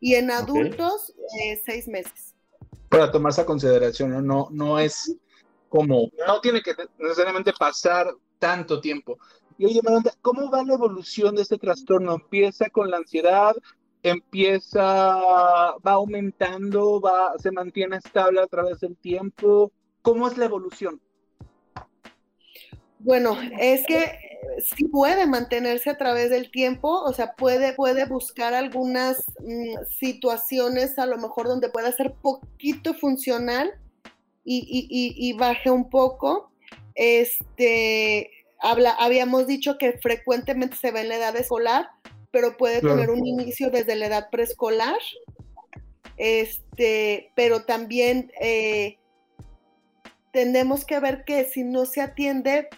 y 0.00 0.14
en 0.14 0.30
adultos 0.30 1.14
eh, 1.40 1.62
seis 1.64 1.86
meses. 1.86 2.34
Para 2.88 3.10
tomarse 3.10 3.40
a 3.40 3.46
consideración, 3.46 4.26
no, 4.26 4.48
no 4.50 4.78
es 4.78 5.16
como, 5.68 6.10
no 6.26 6.40
tiene 6.40 6.60
que 6.60 6.74
necesariamente 6.98 7.52
pasar 7.58 8.12
tanto 8.38 8.80
tiempo. 8.80 9.18
Y 9.56 9.66
oye, 9.66 9.80
Maranda, 9.82 10.12
¿cómo 10.20 10.50
va 10.50 10.64
la 10.64 10.74
evolución 10.74 11.36
de 11.36 11.42
este 11.42 11.56
trastorno? 11.56 12.14
¿Empieza 12.14 12.68
con 12.68 12.90
la 12.90 12.96
ansiedad? 12.98 13.54
¿Empieza, 14.02 14.82
va 14.82 15.92
aumentando, 15.92 17.00
va, 17.00 17.38
se 17.38 17.52
mantiene 17.52 17.96
estable 17.96 18.40
a 18.40 18.46
través 18.46 18.80
del 18.80 18.96
tiempo? 18.96 19.70
¿Cómo 20.02 20.26
es 20.26 20.36
la 20.36 20.46
evolución? 20.46 21.00
Bueno, 22.98 23.38
es 23.58 23.86
que 23.86 24.31
sí 24.58 24.84
puede 24.84 25.26
mantenerse 25.26 25.90
a 25.90 25.98
través 25.98 26.30
del 26.30 26.50
tiempo, 26.50 26.88
o 26.88 27.12
sea, 27.12 27.34
puede, 27.34 27.72
puede 27.74 28.06
buscar 28.06 28.54
algunas 28.54 29.24
mm, 29.40 29.84
situaciones 29.98 30.98
a 30.98 31.06
lo 31.06 31.18
mejor 31.18 31.48
donde 31.48 31.68
pueda 31.68 31.92
ser 31.92 32.14
poquito 32.14 32.94
funcional 32.94 33.72
y, 34.44 35.32
baje 35.38 35.70
un 35.70 35.88
poco. 35.88 36.50
Este, 36.94 38.30
habla, 38.60 38.90
habíamos 38.98 39.46
dicho 39.46 39.78
que 39.78 39.98
frecuentemente 39.98 40.76
se 40.76 40.90
ve 40.90 41.02
en 41.02 41.08
la 41.08 41.16
edad 41.16 41.36
escolar, 41.36 41.88
pero 42.30 42.56
puede 42.56 42.80
tener 42.80 43.10
un 43.10 43.24
inicio 43.24 43.70
desde 43.70 43.94
la 43.94 44.06
edad 44.06 44.30
preescolar. 44.30 44.98
Este, 46.16 47.30
pero 47.34 47.64
también 47.64 48.32
eh, 48.40 48.98
tenemos 50.32 50.84
que 50.84 50.98
ver 50.98 51.24
que 51.24 51.44
si 51.44 51.62
no 51.62 51.86
se 51.86 52.00
atiende, 52.00 52.68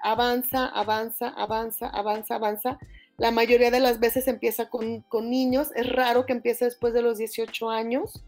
avanza, 0.00 0.66
avanza, 0.66 1.28
avanza, 1.28 1.88
avanza, 1.88 2.34
avanza. 2.34 2.78
La 3.16 3.30
mayoría 3.30 3.70
de 3.70 3.80
las 3.80 3.98
veces 3.98 4.28
empieza 4.28 4.70
con, 4.70 5.04
niños, 5.28 5.70
es 5.74 5.88
raro 5.90 6.24
que 6.24 6.32
empiece 6.32 6.66
después 6.66 6.94
de 6.94 7.02
los 7.02 7.18
18 7.18 7.68
años, 7.68 8.24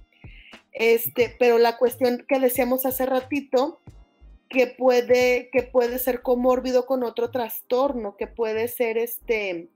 este, 0.72 1.34
pero 1.38 1.58
la 1.58 1.78
cuestión 1.78 2.24
que 2.28 2.40
decíamos 2.40 2.86
hace 2.86 3.06
ratito, 3.06 3.80
que 4.48 4.66
puede, 4.66 5.48
que 5.52 5.62
puede 5.62 6.00
ser 6.00 6.22
comórbido 6.22 6.86
con 6.86 7.04
otro 7.04 7.30
trastorno, 7.30 8.16
que 8.16 8.26
puede 8.26 8.66
ser 8.66 8.98
este, 8.98 9.68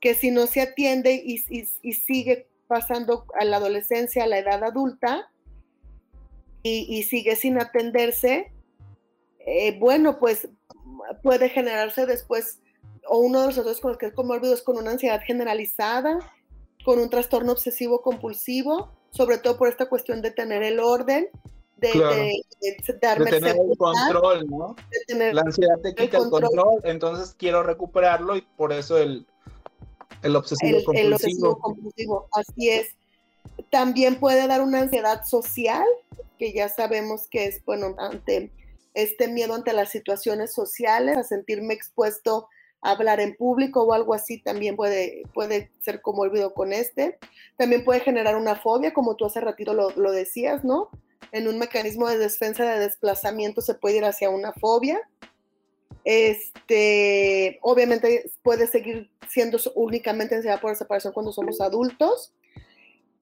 que 0.00 0.14
si 0.14 0.30
no 0.30 0.46
se 0.46 0.62
atiende 0.62 1.12
y, 1.12 1.38
sigue 1.92 2.48
pasando 2.68 3.26
a 3.38 3.44
la 3.44 3.58
adolescencia, 3.58 4.24
a 4.24 4.28
la 4.28 4.38
edad 4.38 4.64
adulta, 4.64 5.30
y, 6.62 7.02
sigue 7.04 7.36
sin 7.36 7.58
atenderse, 7.58 8.50
eh, 9.46 9.78
bueno, 9.78 10.18
pues 10.18 10.48
puede 11.22 11.48
generarse 11.48 12.06
después, 12.06 12.60
o 13.06 13.18
uno 13.18 13.40
de 13.40 13.46
los 13.48 13.58
otros 13.58 13.80
con 13.80 13.92
los 13.92 13.98
que 13.98 14.06
es 14.06 14.12
comórbido 14.12 14.54
es 14.54 14.62
con 14.62 14.76
una 14.76 14.90
ansiedad 14.90 15.20
generalizada, 15.24 16.18
con 16.84 16.98
un 16.98 17.10
trastorno 17.10 17.52
obsesivo 17.52 18.02
compulsivo, 18.02 18.90
sobre 19.10 19.38
todo 19.38 19.56
por 19.58 19.68
esta 19.68 19.88
cuestión 19.88 20.22
de 20.22 20.30
tener 20.30 20.62
el 20.62 20.80
orden, 20.80 21.28
de, 21.76 21.90
tener 23.00 23.56
el 23.56 23.78
control, 23.78 24.46
¿no? 24.48 24.74
la 25.32 25.42
ansiedad 25.42 25.78
te 25.80 25.94
quita 25.94 26.18
el 26.18 26.28
control. 26.28 26.80
entonces 26.84 27.34
quiero 27.38 27.62
recuperarlo 27.62 28.36
y 28.36 28.42
por 28.56 28.72
eso 28.72 28.98
el, 28.98 29.26
el 30.22 30.36
obsesivo 30.36 30.82
compulsivo. 30.84 31.06
El 31.06 31.12
obsesivo 31.12 31.58
compulsivo, 31.58 32.28
así 32.32 32.70
es. 32.70 32.96
También 33.70 34.18
puede 34.18 34.46
dar 34.46 34.60
una 34.60 34.80
ansiedad 34.80 35.24
social, 35.24 35.84
que 36.38 36.52
ya 36.52 36.68
sabemos 36.68 37.28
que 37.30 37.46
es, 37.46 37.64
bueno, 37.64 37.94
ante 37.98 38.52
este 38.98 39.28
miedo 39.28 39.54
ante 39.54 39.72
las 39.72 39.90
situaciones 39.90 40.52
sociales, 40.52 41.16
a 41.16 41.22
sentirme 41.22 41.72
expuesto 41.72 42.48
a 42.80 42.90
hablar 42.90 43.20
en 43.20 43.36
público 43.36 43.82
o 43.82 43.92
algo 43.92 44.12
así, 44.12 44.38
también 44.38 44.74
puede, 44.74 45.22
puede 45.32 45.70
ser 45.80 46.00
como 46.00 46.22
olvido 46.22 46.52
con 46.52 46.72
este. 46.72 47.18
También 47.56 47.84
puede 47.84 48.00
generar 48.00 48.36
una 48.36 48.56
fobia, 48.56 48.92
como 48.92 49.14
tú 49.14 49.26
hace 49.26 49.40
ratito 49.40 49.72
lo, 49.72 49.90
lo 49.90 50.10
decías, 50.10 50.64
¿no? 50.64 50.90
En 51.30 51.46
un 51.46 51.58
mecanismo 51.58 52.08
de 52.08 52.18
defensa 52.18 52.64
de 52.64 52.80
desplazamiento 52.80 53.60
se 53.60 53.74
puede 53.74 53.98
ir 53.98 54.04
hacia 54.04 54.30
una 54.30 54.52
fobia. 54.52 55.00
Este, 56.04 57.58
obviamente 57.62 58.30
puede 58.42 58.66
seguir 58.66 59.10
siendo 59.28 59.58
únicamente 59.76 60.34
ansiedad 60.34 60.60
por 60.60 60.74
separación 60.74 61.12
cuando 61.12 61.32
somos 61.32 61.60
adultos. 61.60 62.32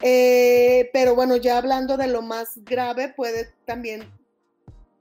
Eh, 0.00 0.88
pero 0.94 1.14
bueno, 1.14 1.36
ya 1.36 1.58
hablando 1.58 1.98
de 1.98 2.06
lo 2.06 2.22
más 2.22 2.64
grave, 2.64 3.08
puede 3.08 3.52
también 3.66 4.10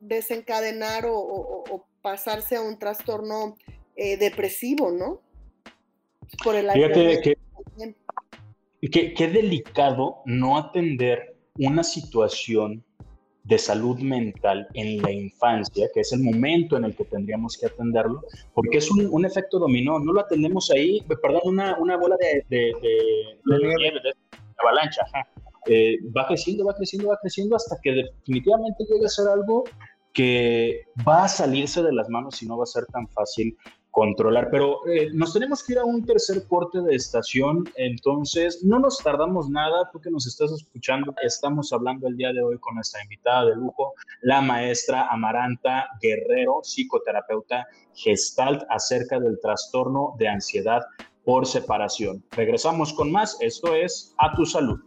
desencadenar 0.08 1.06
o, 1.08 1.86
pasarse 2.02 2.56
a 2.56 2.62
un 2.62 2.78
trastorno 2.78 3.56
eh, 3.96 4.18
depresivo, 4.18 4.92
¿no? 4.92 5.22
Por 6.44 6.56
el 6.56 6.70
Fíjate 6.70 7.38
que, 8.92 9.14
qué 9.14 9.28
delicado 9.28 10.22
no 10.26 10.58
atender 10.58 11.36
una 11.58 11.84
situación 11.84 12.84
de 13.46 13.60
salud 13.60 14.00
mental 14.00 14.68
en 14.74 15.02
la 15.02 15.12
infancia, 15.12 15.88
que 15.94 16.02
es 16.02 16.12
el 16.14 16.22
momento 16.22 16.78
en 16.78 16.84
el 16.84 16.96
que 16.96 17.06
tendríamos 17.06 17.58
que 17.58 17.68
atenderlo, 17.68 18.24
porque 18.54 18.80
es 18.80 18.90
un, 18.90 19.26
efecto 19.26 19.60
dominó, 19.60 20.00
no 20.00 20.14
lo 20.14 20.22
atendemos 20.22 20.72
ahí, 20.72 21.02
perdón, 21.22 21.42
una, 21.44 21.78
una 21.78 21.96
bola 21.96 22.18
de, 22.20 22.44
de, 22.50 22.74
de, 22.82 24.14
avalancha, 24.58 25.02
eh, 25.68 25.98
va 26.16 26.28
creciendo, 26.28 26.66
va 26.66 26.76
creciendo, 26.76 27.10
va 27.10 27.20
creciendo 27.22 27.56
hasta 27.56 27.78
que 27.84 27.92
definitivamente 27.92 28.84
llegue 28.90 29.06
a 29.06 29.10
ser 29.10 29.28
algo 29.28 29.64
que 30.16 30.86
va 31.08 31.26
a 31.26 31.28
salirse 31.28 31.84
de 31.84 31.94
las 31.94 32.10
manos 32.10 32.42
y 32.42 32.48
no 32.48 32.58
va 32.58 32.64
a 32.64 32.68
ser 32.68 32.86
tan 32.86 33.08
fácil 33.10 33.56
controlar. 33.92 34.50
Pero 34.50 34.86
eh, 34.88 35.10
nos 35.14 35.34
tenemos 35.34 35.64
que 35.64 35.74
ir 35.74 35.80
a 35.80 35.86
un 35.86 36.06
tercer 36.06 36.48
corte 36.48 36.82
de 36.82 36.96
estación, 36.96 37.66
entonces 37.76 38.64
no 38.64 38.80
nos 38.80 38.98
tardamos 38.98 39.50
nada, 39.50 39.90
tú 39.92 40.02
que 40.02 40.10
nos 40.10 40.26
estás 40.26 40.52
escuchando, 40.52 41.14
estamos 41.22 41.72
hablando 41.72 42.08
el 42.08 42.18
día 42.18 42.34
de 42.34 42.42
hoy 42.42 42.58
con 42.60 42.76
nuestra 42.76 43.04
invitada 43.04 43.46
de 43.46 43.56
lujo, 43.56 43.94
la 44.22 44.42
maestra 44.42 45.08
Amaranta 45.08 45.88
Guerrero, 46.02 46.62
psicoterapeuta 46.64 47.68
gestalt, 47.94 48.64
acerca 48.70 49.20
del 49.20 49.40
trastorno 49.40 50.16
de 50.18 50.28
ansiedad 50.28 50.82
por 51.24 51.46
separación. 51.46 52.24
Regresamos 52.32 52.94
con 52.94 53.12
más, 53.12 53.38
esto 53.42 53.76
es 53.76 54.14
A 54.18 54.34
Tu 54.36 54.46
Salud. 54.46 54.80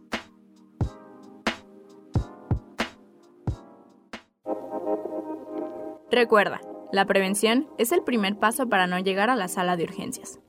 Recuerda, 6.11 6.59
la 6.91 7.05
prevención 7.05 7.67
es 7.77 7.91
el 7.91 8.01
primer 8.03 8.35
paso 8.39 8.67
para 8.67 8.87
no 8.87 8.97
llegar 8.97 9.29
a 9.29 9.35
la 9.35 9.47
sala 9.47 9.77
de 9.77 9.83
urgencias. 9.83 10.39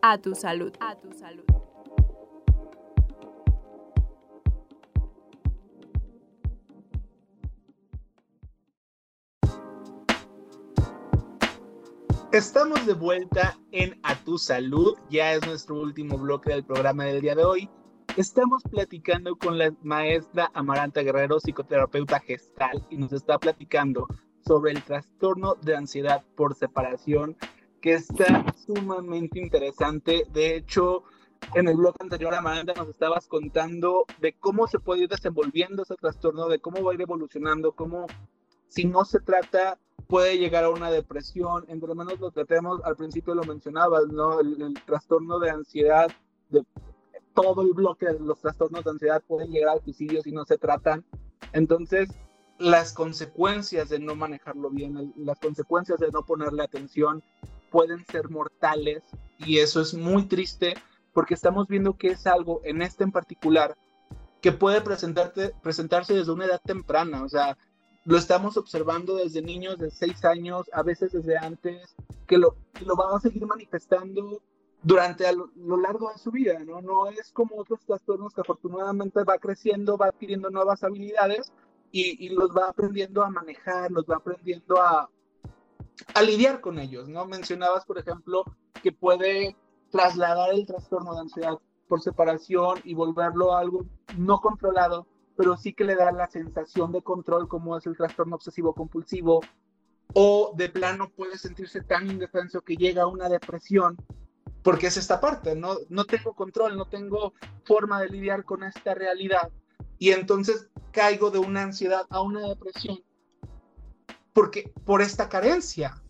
A 0.00 0.16
tu 0.16 0.34
salud. 0.34 0.72
A 0.80 0.96
tu 0.96 1.12
salud. 1.12 1.44
Estamos 12.32 12.86
de 12.86 12.94
vuelta 12.94 13.58
en 13.72 14.00
A 14.02 14.14
Tu 14.14 14.38
Salud, 14.38 14.96
ya 15.10 15.34
es 15.34 15.44
nuestro 15.44 15.80
último 15.80 16.16
bloque 16.16 16.50
del 16.50 16.64
programa 16.64 17.04
del 17.04 17.20
día 17.20 17.34
de 17.34 17.44
hoy. 17.44 17.68
Estamos 18.16 18.62
platicando 18.62 19.36
con 19.36 19.58
la 19.58 19.74
maestra 19.82 20.50
Amaranta 20.54 21.02
Guerrero, 21.02 21.40
psicoterapeuta 21.40 22.20
gestal, 22.20 22.86
y 22.88 22.96
nos 22.96 23.12
está 23.12 23.38
platicando 23.38 24.06
sobre 24.50 24.72
el 24.72 24.82
trastorno 24.82 25.54
de 25.62 25.76
ansiedad 25.76 26.24
por 26.34 26.56
separación, 26.56 27.36
que 27.80 27.92
está 27.92 28.52
sumamente 28.66 29.38
interesante. 29.38 30.26
De 30.32 30.56
hecho, 30.56 31.04
en 31.54 31.68
el 31.68 31.76
blog 31.76 31.94
anterior, 32.00 32.34
Amanda, 32.34 32.74
nos 32.74 32.88
estabas 32.88 33.28
contando 33.28 34.06
de 34.20 34.32
cómo 34.32 34.66
se 34.66 34.80
puede 34.80 35.02
ir 35.04 35.08
desenvolviendo 35.08 35.84
ese 35.84 35.94
trastorno, 35.94 36.48
de 36.48 36.58
cómo 36.58 36.82
va 36.82 36.90
a 36.90 36.94
ir 36.94 37.00
evolucionando, 37.00 37.70
cómo 37.76 38.08
si 38.66 38.86
no 38.86 39.04
se 39.04 39.20
trata 39.20 39.78
puede 40.08 40.36
llegar 40.36 40.64
a 40.64 40.70
una 40.70 40.90
depresión, 40.90 41.64
entre 41.68 41.94
menos 41.94 42.18
lo 42.18 42.32
tratemos, 42.32 42.80
al 42.82 42.96
principio 42.96 43.36
lo 43.36 43.44
mencionabas, 43.44 44.08
¿no? 44.08 44.40
El, 44.40 44.74
trastorno 44.84 45.38
de 45.38 45.50
ansiedad, 45.50 46.10
de 46.48 46.64
todo 47.34 47.62
el 47.62 47.72
bloque 47.72 48.06
de 48.06 48.18
los 48.18 48.40
trastornos 48.40 48.82
de 48.82 48.90
ansiedad 48.90 49.22
pueden 49.28 49.52
llegar 49.52 49.76
al 49.76 49.84
suicidio 49.84 50.22
si 50.22 50.32
no 50.32 50.44
se 50.44 50.58
tratan. 50.58 51.04
Entonces, 51.52 52.08
las 52.60 52.92
consecuencias 52.92 53.88
de 53.88 53.98
no 53.98 54.14
manejarlo 54.14 54.68
bien, 54.68 55.14
las 55.16 55.38
consecuencias 55.40 55.98
de 55.98 56.10
no 56.10 56.24
ponerle 56.24 56.62
atención 56.62 57.22
pueden 57.70 58.04
ser 58.06 58.28
mortales 58.28 59.02
y 59.38 59.58
eso 59.58 59.80
es 59.80 59.94
muy 59.94 60.26
triste 60.26 60.74
porque 61.14 61.32
estamos 61.32 61.68
viendo 61.68 61.96
que 61.96 62.08
es 62.08 62.26
algo 62.26 62.60
en 62.64 62.82
este 62.82 63.04
en 63.04 63.12
particular 63.12 63.76
que 64.42 64.52
puede 64.52 64.82
presentarte, 64.82 65.54
presentarse 65.62 66.14
desde 66.14 66.32
una 66.32 66.44
edad 66.44 66.60
temprana, 66.62 67.22
o 67.24 67.28
sea, 67.28 67.56
lo 68.04 68.18
estamos 68.18 68.58
observando 68.58 69.16
desde 69.16 69.40
niños 69.40 69.78
de 69.78 69.90
6 69.90 70.24
años, 70.26 70.70
a 70.72 70.82
veces 70.82 71.12
desde 71.12 71.38
antes, 71.38 71.94
que 72.26 72.38
lo, 72.38 72.56
lo 72.84 73.14
a 73.14 73.20
seguir 73.20 73.46
manifestando 73.46 74.42
durante 74.82 75.26
a 75.26 75.32
lo, 75.32 75.50
largo 75.76 76.10
de 76.10 76.18
su 76.18 76.30
vida, 76.30 76.58
¿no? 76.60 76.80
No 76.80 77.08
es 77.08 77.32
como 77.32 77.56
otros 77.56 77.80
trastornos 77.86 78.32
que 78.32 78.40
afortunadamente 78.40 79.24
va 79.24 79.38
creciendo, 79.38 79.98
va 79.98 80.06
adquiriendo 80.06 80.48
nuevas 80.50 80.82
habilidades 80.82 81.52
y, 81.92 82.28
los 82.30 82.50
va 82.56 82.68
aprendiendo 82.68 83.22
a 83.22 83.30
manejar, 83.30 83.90
los 83.90 84.04
va 84.04 84.16
aprendiendo 84.16 84.80
a, 84.80 85.08
a 86.14 86.22
lidiar 86.22 86.60
con 86.60 86.78
ellos, 86.78 87.08
¿no? 87.08 87.26
Mencionabas, 87.26 87.84
por 87.84 87.98
ejemplo, 87.98 88.44
que 88.82 88.92
puede 88.92 89.56
trasladar 89.90 90.54
el 90.54 90.66
trastorno 90.66 91.14
de 91.14 91.20
ansiedad 91.20 91.58
por 91.88 92.00
separación 92.00 92.78
y 92.84 92.94
volverlo 92.94 93.56
algo 93.56 93.84
no 94.16 94.40
controlado, 94.40 95.06
pero 95.36 95.56
sí 95.56 95.72
que 95.72 95.84
le 95.84 95.96
da 95.96 96.12
la 96.12 96.28
sensación 96.28 96.92
de 96.92 97.02
control 97.02 97.48
como 97.48 97.76
es 97.76 97.86
el 97.86 97.96
trastorno 97.96 98.36
obsesivo 98.36 98.72
compulsivo 98.74 99.40
o 100.14 100.52
de 100.56 100.68
plano 100.68 101.10
puede 101.10 101.38
sentirse 101.38 101.82
tan 101.82 102.08
indefenso 102.10 102.62
que 102.62 102.76
llega 102.76 103.02
a 103.02 103.06
una 103.06 103.28
depresión 103.28 103.96
porque 104.62 104.88
es 104.88 104.96
esta 104.96 105.20
parte, 105.20 105.54
no, 105.54 105.76
no 105.88 106.04
tengo 106.04 106.34
control, 106.34 106.76
no 106.76 106.86
tengo 106.86 107.32
forma 107.64 108.00
de 108.00 108.08
lidiar 108.08 108.44
con 108.44 108.62
esta 108.62 108.94
realidad 108.94 109.50
y 109.98 110.10
entonces 110.10 110.68
caigo 110.92 111.30
de 111.30 111.38
una 111.38 111.62
ansiedad 111.62 112.06
a 112.10 112.20
una 112.20 112.46
depresión 112.48 113.00
porque 114.32 114.72
por 114.84 115.02
esta 115.02 115.28
carencia. 115.28 116.00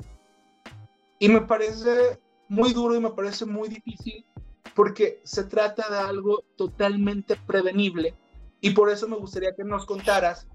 Y 1.18 1.28
me 1.28 1.42
parece 1.42 2.20
muy 2.48 2.72
duro 2.72 2.94
y 2.94 3.00
me 3.00 3.10
parece 3.10 3.44
muy 3.44 3.68
difícil 3.68 4.24
porque 4.74 5.20
se 5.24 5.44
trata 5.44 5.88
de 5.90 5.98
algo 5.98 6.44
totalmente 6.56 7.36
prevenible 7.46 8.14
y 8.60 8.70
por 8.70 8.90
eso 8.90 9.08
me 9.08 9.16
gustaría 9.16 9.54
que 9.54 9.64
nos 9.64 9.84
contaras 9.84 10.46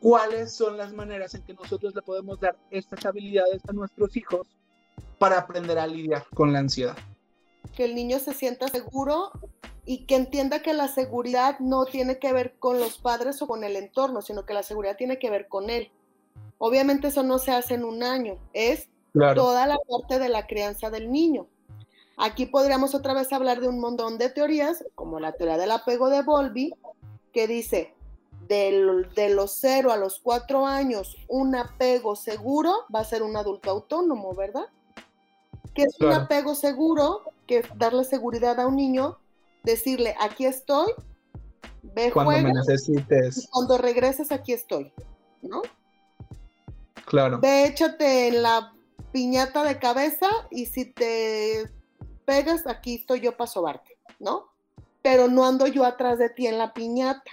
cuáles 0.00 0.54
son 0.54 0.76
las 0.76 0.92
maneras 0.92 1.34
en 1.34 1.42
que 1.42 1.54
nosotros 1.54 1.94
le 1.94 2.02
podemos 2.02 2.40
dar 2.40 2.56
estas 2.70 3.04
habilidades 3.04 3.62
a 3.68 3.72
nuestros 3.72 4.16
hijos 4.16 4.46
para 5.18 5.38
aprender 5.38 5.78
a 5.78 5.86
lidiar 5.86 6.26
con 6.34 6.52
la 6.52 6.60
ansiedad. 6.60 6.96
Que 7.74 7.84
el 7.84 7.94
niño 7.94 8.18
se 8.18 8.34
sienta 8.34 8.68
seguro 8.68 9.30
y 9.84 10.04
que 10.04 10.16
entienda 10.16 10.60
que 10.60 10.74
la 10.74 10.88
seguridad 10.88 11.58
no 11.60 11.86
tiene 11.86 12.18
que 12.18 12.32
ver 12.32 12.56
con 12.58 12.78
los 12.78 12.98
padres 12.98 13.40
o 13.40 13.46
con 13.46 13.64
el 13.64 13.76
entorno, 13.76 14.20
sino 14.20 14.44
que 14.44 14.52
la 14.54 14.62
seguridad 14.62 14.96
tiene 14.96 15.18
que 15.18 15.30
ver 15.30 15.48
con 15.48 15.70
él. 15.70 15.90
Obviamente 16.58 17.08
eso 17.08 17.22
no 17.22 17.38
se 17.38 17.52
hace 17.52 17.74
en 17.74 17.84
un 17.84 18.02
año, 18.02 18.36
es 18.52 18.88
toda 19.12 19.66
la 19.66 19.78
parte 19.88 20.18
de 20.18 20.28
la 20.28 20.46
crianza 20.46 20.90
del 20.90 21.10
niño. 21.10 21.46
Aquí 22.16 22.46
podríamos 22.46 22.94
otra 22.94 23.14
vez 23.14 23.32
hablar 23.32 23.60
de 23.60 23.68
un 23.68 23.78
montón 23.78 24.18
de 24.18 24.28
teorías, 24.28 24.84
como 24.94 25.20
la 25.20 25.32
teoría 25.32 25.56
del 25.56 25.70
apego 25.70 26.10
de 26.10 26.22
Volby, 26.22 26.74
que 27.32 27.46
dice, 27.46 27.94
de 28.48 29.30
los 29.30 29.52
0 29.52 29.92
a 29.92 29.96
los 29.96 30.18
4 30.18 30.66
años, 30.66 31.16
un 31.28 31.54
apego 31.54 32.16
seguro 32.16 32.74
va 32.94 33.00
a 33.00 33.04
ser 33.04 33.22
un 33.22 33.36
adulto 33.36 33.70
autónomo, 33.70 34.34
¿verdad? 34.34 34.66
Que 35.74 35.82
es 35.82 36.00
un 36.00 36.12
apego 36.12 36.54
seguro, 36.54 37.22
que 37.48 37.64
darle 37.74 38.04
seguridad 38.04 38.60
a 38.60 38.66
un 38.68 38.76
niño, 38.76 39.18
decirle, 39.64 40.14
aquí 40.20 40.44
estoy, 40.44 40.92
ve, 41.82 42.12
cuando 42.12 42.32
me 42.32 42.52
necesites. 42.52 43.38
Y 43.38 43.48
cuando 43.48 43.78
regreses, 43.78 44.30
aquí 44.30 44.52
estoy, 44.52 44.92
¿no? 45.42 45.62
Claro. 47.06 47.40
Ve, 47.40 47.66
échate 47.66 48.28
en 48.28 48.42
la 48.42 48.72
piñata 49.10 49.64
de 49.64 49.78
cabeza 49.78 50.28
y 50.50 50.66
si 50.66 50.84
te 50.84 51.68
pegas, 52.26 52.66
aquí 52.66 52.96
estoy 52.96 53.20
yo 53.20 53.36
para 53.36 53.50
sobarte, 53.50 53.98
¿no? 54.20 54.52
Pero 55.02 55.26
no 55.28 55.44
ando 55.44 55.66
yo 55.66 55.84
atrás 55.84 56.18
de 56.18 56.28
ti 56.28 56.46
en 56.46 56.58
la 56.58 56.74
piñata. 56.74 57.30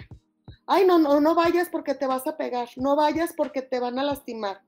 Ay, 0.66 0.86
no, 0.86 0.98
no, 0.98 1.20
no 1.20 1.34
vayas 1.34 1.68
porque 1.68 1.94
te 1.94 2.06
vas 2.06 2.26
a 2.26 2.36
pegar, 2.36 2.70
no 2.76 2.96
vayas 2.96 3.34
porque 3.36 3.60
te 3.60 3.78
van 3.78 3.98
a 3.98 4.04
lastimar. 4.04 4.62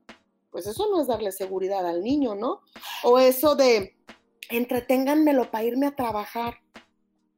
Pues 0.50 0.66
eso 0.66 0.88
no 0.90 1.00
es 1.00 1.06
darle 1.06 1.32
seguridad 1.32 1.86
al 1.86 2.02
niño, 2.02 2.34
¿no? 2.34 2.60
O 3.02 3.18
eso 3.18 3.54
de 3.54 3.96
entreténganmelo 4.50 5.50
para 5.50 5.64
irme 5.64 5.86
a 5.86 5.96
trabajar. 5.96 6.54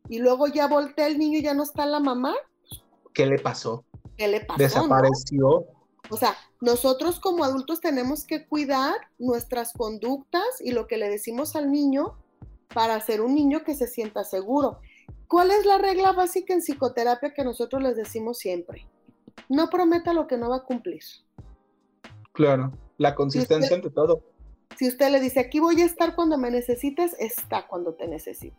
Y 0.08 0.18
luego 0.18 0.46
ya 0.48 0.66
voltea 0.66 1.06
el 1.06 1.18
niño 1.18 1.38
y 1.38 1.42
ya 1.42 1.54
no 1.54 1.62
está 1.62 1.86
la 1.86 2.00
mamá. 2.00 2.34
¿Qué 3.12 3.26
le 3.26 3.38
pasó? 3.38 3.84
¿Qué 4.16 4.28
le 4.28 4.40
pasó? 4.40 4.58
Desapareció. 4.58 5.66
O 6.10 6.16
sea, 6.16 6.36
nosotros 6.60 7.20
como 7.20 7.44
adultos 7.44 7.80
tenemos 7.80 8.24
que 8.24 8.46
cuidar 8.46 8.94
nuestras 9.18 9.72
conductas 9.72 10.44
y 10.60 10.72
lo 10.72 10.86
que 10.86 10.96
le 10.96 11.08
decimos 11.08 11.54
al 11.54 11.70
niño 11.70 12.16
para 12.74 13.00
ser 13.00 13.20
un 13.20 13.34
niño 13.34 13.62
que 13.64 13.74
se 13.74 13.86
sienta 13.86 14.24
seguro. 14.24 14.80
¿Cuál 15.28 15.52
es 15.52 15.64
la 15.64 15.78
regla 15.78 16.12
básica 16.12 16.52
en 16.52 16.60
psicoterapia 16.60 17.32
que 17.32 17.44
nosotros 17.44 17.82
les 17.82 17.96
decimos 17.96 18.38
siempre? 18.38 18.88
No 19.48 19.70
prometa 19.70 20.12
lo 20.12 20.26
que 20.26 20.36
no 20.36 20.50
va 20.50 20.56
a 20.56 20.64
cumplir. 20.64 21.02
Claro, 22.32 22.72
la 22.98 23.14
consistencia 23.14 23.76
ante 23.76 23.90
todo. 23.90 24.22
Si 24.76 24.88
usted 24.88 25.10
le 25.10 25.20
dice, 25.20 25.40
aquí 25.40 25.60
voy 25.60 25.80
a 25.82 25.84
estar 25.84 26.14
cuando 26.14 26.38
me 26.38 26.50
necesites, 26.50 27.14
está 27.18 27.66
cuando 27.66 27.94
te 27.94 28.08
necesite. 28.08 28.56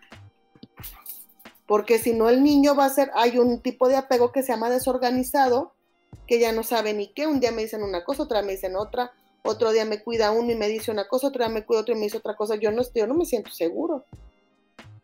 Porque 1.66 1.99
si 1.99 2.14
no, 2.14 2.30
el 2.30 2.43
niño 2.43 2.76
va 2.76 2.86
a 2.86 2.89
ser, 2.89 3.12
hay 3.16 3.39
un 3.39 3.62
tipo 3.62 3.88
de 3.88 3.95
apego 3.95 4.32
que 4.32 4.43
se 4.43 4.51
llama 4.51 4.70
desorganizado, 4.70 5.74
que 6.28 6.39
ya 6.39 6.51
no 6.51 6.64
sabe 6.64 6.93
ni 6.93 7.14
qué, 7.14 7.28
un 7.28 7.39
día 7.39 7.51
me 7.51 7.64
dicen 7.64 7.82
una 7.82 8.03
cosa, 8.03 8.24
otra 8.24 8.41
me 8.41 8.51
dicen 8.51 8.76
otra, 8.76 9.14
otro 9.43 9.72
día 9.72 9.86
me 9.86 10.03
cuida 10.03 10.32
uno 10.32 10.51
y 10.51 10.55
me 10.55 10.68
dice 10.68 10.91
una 10.91 11.07
cosa, 11.07 11.28
otro 11.28 11.43
día 11.43 11.53
me 11.53 11.66
cuida 11.66 11.82
otro 11.82 11.95
y 11.95 11.97
me 11.97 12.03
dice 12.03 12.18
otra 12.18 12.36
cosa, 12.36 12.55
yo 12.55 12.72
no, 12.72 12.84
yo 12.93 13.07
no 13.07 13.14
me 13.14 13.26
siento 13.26 13.51
seguro. 13.51 14.05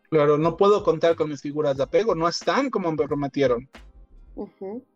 Claro, 0.10 0.38
no 0.38 0.56
puedo 0.56 0.84
contar 0.84 1.16
con 1.16 1.30
mis 1.30 1.42
figuras 1.42 1.78
de 1.78 1.84
apego, 1.84 2.16
no 2.16 2.28
están 2.28 2.70
como 2.70 2.92
me 2.92 3.08
prometieron. 3.08 3.70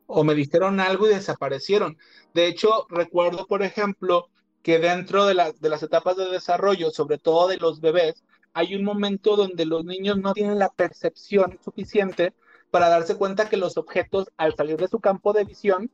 O 0.07 0.23
me 0.23 0.35
dijeron 0.35 0.79
algo 0.79 1.07
y 1.07 1.13
desaparecieron. 1.13 1.97
De 2.33 2.47
hecho, 2.47 2.85
recuerdo, 2.89 3.47
por 3.47 3.63
ejemplo, 3.63 4.29
que 4.63 4.79
dentro 4.79 5.25
de, 5.25 5.53
de 5.59 5.69
las 5.69 5.83
etapas 5.83 6.17
de 6.17 6.29
desarrollo, 6.29 6.91
sobre 6.91 7.17
todo 7.17 7.47
de 7.47 7.57
los 7.57 7.81
bebés, 7.81 8.23
hay 8.53 8.75
un 8.75 8.83
momento 8.83 9.35
donde 9.35 9.65
los 9.65 9.85
niños 9.85 10.17
no 10.17 10.33
tienen 10.33 10.59
la 10.59 10.69
percepción 10.69 11.57
suficiente 11.63 12.33
para 12.69 12.89
darse 12.89 13.15
cuenta 13.15 13.49
que 13.49 13.57
los 13.57 13.77
objetos 13.77 14.31
al 14.37 14.55
salir 14.55 14.77
de 14.77 14.87
su 14.87 14.99
campo 14.99 15.33
de 15.33 15.45
visión 15.45 15.91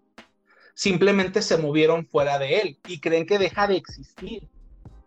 simplemente 0.74 1.41
se 1.41 1.57
movieron 1.57 2.05
fuera 2.05 2.38
de 2.38 2.59
él 2.59 2.80
y 2.88 2.99
creen 2.99 3.26
que 3.26 3.39
deja 3.39 3.68
de 3.68 3.78
existir. 3.78 4.47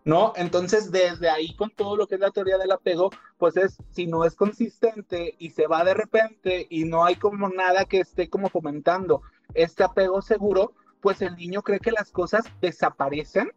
¿No? 0.03 0.33
Entonces, 0.35 0.91
desde 0.91 1.29
ahí, 1.29 1.55
con 1.55 1.69
todo 1.69 1.95
lo 1.95 2.07
que 2.07 2.15
es 2.15 2.21
la 2.21 2.31
teoría 2.31 2.57
del 2.57 2.71
apego, 2.71 3.11
pues 3.37 3.55
es, 3.55 3.77
si 3.91 4.07
no 4.07 4.25
es 4.25 4.35
consistente 4.35 5.35
y 5.37 5.51
se 5.51 5.67
va 5.67 5.83
de 5.83 5.93
repente 5.93 6.65
y 6.71 6.85
no 6.85 7.05
hay 7.05 7.17
como 7.17 7.49
nada 7.49 7.85
que 7.85 7.99
esté 7.99 8.27
como 8.27 8.49
fomentando 8.49 9.21
este 9.53 9.83
apego 9.83 10.23
seguro, 10.23 10.73
pues 11.01 11.21
el 11.21 11.35
niño 11.35 11.61
cree 11.61 11.79
que 11.79 11.91
las 11.91 12.11
cosas 12.11 12.43
desaparecen 12.61 13.51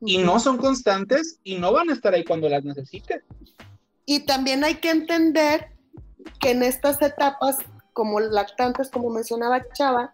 y 0.00 0.18
no 0.18 0.40
son 0.40 0.58
constantes 0.58 1.38
y 1.44 1.58
no 1.58 1.72
van 1.72 1.90
a 1.90 1.92
estar 1.92 2.12
ahí 2.12 2.24
cuando 2.24 2.48
las 2.48 2.64
necesite. 2.64 3.22
Y 4.04 4.20
también 4.26 4.64
hay 4.64 4.76
que 4.76 4.90
entender 4.90 5.70
que 6.40 6.50
en 6.50 6.62
estas 6.62 7.00
etapas, 7.02 7.58
como 7.92 8.20
lactantes, 8.20 8.90
como 8.90 9.10
mencionaba 9.10 9.62
Chava, 9.72 10.12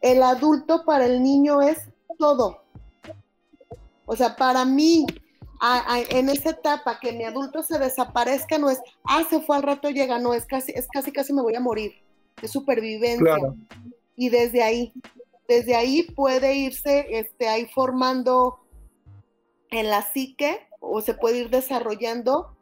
el 0.00 0.22
adulto 0.22 0.84
para 0.84 1.06
el 1.06 1.22
niño 1.22 1.60
es 1.60 1.78
todo. 2.18 2.64
O 4.06 4.16
sea, 4.16 4.34
para 4.34 4.64
mí, 4.64 5.06
en 6.10 6.28
esa 6.30 6.50
etapa 6.50 6.98
que 6.98 7.12
mi 7.12 7.24
adulto 7.24 7.62
se 7.62 7.78
desaparezca, 7.78 8.58
no 8.58 8.70
es, 8.70 8.80
ah, 9.04 9.22
se 9.28 9.40
fue 9.40 9.56
al 9.56 9.62
rato, 9.62 9.90
llega, 9.90 10.18
no, 10.18 10.32
es 10.32 10.46
casi, 10.46 10.72
es 10.74 10.88
casi, 10.88 11.12
casi 11.12 11.32
me 11.32 11.42
voy 11.42 11.54
a 11.54 11.60
morir. 11.60 11.92
Es 12.40 12.50
supervivencia. 12.50 13.36
Y 14.16 14.30
desde 14.30 14.62
ahí, 14.62 14.92
desde 15.50 15.74
ahí 15.74 16.04
puede 16.04 16.54
irse 16.54 17.08
este, 17.10 17.48
ahí 17.48 17.66
formando 17.66 18.60
en 19.70 19.90
la 19.90 20.00
psique 20.00 20.68
o 20.78 21.00
se 21.00 21.14
puede 21.14 21.38
ir 21.38 21.50
desarrollando 21.50 22.56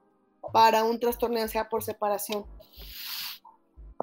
para 0.55 0.85
un 0.85 0.99
trastorno 0.99 1.37
de 1.37 1.43
ansiedad 1.43 1.69
por 1.69 1.85
separación. 1.85 2.47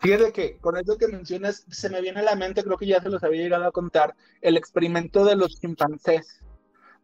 Fíjate 0.04 0.32
que 0.32 0.58
con 0.60 0.78
eso 0.78 1.00
que 1.00 1.08
mencionas, 1.08 1.66
se 1.68 1.90
me 1.90 2.00
viene 2.00 2.20
a 2.20 2.24
la 2.24 2.36
mente, 2.36 2.64
creo 2.64 2.78
que 2.78 2.86
ya 2.86 3.02
se 3.02 3.10
los 3.10 3.24
había 3.24 3.42
llegado 3.42 3.66
a 3.66 3.72
contar, 3.72 4.16
el 4.42 4.56
experimento 4.56 5.26
de 5.26 5.36
los 5.36 5.60
chimpancés, 5.60 6.44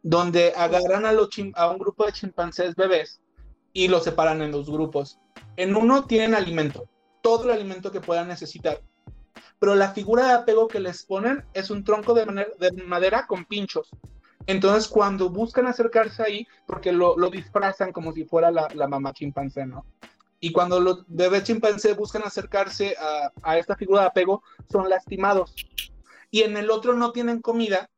donde 0.04 0.52
agarran 0.56 1.04
a, 1.04 1.10
los 1.10 1.30
a 1.56 1.68
un 1.68 1.78
grupo 1.78 2.06
de 2.06 2.12
chimpancés 2.12 2.76
bebés 2.76 3.20
y 3.72 3.88
los 3.88 4.04
separan 4.04 4.40
en 4.40 4.52
dos 4.52 4.70
grupos. 4.70 5.18
En 5.56 5.74
uno 5.74 6.06
tienen 6.06 6.36
alimento, 6.36 6.88
todo 7.22 7.46
el 7.46 7.50
alimento 7.50 7.90
que 7.90 8.00
puedan 8.00 8.28
necesitar, 8.28 8.80
pero 9.58 9.74
la 9.74 9.92
figura 9.92 10.26
de 10.26 10.32
apego 10.32 10.68
que 10.68 10.80
les 10.80 11.04
ponen 11.04 11.44
es 11.54 11.70
un 11.70 11.84
tronco 11.84 12.14
de, 12.14 12.24
de 12.58 12.82
madera 12.84 13.26
con 13.26 13.44
pinchos. 13.44 13.90
Entonces, 14.46 14.88
cuando 14.88 15.30
buscan 15.30 15.66
acercarse 15.66 16.22
ahí, 16.22 16.46
porque 16.66 16.92
lo, 16.92 17.16
lo 17.16 17.30
disfrazan 17.30 17.92
como 17.92 18.12
si 18.12 18.24
fuera 18.24 18.50
la, 18.50 18.68
la, 18.74 18.88
mamá 18.88 19.12
chimpancé, 19.12 19.66
¿no? 19.66 19.86
Y 20.40 20.50
cuando 20.50 20.80
los 20.80 21.04
bebés 21.06 21.44
chimpancé 21.44 21.92
buscan 21.94 22.22
acercarse 22.24 22.96
a, 22.98 23.30
a, 23.42 23.58
esta 23.58 23.76
figura 23.76 24.00
de 24.00 24.08
apego, 24.08 24.42
son 24.70 24.88
lastimados. 24.88 25.54
Y 26.30 26.42
en 26.42 26.56
el 26.56 26.70
otro 26.70 26.94
no 26.94 27.12
tienen 27.12 27.40
comida, 27.40 27.88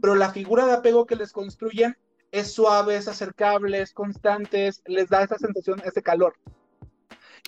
pero 0.00 0.16
la 0.16 0.30
figura 0.30 0.66
de 0.66 0.72
apego 0.72 1.06
que 1.06 1.14
les 1.14 1.30
construyen 1.30 1.96
es 2.32 2.52
suave, 2.52 2.96
es 2.96 3.06
acercable, 3.06 3.80
es 3.80 3.92
constante, 3.92 4.70
les 4.86 5.08
da 5.08 5.22
esa 5.22 5.38
sensación, 5.38 5.80
ese 5.84 6.02
calor. 6.02 6.34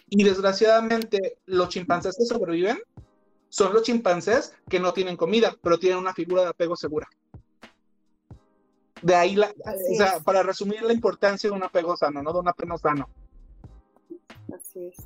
Y 0.08 0.22
desgraciadamente, 0.22 1.38
los 1.46 1.70
chimpancés 1.70 2.16
que 2.16 2.26
sobreviven 2.26 2.78
son 3.54 3.72
los 3.72 3.84
chimpancés 3.84 4.52
que 4.68 4.80
no 4.80 4.92
tienen 4.92 5.16
comida, 5.16 5.54
pero 5.62 5.78
tienen 5.78 5.98
una 5.98 6.12
figura 6.12 6.42
de 6.42 6.48
apego 6.48 6.74
segura. 6.74 7.08
De 9.00 9.14
ahí, 9.14 9.36
la, 9.36 9.48
o 9.48 9.94
sea, 9.96 10.18
para 10.18 10.42
resumir 10.42 10.82
la 10.82 10.92
importancia 10.92 11.48
de 11.48 11.54
un 11.54 11.62
apego 11.62 11.96
sano, 11.96 12.20
no 12.20 12.32
de 12.32 12.40
un 12.40 12.48
apego 12.48 12.76
sano. 12.76 13.08
Así 14.52 14.86
es. 14.86 14.96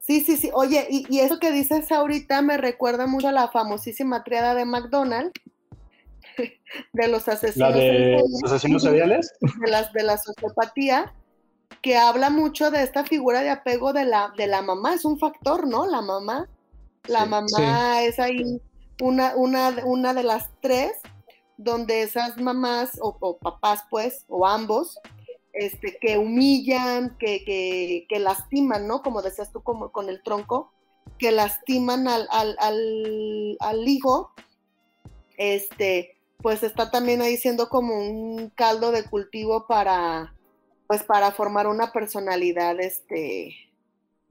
Sí, 0.00 0.22
sí, 0.22 0.36
sí. 0.36 0.50
Oye, 0.52 0.88
y, 0.90 1.06
y, 1.08 1.20
eso 1.20 1.38
que 1.38 1.52
dices 1.52 1.92
ahorita 1.92 2.42
me 2.42 2.56
recuerda 2.56 3.06
mucho 3.06 3.28
a 3.28 3.32
la 3.32 3.46
famosísima 3.46 4.24
triada 4.24 4.56
de 4.56 4.64
McDonald's, 4.64 5.40
de 6.92 7.08
los 7.08 7.28
asesinos. 7.28 7.70
¿La 7.70 7.76
de 7.76 8.24
los 8.42 8.52
asesinos 8.52 8.82
seriales? 8.82 9.32
De, 9.40 9.70
las, 9.70 9.92
de 9.92 10.02
la 10.02 10.18
sociopatía, 10.18 11.14
que 11.80 11.96
habla 11.96 12.28
mucho 12.28 12.72
de 12.72 12.82
esta 12.82 13.04
figura 13.04 13.42
de 13.42 13.50
apego 13.50 13.92
de 13.92 14.04
la, 14.04 14.32
de 14.36 14.48
la 14.48 14.62
mamá. 14.62 14.94
Es 14.94 15.04
un 15.04 15.16
factor, 15.20 15.68
¿no? 15.68 15.86
La 15.86 16.00
mamá. 16.00 16.48
La 17.08 17.26
mamá 17.26 18.02
es 18.02 18.18
ahí 18.18 18.60
una, 19.00 19.34
una, 19.36 19.70
una 19.84 20.14
de 20.14 20.22
las 20.22 20.48
tres 20.60 20.92
donde 21.56 22.02
esas 22.02 22.36
mamás 22.38 22.98
o, 23.00 23.16
o 23.20 23.38
papás, 23.38 23.84
pues, 23.90 24.24
o 24.28 24.46
ambos, 24.46 24.98
este, 25.52 25.98
que 26.00 26.18
humillan, 26.18 27.16
que, 27.18 27.44
que, 27.44 28.06
que, 28.08 28.18
lastiman, 28.18 28.86
¿no? 28.86 29.02
Como 29.02 29.22
decías 29.22 29.52
tú, 29.52 29.62
como 29.62 29.92
con 29.92 30.08
el 30.08 30.22
tronco, 30.22 30.72
que 31.18 31.30
lastiman 31.30 32.08
al, 32.08 32.26
al, 32.30 32.56
al, 32.58 33.56
al, 33.60 33.88
hijo, 33.88 34.32
este, 35.36 36.16
pues 36.38 36.62
está 36.62 36.90
también 36.90 37.20
ahí 37.20 37.36
siendo 37.36 37.68
como 37.68 37.96
un 37.96 38.50
caldo 38.50 38.92
de 38.92 39.04
cultivo 39.04 39.66
para, 39.66 40.34
pues 40.86 41.02
para 41.02 41.32
formar 41.32 41.66
una 41.66 41.92
personalidad, 41.92 42.80
este, 42.80 43.54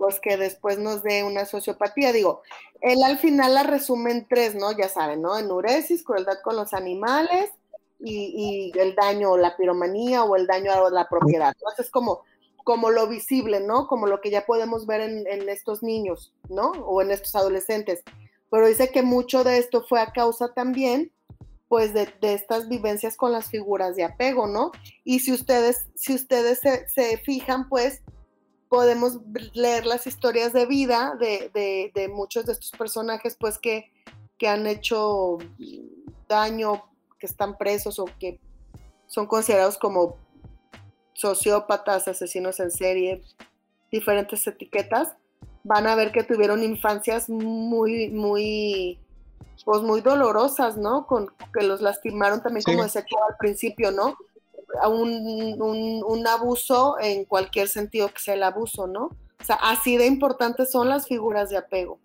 pues 0.02 0.20
que 0.20 0.36
después 0.36 0.80
nos 0.80 1.04
dé 1.04 1.24
una 1.24 1.46
sociopatía. 1.46 2.12
Digo, 2.12 2.42
él 2.82 3.04
al 3.04 3.20
final 3.20 3.54
la 3.54 3.62
resume 3.62 4.10
en 4.10 4.28
tres, 4.28 4.56
¿no? 4.56 4.72
Ya 4.72 4.90
saben, 4.90 5.22
¿no? 5.22 5.38
Enuresis, 5.38 6.04
crueldad 6.04 6.40
con 6.44 6.56
los 6.56 6.74
animales 6.74 7.52
y, 8.00 8.72
el 8.80 8.96
daño, 8.96 9.38
la 9.38 9.56
piromanía 9.56 10.24
o 10.24 10.36
el 10.36 10.48
daño 10.48 10.72
a 10.72 10.90
la 10.90 11.08
propiedad. 11.08 11.54
Entonces 11.56 11.86
es 11.86 11.92
como, 11.92 12.24
como 12.64 12.90
lo 12.90 13.08
visible, 13.08 13.60
¿no? 13.60 13.86
Como 13.86 14.08
lo 14.08 14.22
que 14.22 14.32
ya 14.32 14.48
podemos 14.48 14.88
ver 14.88 15.02
en, 15.02 15.28
en, 15.28 15.48
estos 15.50 15.84
niños, 15.84 16.34
¿no? 16.50 16.72
O 16.72 17.04
en 17.04 17.12
estos 17.12 17.36
adolescentes. 17.36 18.02
Pero 18.50 18.66
dice 18.66 18.90
que 18.90 19.04
mucho 19.04 19.44
de 19.44 19.60
esto 19.60 19.86
fue 19.88 20.02
a 20.02 20.14
causa 20.14 20.52
también, 20.56 21.12
pues, 21.68 21.94
de, 21.94 22.12
de 22.22 22.34
estas 22.34 22.68
vivencias 22.68 23.18
con 23.18 23.32
las 23.32 23.52
figuras 23.52 23.96
de 23.96 24.04
apego, 24.04 24.48
¿no? 24.48 24.72
Y 25.04 25.20
si 25.20 25.32
ustedes, 25.32 25.86
si 25.94 26.16
ustedes 26.16 26.58
se, 26.58 26.90
se 26.90 27.18
fijan, 27.20 27.70
pues, 27.70 28.02
podemos 28.72 29.20
leer 29.52 29.86
las 29.86 30.08
historias 30.08 30.54
de 30.54 30.66
vida 30.66 31.18
de, 31.20 31.52
de, 31.54 31.92
de 31.94 32.08
muchos 32.08 32.46
de 32.46 32.54
estos 32.54 32.72
personajes, 32.72 33.36
pues, 33.38 33.60
que, 33.60 33.92
que 34.38 34.48
han 34.48 34.66
hecho 34.66 35.40
daño 36.30 36.82
que 37.20 37.26
están 37.26 37.58
presos 37.58 38.00
o 38.00 38.06
que 38.18 38.40
son 39.08 39.28
considerados 39.28 39.78
como 39.78 40.16
sociópatas, 41.12 42.08
asesinos 42.08 42.62
en 42.62 42.72
serie, 42.72 43.22
diferentes 43.92 44.48
etiquetas, 44.48 45.18
van 45.66 45.86
a 45.86 45.96
ver 45.96 46.14
que 46.14 46.24
tuvieron 46.24 46.64
infancias 46.64 47.28
muy, 47.28 48.10
muy, 48.10 48.98
pues 49.66 49.82
muy 49.82 50.00
dolorosas, 50.00 50.78
¿no? 50.78 51.08
Con 51.08 51.30
que 51.54 51.64
los 51.64 51.82
lastimaron 51.82 52.42
también, 52.42 52.64
como 52.64 52.84
decía 52.84 53.04
al 53.28 53.36
principio, 53.38 53.92
¿no? 53.92 54.16
Un, 54.90 55.62
un, 55.62 56.04
un, 56.06 56.28
abuso 56.28 56.98
en 57.00 57.26
cualquier 57.26 57.68
sentido 57.68 58.08
que 58.08 58.20
sea 58.20 58.36
el 58.36 58.44
abuso, 58.44 58.88
¿no? 58.88 59.06
O 59.06 59.44
sea, 59.44 59.56
así 59.56 59.98
de 59.98 60.06
importantes 60.06 60.72
son 60.72 60.90
las 60.90 61.08
figuras 61.08 61.50
de 61.50 61.58
apego. 61.58 62.00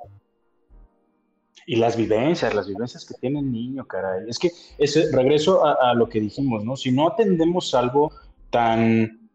Y 1.66 1.76
las 1.76 1.96
vivencias, 1.96 2.54
las 2.54 2.68
vivencias 2.68 3.04
que 3.04 3.14
tiene 3.14 3.40
el 3.40 3.50
niño, 3.50 3.86
caray. 3.86 4.24
Es 4.28 4.38
que 4.38 4.50
ese, 4.78 5.10
regreso 5.12 5.64
a, 5.64 5.90
a 5.90 5.94
lo 5.94 6.08
que 6.08 6.20
dijimos, 6.20 6.64
¿no? 6.64 6.76
Si 6.76 6.92
no 6.92 7.08
atendemos 7.08 7.74
algo 7.74 8.12
tan 8.50 9.26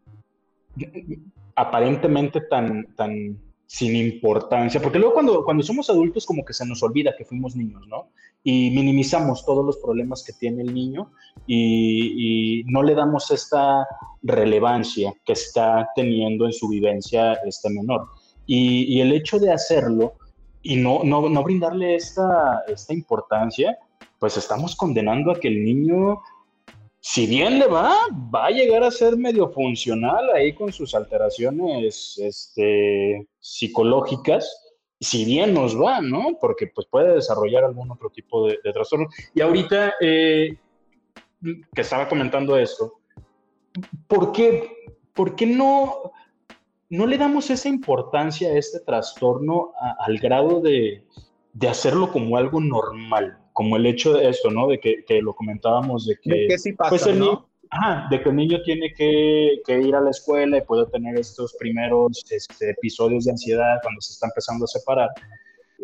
aparentemente 1.54 2.40
tan, 2.40 2.86
tan 2.96 3.38
sin 3.72 3.96
importancia, 3.96 4.82
porque 4.82 4.98
luego 4.98 5.14
cuando, 5.14 5.44
cuando 5.46 5.62
somos 5.62 5.88
adultos 5.88 6.26
como 6.26 6.44
que 6.44 6.52
se 6.52 6.66
nos 6.66 6.82
olvida 6.82 7.14
que 7.16 7.24
fuimos 7.24 7.56
niños, 7.56 7.80
¿no? 7.88 8.10
Y 8.44 8.68
minimizamos 8.70 9.46
todos 9.46 9.64
los 9.64 9.78
problemas 9.78 10.22
que 10.22 10.34
tiene 10.34 10.60
el 10.60 10.74
niño 10.74 11.10
y, 11.46 12.64
no 12.66 12.82
le 12.82 12.94
damos 12.94 13.30
esta 13.30 13.86
relevancia 14.20 15.14
que 15.24 15.32
está 15.32 15.88
teniendo 15.96 16.44
en 16.44 16.52
su 16.52 16.68
vivencia 16.68 17.32
este 17.46 17.70
menor. 17.70 18.08
Y, 18.44 18.94
y 18.94 19.00
el 19.00 19.10
hecho 19.10 19.38
de 19.38 19.50
hacerlo 19.50 20.16
y 20.60 20.76
no, 20.76 21.00
no, 21.02 21.30
no 21.30 21.42
brindarle 21.42 21.94
esta, 21.94 22.64
esta 22.68 22.92
importancia, 22.92 23.78
pues 24.18 24.36
estamos 24.36 24.76
condenando 24.76 25.30
a 25.30 25.40
que 25.40 25.48
el 25.48 25.64
niño, 25.64 26.20
si 27.04 27.26
bien 27.26 27.58
le 27.58 27.66
va, 27.66 27.96
va 28.32 28.46
a 28.46 28.50
llegar 28.50 28.84
a 28.84 28.90
ser 28.92 29.16
medio 29.16 29.50
funcional 29.50 30.30
ahí 30.30 30.54
con 30.54 30.72
sus 30.72 30.94
alteraciones 30.94 32.16
este, 32.18 33.26
psicológicas, 33.40 34.48
si 35.00 35.24
bien 35.24 35.52
nos 35.52 35.76
va, 35.76 36.00
¿no? 36.00 36.38
Porque 36.40 36.68
pues 36.68 36.86
puede 36.86 37.14
desarrollar 37.14 37.64
algún 37.64 37.90
otro 37.90 38.08
tipo 38.10 38.46
de, 38.46 38.56
trastorno. 38.72 39.08
Y 39.34 39.40
ahorita 39.40 39.94
eh, 40.00 40.56
que 41.74 41.80
estaba 41.80 42.08
comentando 42.08 42.56
esto, 42.56 43.00
¿por 44.06 44.30
qué, 44.30 44.70
¿por 45.12 45.34
qué 45.34 45.46
no 45.46 46.12
no 46.88 47.06
le 47.06 47.18
damos 47.18 47.50
esa 47.50 47.68
importancia 47.68 48.50
a 48.50 48.58
este 48.58 48.78
trastorno 48.78 49.72
al 49.98 50.18
grado 50.18 50.60
de, 50.60 51.04
de, 51.54 51.68
hacerlo 51.68 52.12
como 52.12 52.36
algo 52.36 52.60
normal, 52.60 53.41
como 53.52 53.76
el 53.76 53.86
hecho 53.86 54.14
de 54.14 54.28
esto, 54.28 54.50
¿no? 54.50 54.66
De 54.66 54.78
que, 54.78 55.04
que 55.04 55.20
lo 55.20 55.34
comentábamos, 55.34 56.06
de 56.06 56.16
que, 56.20 56.46
¿De 56.48 56.58
sí 56.58 56.72
pasa, 56.72 56.90
pues 56.90 57.06
el 57.06 57.18
¿no? 57.18 57.48
ajá, 57.70 58.06
de 58.10 58.22
que 58.22 58.28
el 58.28 58.36
niño 58.36 58.62
tiene 58.62 58.92
que, 58.94 59.60
que, 59.66 59.80
ir 59.80 59.94
a 59.94 60.00
la 60.00 60.10
escuela 60.10 60.58
y 60.58 60.62
puede 60.62 60.86
tener 60.86 61.18
estos 61.18 61.54
primeros 61.58 62.22
este, 62.30 62.70
episodios 62.70 63.24
de 63.24 63.32
ansiedad 63.32 63.78
cuando 63.82 64.00
se 64.00 64.12
está 64.12 64.26
empezando 64.26 64.64
a 64.64 64.68
separar. 64.68 65.10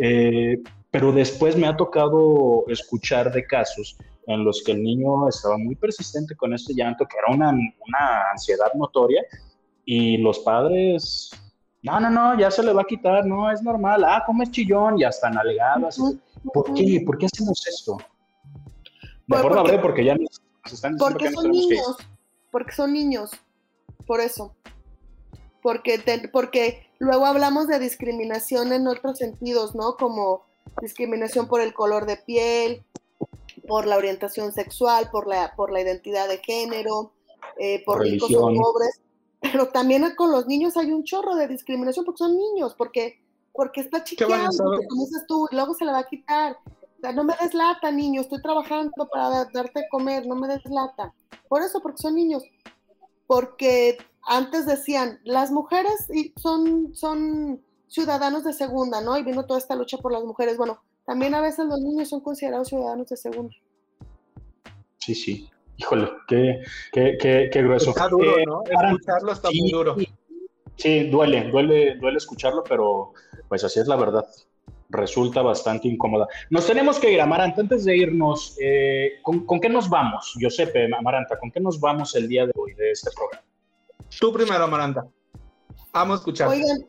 Eh, 0.01 0.59
pero 0.91 1.13
después 1.13 1.57
me 1.57 1.67
ha 1.67 1.77
tocado 1.77 2.65
escuchar 2.69 3.33
de 3.33 3.45
casos 3.45 3.97
en 4.27 4.45
los 4.45 4.63
que 4.63 4.73
el 4.73 4.83
niño 4.83 5.29
estaba 5.29 5.57
muy 5.57 5.75
persistente 5.75 6.37
con 6.37 6.53
este 6.53 6.75
llanto, 6.75 7.07
que 7.07 7.17
era 7.17 7.35
una, 7.35 7.51
una 7.51 8.31
ansiedad 8.31 8.73
notoria, 8.75 9.23
y 9.85 10.19
los 10.19 10.41
padres, 10.41 11.31
no, 11.83 12.01
no, 12.01 12.11
no, 12.11 12.39
ya 12.39 12.51
se 12.51 12.63
le 12.63 12.73
va 12.73 12.83
a 12.83 12.87
quitar, 12.87 13.25
no, 13.25 13.51
es 13.51 13.63
normal, 13.63 14.05
ah, 14.05 14.23
como 14.27 14.43
es 14.43 14.51
chillón, 14.51 14.99
ya 14.99 15.09
están 15.09 15.39
alegadas. 15.39 15.99
¿Por 16.53 16.75
qué? 16.75 17.03
¿Por 17.05 17.19
qué 17.19 17.27
hacemos 17.27 17.67
esto? 17.67 17.99
Mejor 19.27 19.55
la 19.55 19.61
hablé 19.61 19.79
porque 19.79 20.05
ya 20.05 20.15
nos, 20.15 20.41
nos 20.65 20.73
están 20.73 20.95
diciendo 20.95 21.05
porque 21.05 21.25
que 21.27 21.33
son 21.33 21.51
niños, 21.51 21.97
porque 22.51 22.73
son 22.73 22.93
niños, 22.93 23.31
por 24.07 24.21
eso. 24.21 24.55
Porque, 25.63 25.99
te, 25.99 26.29
porque 26.29 26.87
luego 26.99 27.27
hablamos 27.27 27.69
de 27.69 27.79
discriminación 27.79 28.73
en 28.73 28.87
otros 28.87 29.19
sentidos, 29.19 29.75
¿no? 29.75 29.97
Como 29.97 30.45
discriminación 30.81 31.47
por 31.49 31.61
el 31.61 31.75
color 31.75 32.07
de 32.07 32.17
piel, 32.17 32.85
por 33.67 33.87
la 33.87 33.97
orientación 33.97 34.53
sexual, 34.53 35.11
por 35.11 35.27
la, 35.27 35.55
por 35.57 35.71
la 35.71 35.81
identidad 35.81 36.29
de 36.29 36.39
género, 36.39 37.13
eh, 37.59 37.83
por 37.85 38.01
ricos 38.01 38.33
o 38.35 38.53
pobres 38.53 39.01
pero 39.41 39.69
también 39.69 40.05
con 40.17 40.31
los 40.33 40.47
niños 40.47 40.77
hay 40.77 40.93
un 40.93 41.05
chorro 41.05 41.35
de 41.35 41.49
discriminación 41.49 42.05
porque 42.05 42.19
son 42.19 42.37
niños, 42.37 42.75
porque, 42.77 43.21
porque 43.53 43.81
está 43.81 44.03
chiqueando, 44.03 44.65
como 44.89 45.05
dices 45.05 45.25
tú, 45.27 45.49
y 45.51 45.55
luego 45.55 45.75
se 45.75 45.85
le 45.85 45.93
va 45.93 46.01
a 46.01 46.09
quitar. 46.09 46.57
O 46.99 47.01
sea, 47.01 47.13
no 47.13 47.23
me 47.23 47.35
des 47.41 47.55
lata, 47.55 47.91
niño, 47.93 48.21
estoy 48.21 48.43
trabajando 48.43 49.09
para 49.13 49.45
darte 49.53 49.81
a 49.81 49.89
comer, 49.89 50.27
no 50.27 50.35
me 50.35 50.49
des 50.49 50.65
lata. 50.65 51.15
Por 51.49 51.63
eso, 51.63 51.81
porque 51.81 52.03
son 52.03 52.17
niños. 52.17 52.43
Porque 53.27 53.99
antes 54.27 54.67
decían, 54.67 55.21
las 55.25 55.53
mujeres 55.53 56.09
son, 56.37 56.95
son 56.95 57.63
ciudadanos 57.87 58.45
de 58.45 58.53
segunda, 58.53 59.01
¿no? 59.01 59.17
Y 59.17 59.23
vino 59.23 59.47
toda 59.47 59.59
esta 59.61 59.77
lucha 59.77 59.99
por 59.99 60.13
las 60.13 60.25
mujeres. 60.25 60.57
Bueno, 60.57 60.81
también 61.07 61.35
a 61.35 61.41
veces 61.41 61.67
los 61.67 61.81
niños 61.81 62.09
son 62.09 62.21
considerados 62.21 62.69
ciudadanos 62.69 63.07
de 63.09 63.17
segunda. 63.17 63.55
Sí, 64.99 65.15
sí. 65.15 65.51
Híjole, 65.79 66.11
qué, 66.27 66.61
qué, 66.93 67.17
qué, 67.21 67.49
qué 67.53 67.63
grueso. 67.63 67.91
Está 67.91 68.09
duro, 68.09 68.37
eh, 68.37 68.45
¿no? 68.45 68.63
Escucharlo 68.65 69.33
está 69.33 69.49
sí, 69.49 69.61
muy 69.63 69.71
duro. 69.71 69.97
Sí, 70.75 71.09
duele, 71.09 71.49
duele, 71.51 71.97
duele 71.97 72.17
escucharlo, 72.17 72.65
pero 72.69 73.13
pues 73.49 73.63
así 73.63 73.79
es 73.79 73.87
la 73.87 73.95
verdad. 73.95 74.27
Resulta 74.91 75.41
bastante 75.41 75.87
incómoda. 75.87 76.27
Nos 76.51 76.67
tenemos 76.67 76.99
que 76.99 77.13
ir, 77.13 77.21
Amaranta. 77.21 77.61
Antes 77.61 77.85
de 77.85 77.97
irnos, 77.97 78.57
eh, 78.61 79.21
¿con, 79.23 79.47
¿con, 79.47 79.61
qué 79.61 79.69
nos 79.69 79.89
vamos? 79.89 80.35
Giuseppe, 80.37 80.89
Amaranta, 80.93 81.39
¿con 81.39 81.51
qué 81.53 81.61
nos 81.61 81.79
vamos 81.79 82.15
el 82.17 82.27
día 82.27 82.45
de 82.47 82.53
hoy 82.57 82.75
de 82.75 82.91
este 82.91 83.11
programa? 83.15 83.45
Tú 84.19 84.33
primero, 84.33 84.65
Amaranta. 84.65 85.07
Vamos 85.93 86.17
a 86.17 86.19
escuchar. 86.19 86.49
Oigan, 86.49 86.87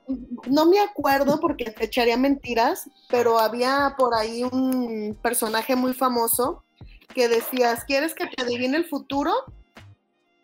no 0.49 0.65
me 0.65 0.79
acuerdo 0.79 1.39
porque 1.39 1.65
te 1.65 1.85
echaría 1.85 2.17
mentiras, 2.17 2.89
pero 3.07 3.37
había 3.37 3.93
por 3.97 4.15
ahí 4.15 4.43
un 4.43 5.15
personaje 5.21 5.75
muy 5.75 5.93
famoso 5.93 6.63
que 7.13 7.27
decías, 7.27 7.83
¿quieres 7.85 8.13
que 8.13 8.27
te 8.27 8.41
adivine 8.43 8.77
el 8.77 8.85
futuro? 8.85 9.31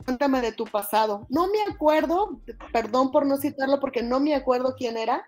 Cuéntame 0.03 0.41
de 0.41 0.51
tu 0.51 0.65
pasado. 0.65 1.25
No 1.29 1.47
me 1.47 1.61
acuerdo, 1.71 2.39
perdón 2.71 3.11
por 3.11 3.25
no 3.25 3.37
citarlo 3.37 3.79
porque 3.79 4.03
no 4.03 4.19
me 4.19 4.35
acuerdo 4.35 4.75
quién 4.77 4.97
era, 4.97 5.27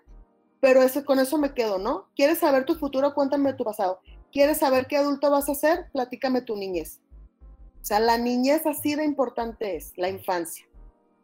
pero 0.60 0.82
eso, 0.82 1.04
con 1.04 1.18
eso 1.18 1.38
me 1.38 1.54
quedo, 1.54 1.78
¿no? 1.78 2.08
¿Quieres 2.14 2.38
saber 2.38 2.64
tu 2.64 2.74
futuro? 2.74 3.14
Cuéntame 3.14 3.52
tu 3.54 3.64
pasado. 3.64 4.00
¿Quieres 4.32 4.58
saber 4.58 4.86
qué 4.86 4.96
adulto 4.96 5.30
vas 5.30 5.48
a 5.48 5.54
ser? 5.54 5.86
Platícame 5.92 6.42
tu 6.42 6.56
niñez. 6.56 7.00
O 7.80 7.84
sea, 7.84 8.00
la 8.00 8.18
niñez 8.18 8.66
así 8.66 8.94
de 8.94 9.04
importante 9.04 9.76
es, 9.76 9.92
la 9.96 10.08
infancia. 10.08 10.66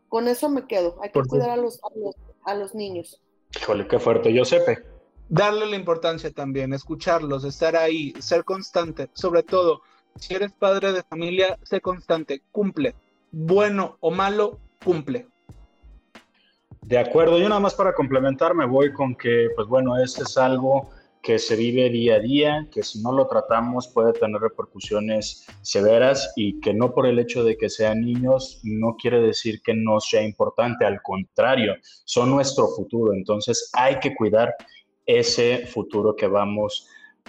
Con 0.09 0.29
eso 0.29 0.49
me 0.49 0.67
quedo. 0.67 0.99
Hay 1.03 1.11
que 1.11 1.21
cuidar 1.23 1.51
a 1.51 1.57
los, 1.57 1.81
a 1.83 1.89
los, 1.97 2.15
a 2.45 2.55
los 2.55 2.75
niños. 2.75 3.21
Híjole, 3.61 3.87
qué 3.87 3.99
fuerte, 3.99 4.33
Giuseppe. 4.33 4.85
Darle 5.29 5.67
la 5.67 5.77
importancia 5.77 6.31
también, 6.31 6.73
escucharlos, 6.73 7.45
estar 7.45 7.77
ahí, 7.77 8.15
ser 8.21 8.45
constante. 8.45 9.11
Sobre 9.15 9.43
todo, 9.43 9.83
si 10.17 10.35
eres 10.35 10.53
padre 10.53 10.93
de 10.93 11.03
familia, 11.03 11.59
sé 11.63 11.81
constante, 11.81 12.43
cumple. 12.53 12.95
Bueno 13.33 13.97
o 14.01 14.11
malo, 14.11 14.59
cumple. 14.85 15.27
De 16.83 16.99
acuerdo, 16.99 17.39
yo 17.39 17.49
nada 17.49 17.61
más 17.61 17.75
para 17.75 17.95
complementar 17.95 18.55
me 18.55 18.67
voy 18.67 18.93
con 18.93 19.15
que, 19.15 19.49
pues 19.57 19.67
bueno, 19.67 19.97
este 19.97 20.23
es 20.23 20.37
algo 20.37 20.91
que 21.23 21.39
se 21.39 21.57
vive 21.57 21.89
día 21.89 22.17
a 22.17 22.21
día, 22.21 22.69
que 22.71 22.83
si 22.83 23.01
no 23.03 23.11
lo 23.11 23.27
tratamos 23.27 23.89
puede 23.89 24.13
tener 24.13 24.43
repercusiones 24.43 25.47
severas 25.63 26.35
y 26.37 26.61
que 26.61 26.75
no 26.75 26.93
por 26.93 27.07
el 27.07 27.19
hecho 27.19 27.43
de 27.43 27.57
que 27.57 27.71
sean 27.71 28.03
niños 28.03 28.61
no 28.63 28.97
quiere 28.97 29.21
decir 29.21 29.63
que 29.63 29.73
no 29.73 30.01
sea 30.01 30.23
importante, 30.23 30.85
al 30.85 31.01
contrario, 31.01 31.77
son 32.05 32.29
nuestro 32.31 32.69
futuro, 32.69 33.15
entonces 33.15 33.71
hay 33.73 33.99
que 34.01 34.15
cuidar 34.15 34.55
ese 35.07 35.67
futuro 35.67 36.15
que 36.15 36.27
vamos 36.27 36.87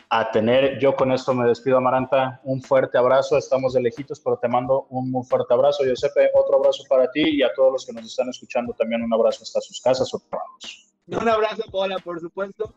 a 0.10 0.32
tener. 0.32 0.80
Yo 0.80 0.96
con 0.96 1.12
esto 1.12 1.34
me 1.34 1.48
despido, 1.48 1.78
Amaranta. 1.78 2.40
Un 2.44 2.62
fuerte 2.62 2.98
abrazo. 2.98 3.38
Estamos 3.38 3.74
de 3.74 3.82
lejitos, 3.82 4.20
pero 4.20 4.38
te 4.38 4.48
mando 4.48 4.88
un 4.90 5.12
muy 5.12 5.26
fuerte 5.26 5.54
abrazo. 5.54 5.84
Giuseppe, 5.84 6.30
otro 6.34 6.58
abrazo 6.58 6.84
para 6.90 7.10
ti 7.12 7.24
y 7.38 7.44
a 7.44 7.54
todos 7.54 7.74
los 7.74 7.86
que 7.86 7.94
nos 7.94 8.06
están 8.06 8.30
escuchando 8.30 8.74
también 8.74 9.04
un 9.04 9.14
abrazo 9.14 9.44
hasta 9.44 9.62
sus 9.62 9.82
casas 9.82 10.14
o 10.14 10.20
trabajos. 10.30 10.94
Un 11.08 11.30
abrazo, 11.30 11.64
Paola, 11.72 11.98
por 12.00 12.20
supuesto. 12.20 12.74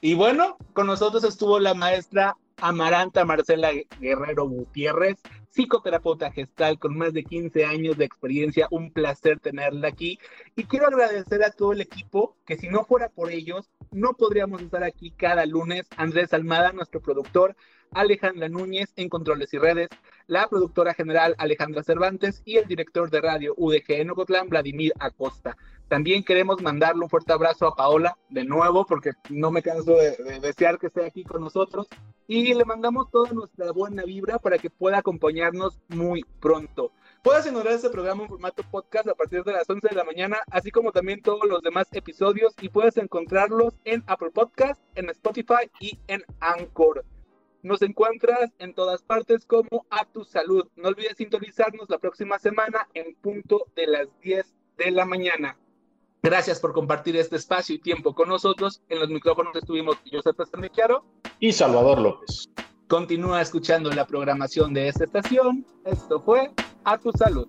Y 0.00 0.14
bueno, 0.14 0.56
con 0.72 0.86
nosotros 0.86 1.24
estuvo 1.24 1.58
la 1.58 1.74
maestra 1.74 2.36
Amaranta 2.58 3.24
Marcela 3.24 3.70
Guerrero 4.00 4.48
Gutiérrez, 4.48 5.16
psicoterapeuta 5.50 6.32
gestal 6.32 6.78
con 6.78 6.96
más 6.96 7.12
de 7.12 7.24
15 7.24 7.64
años 7.64 7.96
de 7.96 8.04
experiencia. 8.04 8.68
Un 8.70 8.92
placer 8.92 9.40
tenerla 9.40 9.88
aquí. 9.88 10.18
Y 10.54 10.64
quiero 10.64 10.86
agradecer 10.86 11.42
a 11.44 11.50
todo 11.50 11.72
el 11.72 11.80
equipo, 11.80 12.36
que 12.46 12.56
si 12.56 12.68
no 12.68 12.84
fuera 12.84 13.08
por 13.08 13.30
ellos, 13.30 13.70
no 13.90 14.14
podríamos 14.14 14.62
estar 14.62 14.84
aquí 14.84 15.10
cada 15.10 15.46
lunes. 15.46 15.86
Andrés 15.96 16.32
Almada, 16.32 16.72
nuestro 16.72 17.00
productor, 17.00 17.56
Alejandra 17.92 18.48
Núñez 18.48 18.92
en 18.96 19.08
Controles 19.08 19.52
y 19.54 19.58
Redes, 19.58 19.88
la 20.26 20.48
productora 20.48 20.94
general 20.94 21.34
Alejandra 21.38 21.82
Cervantes 21.82 22.42
y 22.44 22.56
el 22.56 22.66
director 22.66 23.10
de 23.10 23.20
radio 23.20 23.54
UDG 23.56 23.84
en 23.92 24.10
Ocotlán, 24.10 24.48
Vladimir 24.48 24.92
Acosta. 24.98 25.56
También 25.88 26.24
queremos 26.24 26.60
mandarle 26.62 27.04
un 27.04 27.08
fuerte 27.08 27.32
abrazo 27.32 27.68
a 27.68 27.76
Paola 27.76 28.18
de 28.28 28.44
nuevo, 28.44 28.84
porque 28.86 29.12
no 29.30 29.52
me 29.52 29.62
canso 29.62 29.94
de, 29.94 30.16
de 30.16 30.40
desear 30.40 30.78
que 30.78 30.88
esté 30.88 31.04
aquí 31.04 31.22
con 31.22 31.42
nosotros. 31.42 31.86
Y 32.26 32.54
le 32.54 32.64
mandamos 32.64 33.08
toda 33.10 33.30
nuestra 33.30 33.70
buena 33.70 34.02
vibra 34.02 34.40
para 34.40 34.58
que 34.58 34.68
pueda 34.68 34.98
acompañarnos 34.98 35.78
muy 35.88 36.24
pronto. 36.40 36.90
Puedes 37.22 37.46
encontrar 37.46 37.74
este 37.74 37.90
programa 37.90 38.24
en 38.24 38.28
formato 38.28 38.64
podcast 38.68 39.08
a 39.08 39.14
partir 39.14 39.44
de 39.44 39.52
las 39.52 39.68
11 39.70 39.88
de 39.88 39.94
la 39.94 40.04
mañana, 40.04 40.38
así 40.50 40.72
como 40.72 40.90
también 40.90 41.22
todos 41.22 41.48
los 41.48 41.62
demás 41.62 41.86
episodios 41.92 42.52
y 42.60 42.68
puedes 42.68 42.96
encontrarlos 42.96 43.74
en 43.84 44.02
Apple 44.08 44.30
Podcast, 44.32 44.80
en 44.96 45.08
Spotify 45.10 45.70
y 45.80 45.98
en 46.08 46.24
Anchor. 46.40 47.04
Nos 47.62 47.82
encuentras 47.82 48.50
en 48.58 48.74
todas 48.74 49.02
partes 49.02 49.44
como 49.44 49.86
a 49.90 50.04
tu 50.04 50.24
salud. 50.24 50.66
No 50.76 50.88
olvides 50.88 51.16
sintonizarnos 51.16 51.88
la 51.88 51.98
próxima 51.98 52.38
semana 52.38 52.88
en 52.94 53.14
punto 53.16 53.66
de 53.74 53.86
las 53.86 54.08
10 54.20 54.54
de 54.78 54.90
la 54.90 55.04
mañana. 55.04 55.56
Gracias 56.22 56.60
por 56.60 56.72
compartir 56.72 57.16
este 57.16 57.36
espacio 57.36 57.74
y 57.74 57.78
tiempo 57.78 58.14
con 58.14 58.28
nosotros. 58.28 58.82
En 58.88 58.98
los 58.98 59.08
micrófonos 59.08 59.54
estuvimos 59.54 59.96
Josep 60.10 60.36
Sandequiaro 60.50 61.04
Y 61.38 61.52
Salvador 61.52 62.00
López. 62.00 62.48
Continúa 62.88 63.42
escuchando 63.42 63.90
la 63.90 64.06
programación 64.06 64.74
de 64.74 64.88
esta 64.88 65.04
estación. 65.04 65.66
Esto 65.84 66.20
fue 66.20 66.50
A 66.84 66.98
Tu 66.98 67.12
Salud. 67.12 67.48